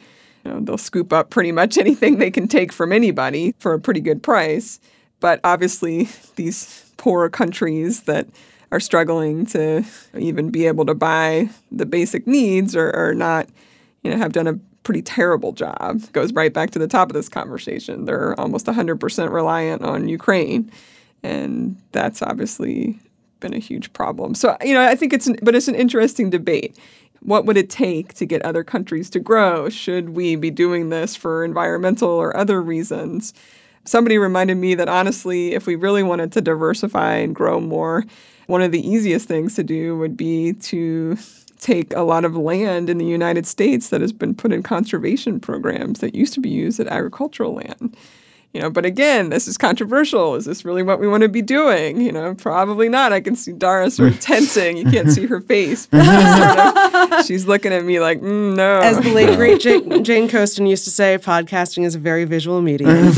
you 0.44 0.52
know, 0.52 0.60
they'll 0.60 0.78
scoop 0.78 1.12
up 1.12 1.28
pretty 1.28 1.50
much 1.50 1.76
anything 1.78 2.18
they 2.18 2.30
can 2.30 2.46
take 2.46 2.72
from 2.72 2.92
anybody 2.92 3.52
for 3.58 3.74
a 3.74 3.80
pretty 3.80 4.00
good 4.00 4.22
price 4.22 4.78
but 5.18 5.40
obviously 5.42 6.08
these 6.36 6.88
poorer 6.96 7.28
countries 7.28 8.02
that 8.02 8.28
are 8.72 8.80
struggling 8.80 9.46
to 9.46 9.84
even 10.18 10.50
be 10.50 10.66
able 10.66 10.86
to 10.86 10.94
buy 10.94 11.48
the 11.70 11.86
basic 11.86 12.26
needs 12.26 12.74
or, 12.74 12.94
or 12.94 13.14
not, 13.14 13.48
you 14.02 14.10
know, 14.10 14.16
have 14.16 14.32
done 14.32 14.46
a 14.46 14.58
pretty 14.82 15.02
terrible 15.02 15.52
job. 15.52 16.00
It 16.02 16.12
goes 16.12 16.32
right 16.32 16.52
back 16.52 16.70
to 16.70 16.78
the 16.78 16.88
top 16.88 17.10
of 17.10 17.14
this 17.14 17.28
conversation. 17.28 18.04
They're 18.04 18.38
almost 18.38 18.66
100% 18.66 19.30
reliant 19.32 19.82
on 19.82 20.08
Ukraine. 20.08 20.70
And 21.22 21.76
that's 21.92 22.22
obviously 22.22 22.98
been 23.40 23.52
a 23.52 23.58
huge 23.58 23.92
problem. 23.92 24.34
So, 24.34 24.56
you 24.62 24.72
know, 24.74 24.82
I 24.82 24.94
think 24.94 25.12
it's, 25.12 25.26
an, 25.26 25.38
but 25.42 25.54
it's 25.54 25.68
an 25.68 25.74
interesting 25.74 26.30
debate. 26.30 26.78
What 27.20 27.46
would 27.46 27.56
it 27.56 27.68
take 27.68 28.14
to 28.14 28.26
get 28.26 28.42
other 28.42 28.62
countries 28.62 29.10
to 29.10 29.18
grow? 29.18 29.68
Should 29.68 30.10
we 30.10 30.36
be 30.36 30.50
doing 30.50 30.90
this 30.90 31.16
for 31.16 31.44
environmental 31.44 32.10
or 32.10 32.36
other 32.36 32.62
reasons? 32.62 33.34
Somebody 33.84 34.18
reminded 34.18 34.56
me 34.56 34.74
that 34.76 34.88
honestly, 34.88 35.54
if 35.54 35.66
we 35.66 35.74
really 35.74 36.02
wanted 36.02 36.32
to 36.32 36.40
diversify 36.40 37.14
and 37.16 37.34
grow 37.34 37.60
more, 37.60 38.04
one 38.46 38.62
of 38.62 38.72
the 38.72 38.86
easiest 38.86 39.28
things 39.28 39.54
to 39.56 39.62
do 39.62 39.96
would 39.96 40.16
be 40.16 40.52
to 40.54 41.18
take 41.58 41.94
a 41.94 42.02
lot 42.02 42.24
of 42.24 42.36
land 42.36 42.88
in 42.88 42.98
the 42.98 43.04
United 43.04 43.46
States 43.46 43.88
that 43.88 44.00
has 44.00 44.12
been 44.12 44.34
put 44.34 44.52
in 44.52 44.62
conservation 44.62 45.40
programs 45.40 46.00
that 46.00 46.14
used 46.14 46.34
to 46.34 46.40
be 46.40 46.50
used 46.50 46.78
as 46.80 46.86
agricultural 46.86 47.54
land. 47.54 47.96
You 48.52 48.62
know, 48.62 48.70
but 48.70 48.86
again, 48.86 49.28
this 49.28 49.46
is 49.46 49.58
controversial. 49.58 50.34
Is 50.34 50.46
this 50.46 50.64
really 50.64 50.82
what 50.82 50.98
we 50.98 51.06
want 51.06 51.22
to 51.22 51.28
be 51.28 51.42
doing? 51.42 52.00
You 52.00 52.10
know, 52.10 52.34
probably 52.34 52.88
not. 52.88 53.12
I 53.12 53.20
can 53.20 53.36
see 53.36 53.52
Dara 53.52 53.90
sort 53.90 54.12
of 54.12 54.20
tensing. 54.20 54.78
You 54.78 54.84
can't 54.84 55.10
see 55.10 55.26
her 55.26 55.42
face. 55.42 55.86
But 55.86 56.04
she's, 57.10 57.20
of, 57.20 57.26
she's 57.26 57.46
looking 57.46 57.72
at 57.72 57.84
me 57.84 58.00
like, 58.00 58.22
mm, 58.22 58.56
no. 58.56 58.78
As 58.78 58.98
the 59.00 59.12
late 59.12 59.36
great 59.36 59.60
Jane, 59.60 60.02
Jane 60.04 60.28
Coaston 60.28 60.66
used 60.66 60.84
to 60.84 60.90
say, 60.90 61.18
podcasting 61.18 61.84
is 61.84 61.94
a 61.96 61.98
very 61.98 62.24
visual 62.24 62.62
medium 62.62 63.12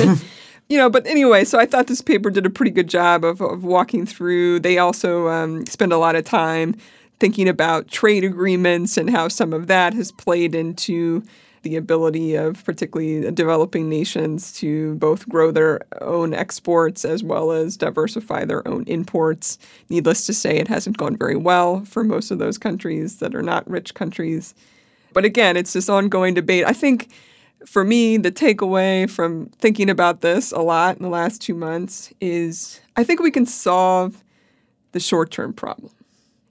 you 0.68 0.76
know, 0.76 0.90
but 0.90 1.06
anyway, 1.06 1.44
so 1.44 1.58
I 1.58 1.66
thought 1.66 1.86
this 1.86 2.02
paper 2.02 2.30
did 2.30 2.44
a 2.44 2.50
pretty 2.50 2.70
good 2.70 2.88
job 2.88 3.24
of, 3.24 3.40
of 3.40 3.64
walking 3.64 4.04
through. 4.04 4.60
They 4.60 4.78
also 4.78 5.28
um, 5.28 5.64
spend 5.66 5.92
a 5.92 5.98
lot 5.98 6.14
of 6.14 6.24
time 6.24 6.76
thinking 7.18 7.48
about 7.48 7.88
trade 7.88 8.22
agreements 8.22 8.96
and 8.96 9.10
how 9.10 9.28
some 9.28 9.52
of 9.52 9.66
that 9.66 9.94
has 9.94 10.12
played 10.12 10.54
into 10.54 11.22
the 11.62 11.74
ability 11.74 12.36
of 12.36 12.64
particularly 12.64 13.30
developing 13.32 13.88
nations 13.88 14.52
to 14.52 14.94
both 14.96 15.28
grow 15.28 15.50
their 15.50 15.80
own 16.00 16.32
exports 16.32 17.04
as 17.04 17.22
well 17.24 17.50
as 17.50 17.76
diversify 17.76 18.44
their 18.44 18.66
own 18.68 18.84
imports. 18.86 19.58
Needless 19.88 20.26
to 20.26 20.34
say, 20.34 20.56
it 20.56 20.68
hasn't 20.68 20.98
gone 20.98 21.16
very 21.16 21.36
well 21.36 21.84
for 21.84 22.04
most 22.04 22.30
of 22.30 22.38
those 22.38 22.58
countries 22.58 23.18
that 23.18 23.34
are 23.34 23.42
not 23.42 23.68
rich 23.68 23.94
countries. 23.94 24.54
But 25.12 25.24
again, 25.24 25.56
it's 25.56 25.72
this 25.72 25.88
ongoing 25.88 26.34
debate. 26.34 26.64
I 26.64 26.72
think 26.72 27.08
for 27.66 27.84
me, 27.84 28.16
the 28.16 28.32
takeaway 28.32 29.08
from 29.08 29.46
thinking 29.58 29.90
about 29.90 30.20
this 30.20 30.52
a 30.52 30.60
lot 30.60 30.96
in 30.96 31.02
the 31.02 31.08
last 31.08 31.40
two 31.40 31.54
months 31.54 32.12
is 32.20 32.80
I 32.96 33.04
think 33.04 33.20
we 33.20 33.30
can 33.30 33.46
solve 33.46 34.22
the 34.92 35.00
short 35.00 35.30
term 35.30 35.52
problem. 35.52 35.92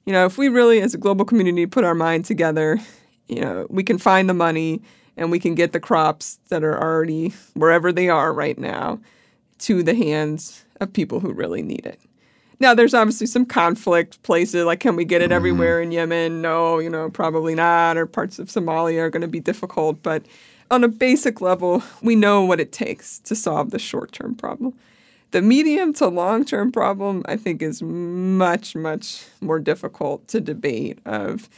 You 0.06 0.14
know, 0.14 0.26
if 0.26 0.38
we 0.38 0.48
really, 0.48 0.82
as 0.82 0.94
a 0.94 0.98
global 0.98 1.26
community, 1.26 1.66
put 1.66 1.84
our 1.84 1.96
mind 1.96 2.26
together, 2.26 2.80
you 3.28 3.42
know, 3.42 3.68
we 3.70 3.84
can 3.84 3.98
find 3.98 4.30
the 4.30 4.34
money 4.34 4.82
and 5.18 5.32
we 5.32 5.40
can 5.40 5.56
get 5.56 5.74
the 5.74 5.80
crops 5.80 6.40
that 6.50 6.64
are 6.64 6.82
already 6.82 7.34
wherever 7.56 7.92
they 7.92 8.08
are 8.08 8.32
right 8.32 8.58
now 8.58 9.00
to 9.60 9.84
the 9.84 9.96
hands 9.96 10.64
of 10.80 10.94
people 10.94 11.20
who 11.20 11.34
really 11.34 11.62
need 11.62 11.86
it. 11.86 12.00
Now, 12.60 12.74
there's 12.74 12.94
obviously 12.94 13.28
some 13.28 13.46
conflict 13.46 14.22
places, 14.24 14.66
like 14.66 14.80
can 14.80 14.96
we 14.96 15.06
get 15.06 15.22
it 15.22 15.26
mm-hmm. 15.26 15.34
everywhere 15.34 15.82
in 15.82 15.92
Yemen? 15.92 16.42
No, 16.42 16.80
you 16.80 16.90
know, 16.90 17.10
probably 17.10 17.54
not. 17.54 17.98
Or 17.98 18.06
parts 18.06 18.40
of 18.40 18.48
Somalia 18.48 19.02
are 19.02 19.10
going 19.10 19.22
to 19.22 19.28
be 19.28 19.40
difficult. 19.40 20.02
But 20.02 20.26
on 20.70 20.84
a 20.84 20.88
basic 20.88 21.42
level, 21.42 21.84
we 22.02 22.16
know 22.16 22.44
what 22.44 22.60
it 22.60 22.72
takes 22.72 23.20
to 23.20 23.36
solve 23.36 23.72
the 23.72 23.80
short 23.80 24.12
term 24.12 24.36
problem. 24.36 24.74
The 25.32 25.42
medium 25.42 25.94
to 25.96 26.08
long 26.08 26.46
term 26.46 26.72
problem, 26.72 27.24
I 27.26 27.36
think, 27.36 27.62
is 27.62 27.82
much, 27.82 28.76
much 28.76 29.26
more 29.42 29.60
difficult 29.60 30.28
to 30.30 30.40
debate. 30.40 31.00
Of, 31.06 31.50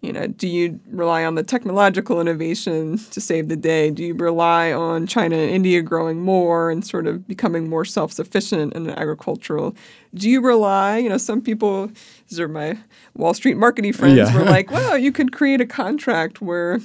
you 0.00 0.12
know, 0.12 0.28
do 0.28 0.46
you 0.46 0.78
rely 0.90 1.24
on 1.24 1.34
the 1.34 1.42
technological 1.42 2.20
innovation 2.20 2.98
to 3.10 3.20
save 3.20 3.48
the 3.48 3.56
day? 3.56 3.90
Do 3.90 4.04
you 4.04 4.14
rely 4.14 4.72
on 4.72 5.08
China 5.08 5.36
and 5.36 5.50
India 5.50 5.82
growing 5.82 6.20
more 6.20 6.70
and 6.70 6.86
sort 6.86 7.08
of 7.08 7.26
becoming 7.26 7.68
more 7.68 7.84
self 7.84 8.12
sufficient 8.12 8.74
in 8.74 8.90
agricultural? 8.90 9.74
Do 10.14 10.30
you 10.30 10.40
rely, 10.40 10.98
you 10.98 11.08
know, 11.08 11.18
some 11.18 11.40
people, 11.40 11.90
these 12.28 12.38
are 12.38 12.48
my 12.48 12.78
Wall 13.14 13.34
Street 13.34 13.56
marketing 13.56 13.92
friends, 13.92 14.16
yeah. 14.16 14.34
were 14.34 14.44
like, 14.44 14.70
well, 14.70 14.96
you 14.96 15.10
could 15.10 15.32
create 15.32 15.60
a 15.60 15.66
contract 15.66 16.40
where 16.40 16.78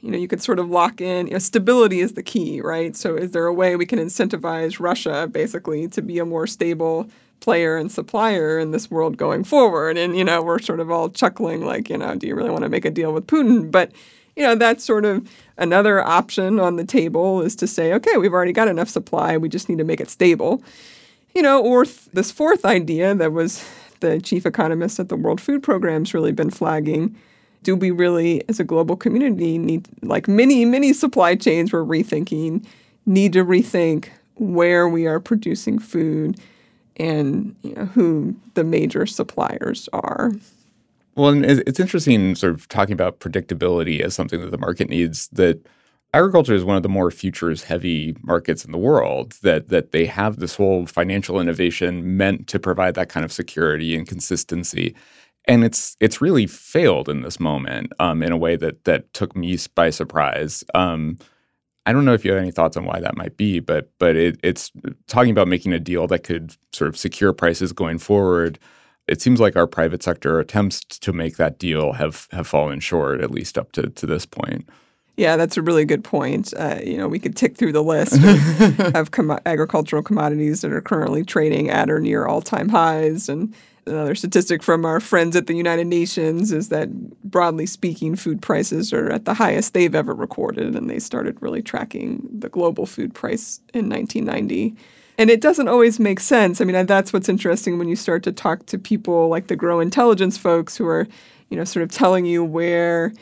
you 0.00 0.10
know, 0.10 0.18
you 0.18 0.28
could 0.28 0.42
sort 0.42 0.58
of 0.58 0.70
lock 0.70 1.00
in. 1.00 1.26
You 1.26 1.34
know, 1.34 1.38
stability 1.38 2.00
is 2.00 2.12
the 2.12 2.22
key, 2.22 2.60
right? 2.60 2.94
So, 2.96 3.16
is 3.16 3.32
there 3.32 3.46
a 3.46 3.52
way 3.52 3.76
we 3.76 3.86
can 3.86 3.98
incentivize 3.98 4.80
Russia 4.80 5.28
basically 5.30 5.88
to 5.88 6.02
be 6.02 6.18
a 6.18 6.24
more 6.24 6.46
stable 6.46 7.08
player 7.40 7.76
and 7.76 7.90
supplier 7.90 8.58
in 8.58 8.70
this 8.70 8.90
world 8.90 9.16
going 9.16 9.44
forward? 9.44 9.98
And 9.98 10.16
you 10.16 10.24
know, 10.24 10.42
we're 10.42 10.60
sort 10.60 10.80
of 10.80 10.90
all 10.90 11.08
chuckling, 11.08 11.64
like, 11.64 11.90
you 11.90 11.98
know, 11.98 12.14
do 12.14 12.26
you 12.26 12.34
really 12.34 12.50
want 12.50 12.62
to 12.62 12.68
make 12.68 12.84
a 12.84 12.90
deal 12.90 13.12
with 13.12 13.26
Putin? 13.26 13.70
But 13.70 13.92
you 14.36 14.44
know, 14.44 14.54
that's 14.54 14.84
sort 14.84 15.04
of 15.04 15.28
another 15.56 16.00
option 16.00 16.60
on 16.60 16.76
the 16.76 16.84
table 16.84 17.42
is 17.42 17.56
to 17.56 17.66
say, 17.66 17.92
okay, 17.94 18.16
we've 18.18 18.32
already 18.32 18.52
got 18.52 18.68
enough 18.68 18.88
supply, 18.88 19.36
we 19.36 19.48
just 19.48 19.68
need 19.68 19.78
to 19.78 19.84
make 19.84 20.00
it 20.00 20.10
stable. 20.10 20.62
You 21.34 21.42
know, 21.42 21.60
or 21.60 21.84
th- 21.84 22.06
this 22.12 22.30
fourth 22.30 22.64
idea 22.64 23.14
that 23.16 23.32
was 23.32 23.68
the 23.98 24.20
chief 24.20 24.46
economist 24.46 25.00
at 25.00 25.08
the 25.08 25.16
World 25.16 25.40
Food 25.40 25.62
Program's 25.62 26.14
really 26.14 26.30
been 26.30 26.50
flagging 26.50 27.16
do 27.62 27.76
we 27.76 27.90
really, 27.90 28.42
as 28.48 28.60
a 28.60 28.64
global 28.64 28.96
community, 28.96 29.58
need, 29.58 29.88
like 30.02 30.28
many, 30.28 30.64
many 30.64 30.92
supply 30.92 31.34
chains 31.34 31.72
we're 31.72 31.84
rethinking, 31.84 32.64
need 33.06 33.32
to 33.32 33.44
rethink 33.44 34.08
where 34.36 34.88
we 34.88 35.06
are 35.06 35.20
producing 35.20 35.78
food 35.78 36.38
and 36.96 37.54
you 37.62 37.74
know, 37.74 37.86
who 37.86 38.34
the 38.54 38.64
major 38.64 39.06
suppliers 39.06 39.88
are. 39.92 40.32
Well, 41.14 41.30
and 41.30 41.44
it's 41.44 41.80
interesting 41.80 42.36
sort 42.36 42.54
of 42.54 42.68
talking 42.68 42.92
about 42.92 43.18
predictability 43.18 44.00
as 44.00 44.14
something 44.14 44.40
that 44.40 44.52
the 44.52 44.58
market 44.58 44.88
needs 44.88 45.28
that 45.32 45.66
agriculture 46.14 46.54
is 46.54 46.64
one 46.64 46.76
of 46.76 46.82
the 46.82 46.88
more 46.88 47.10
futures 47.10 47.64
heavy 47.64 48.16
markets 48.22 48.64
in 48.64 48.72
the 48.72 48.78
world 48.78 49.32
that 49.42 49.68
that 49.68 49.90
they 49.90 50.06
have 50.06 50.38
this 50.38 50.54
whole 50.54 50.86
financial 50.86 51.40
innovation 51.40 52.16
meant 52.16 52.46
to 52.46 52.58
provide 52.58 52.94
that 52.94 53.08
kind 53.08 53.24
of 53.24 53.32
security 53.32 53.96
and 53.96 54.06
consistency 54.06 54.94
and 55.48 55.64
it's 55.64 55.96
it's 55.98 56.20
really 56.20 56.46
failed 56.46 57.08
in 57.08 57.22
this 57.22 57.40
moment 57.40 57.92
um, 57.98 58.22
in 58.22 58.30
a 58.30 58.36
way 58.36 58.54
that 58.54 58.84
that 58.84 59.12
took 59.14 59.34
me 59.34 59.58
by 59.74 59.90
surprise 59.90 60.62
um, 60.74 61.18
I 61.88 61.92
don't 61.92 62.04
know 62.04 62.12
if 62.12 62.22
you 62.22 62.32
have 62.32 62.42
any 62.42 62.50
thoughts 62.50 62.76
on 62.76 62.84
why 62.84 63.00
that 63.00 63.16
might 63.16 63.38
be, 63.38 63.60
but 63.60 63.90
but 63.98 64.14
it, 64.14 64.38
it's 64.42 64.70
talking 65.06 65.30
about 65.30 65.48
making 65.48 65.72
a 65.72 65.80
deal 65.80 66.06
that 66.08 66.22
could 66.22 66.54
sort 66.70 66.88
of 66.88 66.98
secure 66.98 67.32
prices 67.32 67.72
going 67.72 67.96
forward. 67.96 68.58
It 69.06 69.22
seems 69.22 69.40
like 69.40 69.56
our 69.56 69.66
private 69.66 70.02
sector 70.02 70.38
attempts 70.38 70.80
to 70.84 71.14
make 71.14 71.38
that 71.38 71.58
deal 71.58 71.94
have 71.94 72.28
have 72.30 72.46
fallen 72.46 72.80
short, 72.80 73.22
at 73.22 73.30
least 73.30 73.56
up 73.56 73.72
to 73.72 73.88
to 73.88 74.04
this 74.04 74.26
point. 74.26 74.68
Yeah, 75.16 75.38
that's 75.38 75.56
a 75.56 75.62
really 75.62 75.86
good 75.86 76.04
point. 76.04 76.52
Uh, 76.58 76.78
you 76.84 76.98
know, 76.98 77.08
we 77.08 77.18
could 77.18 77.34
tick 77.34 77.56
through 77.56 77.72
the 77.72 77.82
list 77.82 78.20
of 78.94 79.10
com- 79.10 79.40
agricultural 79.46 80.02
commodities 80.02 80.60
that 80.60 80.72
are 80.72 80.82
currently 80.82 81.24
trading 81.24 81.70
at 81.70 81.90
or 81.90 82.00
near 82.00 82.26
all-time 82.26 82.68
highs, 82.68 83.30
and 83.30 83.54
another 83.88 84.14
statistic 84.14 84.62
from 84.62 84.84
our 84.84 85.00
friends 85.00 85.34
at 85.34 85.46
the 85.46 85.54
United 85.54 85.86
Nations 85.86 86.52
is 86.52 86.68
that 86.68 86.88
broadly 87.24 87.66
speaking, 87.66 88.14
food 88.14 88.40
prices 88.40 88.92
are 88.92 89.10
at 89.10 89.24
the 89.24 89.34
highest 89.34 89.74
they've 89.74 89.94
ever 89.94 90.14
recorded, 90.14 90.76
and 90.76 90.88
they 90.88 90.98
started 90.98 91.36
really 91.40 91.62
tracking 91.62 92.28
the 92.32 92.48
global 92.48 92.86
food 92.86 93.14
price 93.14 93.60
in 93.74 93.88
1990. 93.88 94.76
And 95.18 95.30
it 95.30 95.40
doesn't 95.40 95.66
always 95.66 95.98
make 95.98 96.20
sense. 96.20 96.60
I 96.60 96.64
mean, 96.64 96.86
that's 96.86 97.12
what's 97.12 97.28
interesting 97.28 97.78
when 97.78 97.88
you 97.88 97.96
start 97.96 98.22
to 98.22 98.32
talk 98.32 98.66
to 98.66 98.78
people 98.78 99.28
like 99.28 99.48
the 99.48 99.56
Gro 99.56 99.80
Intelligence 99.80 100.38
folks 100.38 100.76
who 100.76 100.86
are, 100.86 101.08
you 101.48 101.56
know, 101.56 101.64
sort 101.64 101.82
of 101.82 101.90
telling 101.90 102.24
you 102.24 102.44
where 102.44 103.12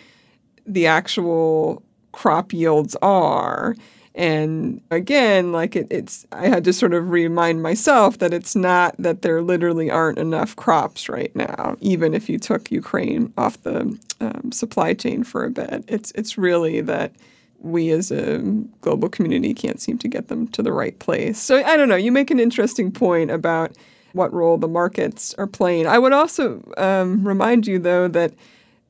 the 0.66 0.86
actual 0.86 1.82
crop 2.12 2.52
yields 2.52 2.96
are 3.00 3.74
and 4.16 4.80
again, 4.90 5.52
like 5.52 5.76
it, 5.76 5.86
it's, 5.90 6.26
I 6.32 6.48
had 6.48 6.64
to 6.64 6.72
sort 6.72 6.94
of 6.94 7.10
remind 7.10 7.62
myself 7.62 8.18
that 8.18 8.32
it's 8.32 8.56
not 8.56 8.94
that 8.98 9.20
there 9.20 9.42
literally 9.42 9.90
aren't 9.90 10.18
enough 10.18 10.56
crops 10.56 11.10
right 11.10 11.34
now, 11.36 11.76
even 11.80 12.14
if 12.14 12.28
you 12.30 12.38
took 12.38 12.72
Ukraine 12.72 13.30
off 13.36 13.62
the 13.62 13.98
um, 14.20 14.50
supply 14.52 14.94
chain 14.94 15.22
for 15.22 15.44
a 15.44 15.50
bit. 15.50 15.84
It's, 15.86 16.12
it's 16.12 16.38
really 16.38 16.80
that 16.80 17.12
we 17.60 17.90
as 17.90 18.10
a 18.10 18.38
global 18.80 19.10
community 19.10 19.52
can't 19.52 19.82
seem 19.82 19.98
to 19.98 20.08
get 20.08 20.28
them 20.28 20.48
to 20.48 20.62
the 20.62 20.72
right 20.72 20.98
place. 20.98 21.38
So 21.38 21.62
I 21.62 21.76
don't 21.76 21.90
know. 21.90 21.96
You 21.96 22.10
make 22.10 22.30
an 22.30 22.40
interesting 22.40 22.90
point 22.90 23.30
about 23.30 23.76
what 24.14 24.32
role 24.32 24.56
the 24.56 24.68
markets 24.68 25.34
are 25.34 25.46
playing. 25.46 25.86
I 25.86 25.98
would 25.98 26.14
also 26.14 26.62
um, 26.78 27.26
remind 27.26 27.66
you, 27.66 27.78
though, 27.78 28.08
that 28.08 28.32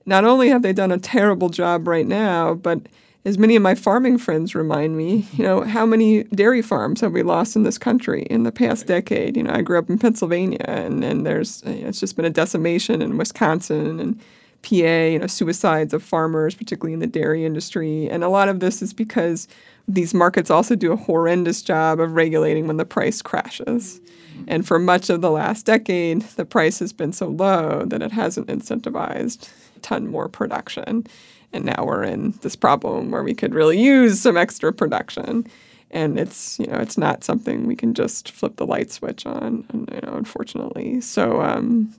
not 0.04 0.24
only 0.24 0.50
have 0.50 0.62
they 0.62 0.72
done 0.72 0.92
a 0.92 0.98
terrible 0.98 1.48
job 1.48 1.88
right 1.88 2.06
now, 2.06 2.54
but 2.54 2.82
as 3.26 3.38
many 3.38 3.56
of 3.56 3.62
my 3.62 3.74
farming 3.74 4.18
friends 4.18 4.54
remind 4.54 4.96
me, 4.96 5.26
you 5.32 5.42
know, 5.42 5.62
how 5.62 5.84
many 5.84 6.22
dairy 6.24 6.62
farms 6.62 7.00
have 7.00 7.10
we 7.10 7.24
lost 7.24 7.56
in 7.56 7.64
this 7.64 7.76
country 7.76 8.22
in 8.30 8.44
the 8.44 8.52
past 8.52 8.86
decade? 8.86 9.36
You 9.36 9.42
know, 9.42 9.52
I 9.52 9.62
grew 9.62 9.80
up 9.80 9.90
in 9.90 9.98
Pennsylvania, 9.98 10.64
and, 10.64 11.02
and 11.02 11.26
there's 11.26 11.60
you 11.66 11.82
know, 11.82 11.88
it's 11.88 11.98
just 11.98 12.14
been 12.14 12.24
a 12.24 12.30
decimation 12.30 13.02
in 13.02 13.18
Wisconsin 13.18 13.98
and 13.98 14.20
PA, 14.62 14.74
you 14.74 15.18
know, 15.18 15.26
suicides 15.26 15.92
of 15.92 16.04
farmers, 16.04 16.54
particularly 16.54 16.92
in 16.92 17.00
the 17.00 17.08
dairy 17.08 17.44
industry. 17.44 18.08
And 18.08 18.22
a 18.22 18.28
lot 18.28 18.48
of 18.48 18.60
this 18.60 18.80
is 18.80 18.92
because 18.92 19.48
these 19.88 20.14
markets 20.14 20.48
also 20.48 20.76
do 20.76 20.92
a 20.92 20.96
horrendous 20.96 21.62
job 21.62 21.98
of 21.98 22.12
regulating 22.12 22.68
when 22.68 22.76
the 22.76 22.84
price 22.84 23.22
crashes. 23.22 24.00
Mm-hmm. 24.34 24.44
And 24.46 24.66
for 24.66 24.78
much 24.78 25.10
of 25.10 25.20
the 25.20 25.32
last 25.32 25.66
decade, 25.66 26.22
the 26.22 26.44
price 26.44 26.78
has 26.78 26.92
been 26.92 27.12
so 27.12 27.26
low 27.26 27.84
that 27.86 28.02
it 28.02 28.12
hasn't 28.12 28.46
incentivized 28.46 29.50
a 29.74 29.80
ton 29.80 30.06
more 30.06 30.28
production. 30.28 31.08
And 31.56 31.64
now 31.64 31.84
we're 31.84 32.04
in 32.04 32.32
this 32.42 32.54
problem 32.54 33.10
where 33.10 33.22
we 33.22 33.34
could 33.34 33.54
really 33.54 33.80
use 33.80 34.20
some 34.20 34.36
extra 34.36 34.72
production. 34.72 35.46
And 35.90 36.18
it's, 36.18 36.58
you 36.58 36.66
know, 36.66 36.76
it's 36.76 36.98
not 36.98 37.24
something 37.24 37.66
we 37.66 37.76
can 37.76 37.94
just 37.94 38.30
flip 38.30 38.56
the 38.56 38.66
light 38.66 38.90
switch 38.90 39.24
on, 39.24 39.64
you 39.72 40.00
know, 40.02 40.14
unfortunately. 40.14 41.00
So, 41.00 41.40
um, 41.40 41.94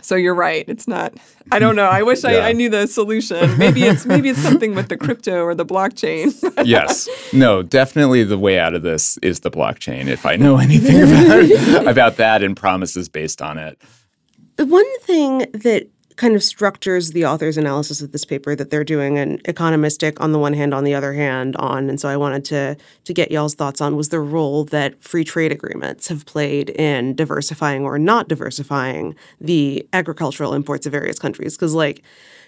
so 0.00 0.14
you're 0.14 0.34
right. 0.34 0.64
It's 0.68 0.86
not. 0.88 1.14
I 1.50 1.58
don't 1.58 1.76
know. 1.76 1.86
I 1.86 2.02
wish 2.04 2.24
yeah. 2.24 2.30
I, 2.30 2.48
I, 2.48 2.52
knew 2.52 2.68
the 2.70 2.86
solution. 2.86 3.58
Maybe 3.58 3.82
it's 3.84 4.06
maybe 4.06 4.28
it's 4.28 4.40
something 4.40 4.74
with 4.74 4.88
the 4.88 4.96
crypto 5.04 5.42
or 5.42 5.54
the 5.54 5.66
blockchain. 5.66 6.32
yes. 6.64 7.08
No. 7.32 7.62
Definitely, 7.62 8.24
the 8.24 8.38
way 8.38 8.58
out 8.58 8.74
of 8.74 8.82
this 8.82 9.18
is 9.18 9.40
the 9.40 9.50
blockchain. 9.50 10.06
If 10.06 10.26
I 10.26 10.36
know 10.36 10.58
anything 10.58 11.02
about 11.02 11.86
about 11.86 12.16
that 12.16 12.42
and 12.42 12.56
promises 12.56 13.08
based 13.08 13.42
on 13.42 13.58
it. 13.58 13.80
The 14.56 14.66
one 14.66 15.00
thing 15.00 15.38
that 15.52 15.88
kind 16.16 16.34
of 16.34 16.42
structures 16.42 17.12
the 17.12 17.24
author's 17.24 17.56
analysis 17.56 18.00
of 18.00 18.12
this 18.12 18.24
paper 18.24 18.54
that 18.54 18.70
they're 18.70 18.84
doing 18.84 19.18
an 19.18 19.38
economistic 19.40 20.20
on 20.20 20.32
the 20.32 20.38
one 20.38 20.54
hand 20.54 20.74
on 20.74 20.84
the 20.84 20.94
other 20.94 21.12
hand 21.12 21.56
on 21.56 21.88
and 21.88 22.00
so 22.00 22.08
i 22.08 22.16
wanted 22.16 22.44
to 22.44 22.76
to 23.04 23.12
get 23.12 23.30
y'all's 23.30 23.54
thoughts 23.54 23.80
on 23.80 23.96
was 23.96 24.08
the 24.08 24.20
role 24.20 24.64
that 24.64 25.02
free 25.02 25.24
trade 25.24 25.52
agreements 25.52 26.08
have 26.08 26.26
played 26.26 26.70
in 26.70 27.14
diversifying 27.14 27.84
or 27.84 27.98
not 27.98 28.28
diversifying 28.28 29.14
the 29.40 29.86
agricultural 29.92 30.54
imports 30.54 30.86
of 30.86 30.92
various 30.92 31.18
countries. 31.18 31.56
Because 31.56 31.74
like 31.74 32.02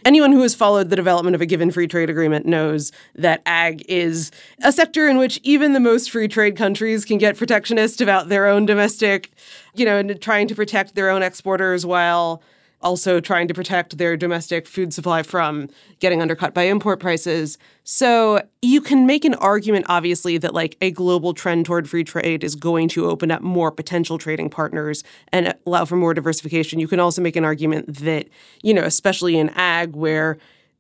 anyone 0.05 0.33
who 0.33 0.43
has 0.43 0.55
followed 0.55 0.91
the 0.91 0.97
development 0.97 1.35
of 1.35 1.41
a 1.41 1.47
given 1.47 1.71
free 1.71 1.87
trade 1.87 2.11
agreement 2.11 2.47
knows 2.47 2.93
that 3.15 3.43
ag 3.47 3.85
is 3.89 4.31
a 4.63 4.73
sector 4.73 5.09
in 5.09 5.19
which 5.19 5.41
even 5.43 5.73
the 5.73 5.81
most 5.81 6.11
free 6.11 6.29
trade 6.29 6.57
countries 6.57 7.05
can 7.05 7.19
get 7.19 7.37
protectionist 7.37 8.01
about 8.01 8.29
their 8.29 8.47
own 8.47 8.67
domestic 8.67 9.31
you 9.75 9.85
know 9.85 9.97
and 9.97 10.21
trying 10.21 10.47
to 10.47 10.55
protect 10.55 10.95
their 10.95 11.09
own 11.09 11.23
exporters 11.23 11.87
while 11.87 12.43
also 12.83 13.19
trying 13.21 13.49
to 13.49 13.55
protect 13.55 13.97
their 13.99 14.17
domestic 14.17 14.67
food 14.67 14.93
supply 14.93 15.23
from 15.23 15.69
getting 16.01 16.21
undercut 16.21 16.55
by 16.55 16.65
import 16.65 17.01
prices. 17.01 17.57
So 17.85 18.43
you 18.63 18.81
can 18.81 19.07
make 19.07 19.25
an 19.25 19.35
argument, 19.35 19.87
obviously, 19.89 20.39
that 20.39 20.55
like 20.55 20.77
a 20.81 20.91
global 20.91 21.35
trend 21.35 21.67
toward 21.67 21.89
free 21.89 22.05
trade 22.05 22.45
is 22.45 22.55
going 22.55 22.89
to 22.91 23.07
open 23.07 23.31
up 23.31 23.41
more 23.43 23.71
potential 23.71 24.19
trading 24.19 24.51
partners 24.51 25.03
and 25.33 25.55
allow 25.67 25.85
for 25.85 25.97
more 25.97 26.15
diversification. 26.15 26.81
You 26.81 26.89
can 26.89 27.01
also 27.01 27.23
make 27.23 27.37
an 27.37 27.45
argument 27.45 27.97
that, 27.97 28.29
you 28.63 28.75
know, 28.75 28.83
especially 28.83 29.39
in 29.39 29.51
ag, 29.51 29.97
where 29.97 30.39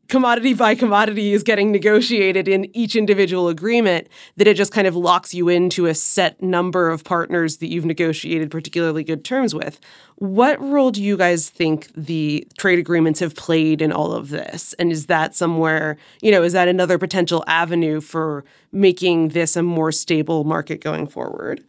commodity 0.08 0.54
by 0.54 0.74
commodity 0.74 1.32
is 1.32 1.42
getting 1.42 1.72
negotiated 1.72 2.48
in 2.48 2.74
each 2.76 2.96
individual 2.96 3.48
agreement 3.48 4.08
that 4.36 4.46
it 4.46 4.56
just 4.56 4.72
kind 4.72 4.86
of 4.86 4.94
locks 4.94 5.32
you 5.32 5.48
into 5.48 5.86
a 5.86 5.94
set 5.94 6.42
number 6.42 6.90
of 6.90 7.04
partners 7.04 7.58
that 7.58 7.68
you've 7.68 7.84
negotiated 7.84 8.50
particularly 8.50 9.04
good 9.04 9.24
terms 9.24 9.54
with. 9.54 9.80
What 10.16 10.60
role 10.60 10.90
do 10.90 11.02
you 11.02 11.16
guys 11.16 11.48
think 11.48 11.90
the 11.96 12.46
trade 12.58 12.78
agreements 12.78 13.20
have 13.20 13.34
played 13.34 13.82
in 13.82 13.92
all 13.92 14.12
of 14.12 14.28
this? 14.28 14.74
And 14.74 14.92
is 14.92 15.06
that 15.06 15.34
somewhere, 15.34 15.96
you 16.22 16.30
know, 16.30 16.42
is 16.42 16.52
that 16.52 16.68
another 16.68 16.98
potential 16.98 17.44
avenue 17.46 18.00
for 18.00 18.44
making 18.72 19.28
this 19.28 19.56
a 19.56 19.62
more 19.62 19.92
stable 19.92 20.44
market 20.44 20.80
going 20.80 21.06
forward? 21.06 21.64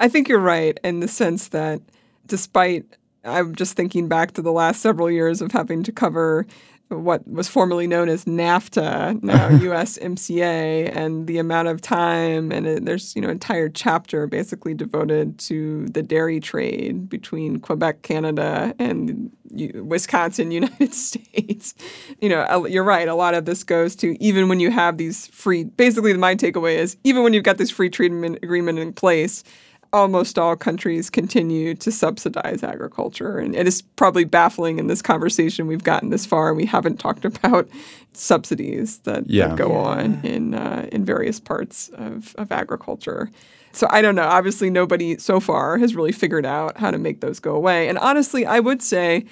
I 0.00 0.08
think 0.08 0.28
you're 0.28 0.38
right 0.38 0.78
in 0.84 1.00
the 1.00 1.08
sense 1.08 1.48
that 1.48 1.80
despite 2.26 2.84
I'm 3.24 3.54
just 3.54 3.74
thinking 3.74 4.08
back 4.08 4.32
to 4.32 4.42
the 4.42 4.52
last 4.52 4.80
several 4.80 5.10
years 5.10 5.42
of 5.42 5.52
having 5.52 5.82
to 5.84 5.92
cover 5.92 6.46
what 6.88 7.26
was 7.28 7.48
formerly 7.48 7.86
known 7.86 8.08
as 8.08 8.24
NAFTA, 8.24 9.22
now 9.22 9.48
USMCA, 9.50 10.94
and 10.94 11.26
the 11.26 11.38
amount 11.38 11.68
of 11.68 11.80
time 11.80 12.50
and 12.50 12.66
it, 12.66 12.84
there's 12.84 13.14
you 13.14 13.22
know 13.22 13.28
entire 13.28 13.68
chapter 13.68 14.26
basically 14.26 14.74
devoted 14.74 15.38
to 15.38 15.86
the 15.88 16.02
dairy 16.02 16.40
trade 16.40 17.08
between 17.08 17.60
Quebec, 17.60 18.02
Canada, 18.02 18.74
and 18.78 19.30
Wisconsin, 19.50 20.50
United 20.50 20.94
States. 20.94 21.74
You 22.20 22.28
know, 22.30 22.66
you're 22.66 22.84
right. 22.84 23.08
A 23.08 23.14
lot 23.14 23.34
of 23.34 23.44
this 23.44 23.64
goes 23.64 23.94
to 23.96 24.22
even 24.22 24.48
when 24.48 24.60
you 24.60 24.70
have 24.70 24.96
these 24.98 25.26
free. 25.28 25.64
Basically, 25.64 26.14
my 26.14 26.34
takeaway 26.34 26.76
is 26.76 26.96
even 27.04 27.22
when 27.22 27.32
you've 27.32 27.44
got 27.44 27.58
this 27.58 27.70
free 27.70 27.90
treatment 27.90 28.38
agreement 28.42 28.78
in 28.78 28.92
place 28.92 29.44
almost 29.92 30.38
all 30.38 30.56
countries 30.56 31.10
continue 31.10 31.74
to 31.74 31.90
subsidize 31.90 32.62
agriculture. 32.62 33.38
And 33.38 33.54
it 33.54 33.66
is 33.66 33.82
probably 33.82 34.24
baffling 34.24 34.78
in 34.78 34.86
this 34.86 35.02
conversation 35.02 35.66
we've 35.66 35.84
gotten 35.84 36.10
this 36.10 36.26
far, 36.26 36.48
and 36.48 36.56
we 36.56 36.66
haven't 36.66 36.96
talked 37.00 37.24
about 37.24 37.68
subsidies 38.12 38.98
that, 39.00 39.28
yeah. 39.28 39.48
that 39.48 39.58
go 39.58 39.70
yeah. 39.70 39.78
on 39.78 40.20
in 40.24 40.54
uh, 40.54 40.88
in 40.92 41.04
various 41.04 41.40
parts 41.40 41.88
of, 41.94 42.34
of 42.36 42.52
agriculture. 42.52 43.30
So 43.72 43.86
I 43.90 44.02
don't 44.02 44.14
know. 44.14 44.26
Obviously, 44.26 44.70
nobody 44.70 45.18
so 45.18 45.40
far 45.40 45.78
has 45.78 45.94
really 45.94 46.12
figured 46.12 46.46
out 46.46 46.78
how 46.78 46.90
to 46.90 46.98
make 46.98 47.20
those 47.20 47.38
go 47.38 47.54
away. 47.54 47.88
And 47.88 47.98
honestly, 47.98 48.46
I 48.46 48.60
would 48.60 48.82
say. 48.82 49.26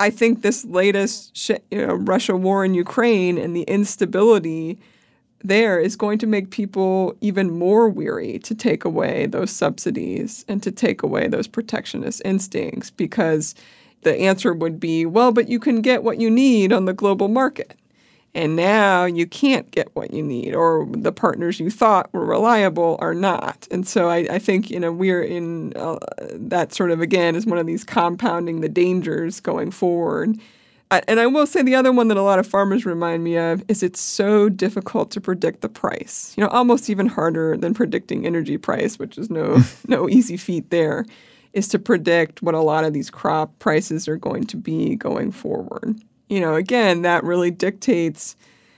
I 0.00 0.10
think 0.10 0.42
this 0.42 0.64
latest, 0.64 1.36
sh- 1.36 1.50
you 1.72 1.84
know, 1.84 1.94
Russia 1.94 2.36
war 2.36 2.64
in 2.64 2.72
Ukraine 2.72 3.36
and 3.36 3.56
the 3.56 3.62
instability 3.62 4.78
there 5.44 5.78
is 5.78 5.96
going 5.96 6.18
to 6.18 6.26
make 6.26 6.50
people 6.50 7.16
even 7.20 7.56
more 7.56 7.88
weary 7.88 8.38
to 8.40 8.54
take 8.54 8.84
away 8.84 9.26
those 9.26 9.50
subsidies 9.50 10.44
and 10.48 10.62
to 10.62 10.72
take 10.72 11.02
away 11.02 11.28
those 11.28 11.46
protectionist 11.46 12.20
instincts 12.24 12.90
because 12.90 13.54
the 14.02 14.16
answer 14.16 14.52
would 14.52 14.80
be, 14.80 15.06
well, 15.06 15.32
but 15.32 15.48
you 15.48 15.58
can 15.58 15.80
get 15.80 16.02
what 16.02 16.20
you 16.20 16.30
need 16.30 16.72
on 16.72 16.84
the 16.84 16.92
global 16.92 17.28
market. 17.28 17.78
And 18.34 18.56
now 18.56 19.04
you 19.04 19.26
can't 19.26 19.70
get 19.70 19.88
what 19.96 20.12
you 20.12 20.22
need, 20.22 20.54
or 20.54 20.86
the 20.90 21.12
partners 21.12 21.58
you 21.58 21.70
thought 21.70 22.12
were 22.12 22.24
reliable 22.24 22.98
are 23.00 23.14
not. 23.14 23.66
And 23.70 23.88
so 23.88 24.08
I, 24.10 24.18
I 24.30 24.38
think 24.38 24.70
you 24.70 24.78
know 24.78 24.92
we're 24.92 25.22
in 25.22 25.72
uh, 25.74 25.98
that 26.34 26.74
sort 26.74 26.90
of 26.90 27.00
again 27.00 27.34
is 27.34 27.46
one 27.46 27.58
of 27.58 27.66
these 27.66 27.84
compounding 27.84 28.60
the 28.60 28.68
dangers 28.68 29.40
going 29.40 29.70
forward. 29.70 30.38
And 30.90 31.20
I 31.20 31.26
will 31.26 31.46
say 31.46 31.62
the 31.62 31.74
other 31.74 31.92
one 31.92 32.08
that 32.08 32.16
a 32.16 32.22
lot 32.22 32.38
of 32.38 32.46
farmers 32.46 32.86
remind 32.86 33.22
me 33.22 33.36
of 33.36 33.62
is 33.68 33.82
it's 33.82 34.00
so 34.00 34.48
difficult 34.48 35.10
to 35.10 35.20
predict 35.20 35.60
the 35.60 35.68
price. 35.68 36.32
You 36.36 36.42
know, 36.42 36.48
almost 36.50 36.88
even 36.88 37.06
harder 37.06 37.58
than 37.58 37.74
predicting 37.74 38.24
energy 38.24 38.56
price, 38.56 38.98
which 38.98 39.18
is 39.18 39.28
no 39.28 39.62
no 39.86 40.08
easy 40.08 40.36
feat 40.36 40.70
there, 40.70 41.04
is 41.52 41.68
to 41.68 41.78
predict 41.78 42.42
what 42.42 42.54
a 42.54 42.60
lot 42.60 42.84
of 42.84 42.94
these 42.94 43.10
crop 43.10 43.58
prices 43.58 44.08
are 44.08 44.16
going 44.16 44.44
to 44.44 44.56
be 44.56 44.96
going 44.96 45.30
forward 45.30 46.00
you 46.28 46.40
know, 46.40 46.54
again, 46.54 47.02
that 47.02 47.24
really 47.24 47.50
dictates 47.50 48.36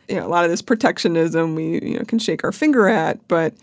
you 0.09 0.17
know, 0.17 0.27
a 0.27 0.29
lot 0.29 0.45
of 0.45 0.51
this 0.51 0.63
protectionism 0.63 1.55
we 1.55 1.81
you 1.83 1.99
know 1.99 2.05
can 2.05 2.19
shake 2.19 2.43
our 2.45 2.53
finger 2.53 2.89
at, 2.89 3.27
but 3.29 3.55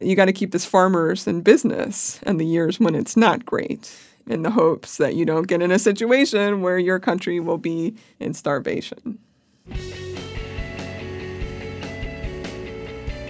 you 0.00 0.16
got 0.16 0.26
to 0.26 0.32
keep 0.32 0.50
this 0.50 0.64
farmers 0.64 1.26
in 1.26 1.40
business 1.40 2.20
and 2.24 2.40
the 2.40 2.46
years 2.46 2.78
when 2.78 2.94
it's 2.94 3.16
not 3.16 3.46
great 3.46 3.96
in 4.26 4.42
the 4.42 4.50
hopes 4.50 4.96
that 4.96 5.14
you 5.14 5.24
don't 5.24 5.46
get 5.46 5.62
in 5.62 5.70
a 5.70 5.78
situation 5.78 6.62
where 6.62 6.78
your 6.78 6.98
country 6.98 7.40
will 7.40 7.58
be 7.58 7.94
in 8.20 8.34
starvation. 8.34 9.18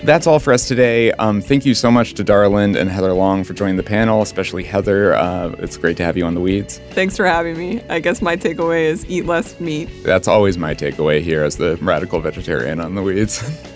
That's 0.05 0.27
all 0.27 0.39
for 0.39 0.53
us 0.53 0.69
today. 0.69 1.13
Um, 1.13 1.41
thank 1.41 1.65
you 1.65 1.75
so 1.75 1.91
much 1.91 2.13
to 2.15 2.25
Dara 2.25 2.51
Lind 2.51 2.77
and 2.77 2.91
Heather 2.91 3.15
Long 3.15 3.43
for 3.43 3.55
joining 3.55 3.77
the 3.77 3.83
panel, 3.83 4.21
especially 4.21 4.63
Heather. 4.63 5.15
Uh, 5.15 5.55
it's 5.59 5.79
great 5.79 5.97
to 5.97 6.05
have 6.05 6.19
you 6.19 6.27
on 6.27 6.35
the 6.35 6.43
weeds. 6.43 6.79
Thanks 6.91 7.17
for 7.17 7.25
having 7.25 7.57
me. 7.57 7.81
I 7.89 8.01
guess 8.01 8.21
my 8.21 8.37
takeaway 8.37 8.83
is 8.83 9.07
eat 9.09 9.25
less 9.25 9.59
meat. 9.61 9.89
That's 10.03 10.29
always 10.29 10.59
my 10.59 10.75
takeaway 10.75 11.23
here 11.23 11.43
as 11.43 11.57
the 11.57 11.79
radical 11.79 12.21
vegetarian 12.21 12.81
on 12.81 12.97
the 12.97 13.03
weeds. 13.03 13.43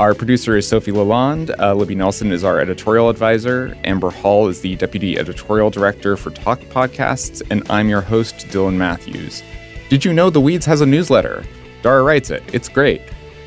Our 0.00 0.12
producer 0.12 0.56
is 0.56 0.66
Sofi 0.66 0.90
LaLonde. 0.90 1.54
Uh, 1.56 1.72
Libby 1.72 1.94
Nelson 1.94 2.32
is 2.32 2.42
our 2.42 2.58
editorial 2.58 3.08
advisor. 3.08 3.76
Amber 3.84 4.10
Hall 4.10 4.48
is 4.48 4.60
the 4.60 4.74
deputy 4.74 5.16
editorial 5.16 5.70
director 5.70 6.16
for 6.16 6.30
Talk 6.30 6.58
Podcasts, 6.62 7.42
and 7.48 7.62
I'm 7.70 7.88
your 7.88 8.00
host, 8.00 8.48
Dylan 8.48 8.74
Matthews. 8.74 9.44
Did 9.90 10.04
you 10.04 10.12
know 10.12 10.30
The 10.30 10.40
Weeds 10.40 10.66
has 10.66 10.80
a 10.80 10.86
newsletter? 10.86 11.44
Dara 11.82 12.02
writes 12.02 12.30
it. 12.30 12.42
It's 12.52 12.68
great 12.68 13.02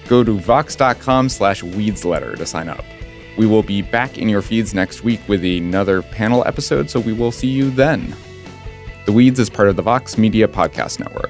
go 0.07 0.23
to 0.23 0.39
vox.com 0.39 1.27
slash 1.27 1.61
weedsletter 1.63 2.37
to 2.37 2.45
sign 2.45 2.69
up. 2.69 2.85
We 3.37 3.45
will 3.45 3.61
be 3.61 3.81
back 3.81 4.17
in 4.17 4.29
your 4.29 4.41
feeds 4.41 4.73
next 4.73 5.03
week 5.03 5.19
with 5.27 5.43
another 5.43 6.01
panel 6.01 6.45
episode, 6.47 6.89
so 6.89 7.01
we 7.01 7.11
will 7.11 7.33
see 7.33 7.49
you 7.49 7.69
then. 7.71 8.15
The 9.05 9.11
Weeds 9.11 9.37
is 9.37 9.49
part 9.49 9.67
of 9.67 9.75
the 9.75 9.81
Vox 9.81 10.17
Media 10.17 10.47
Podcast 10.47 10.99
Network. 10.99 11.29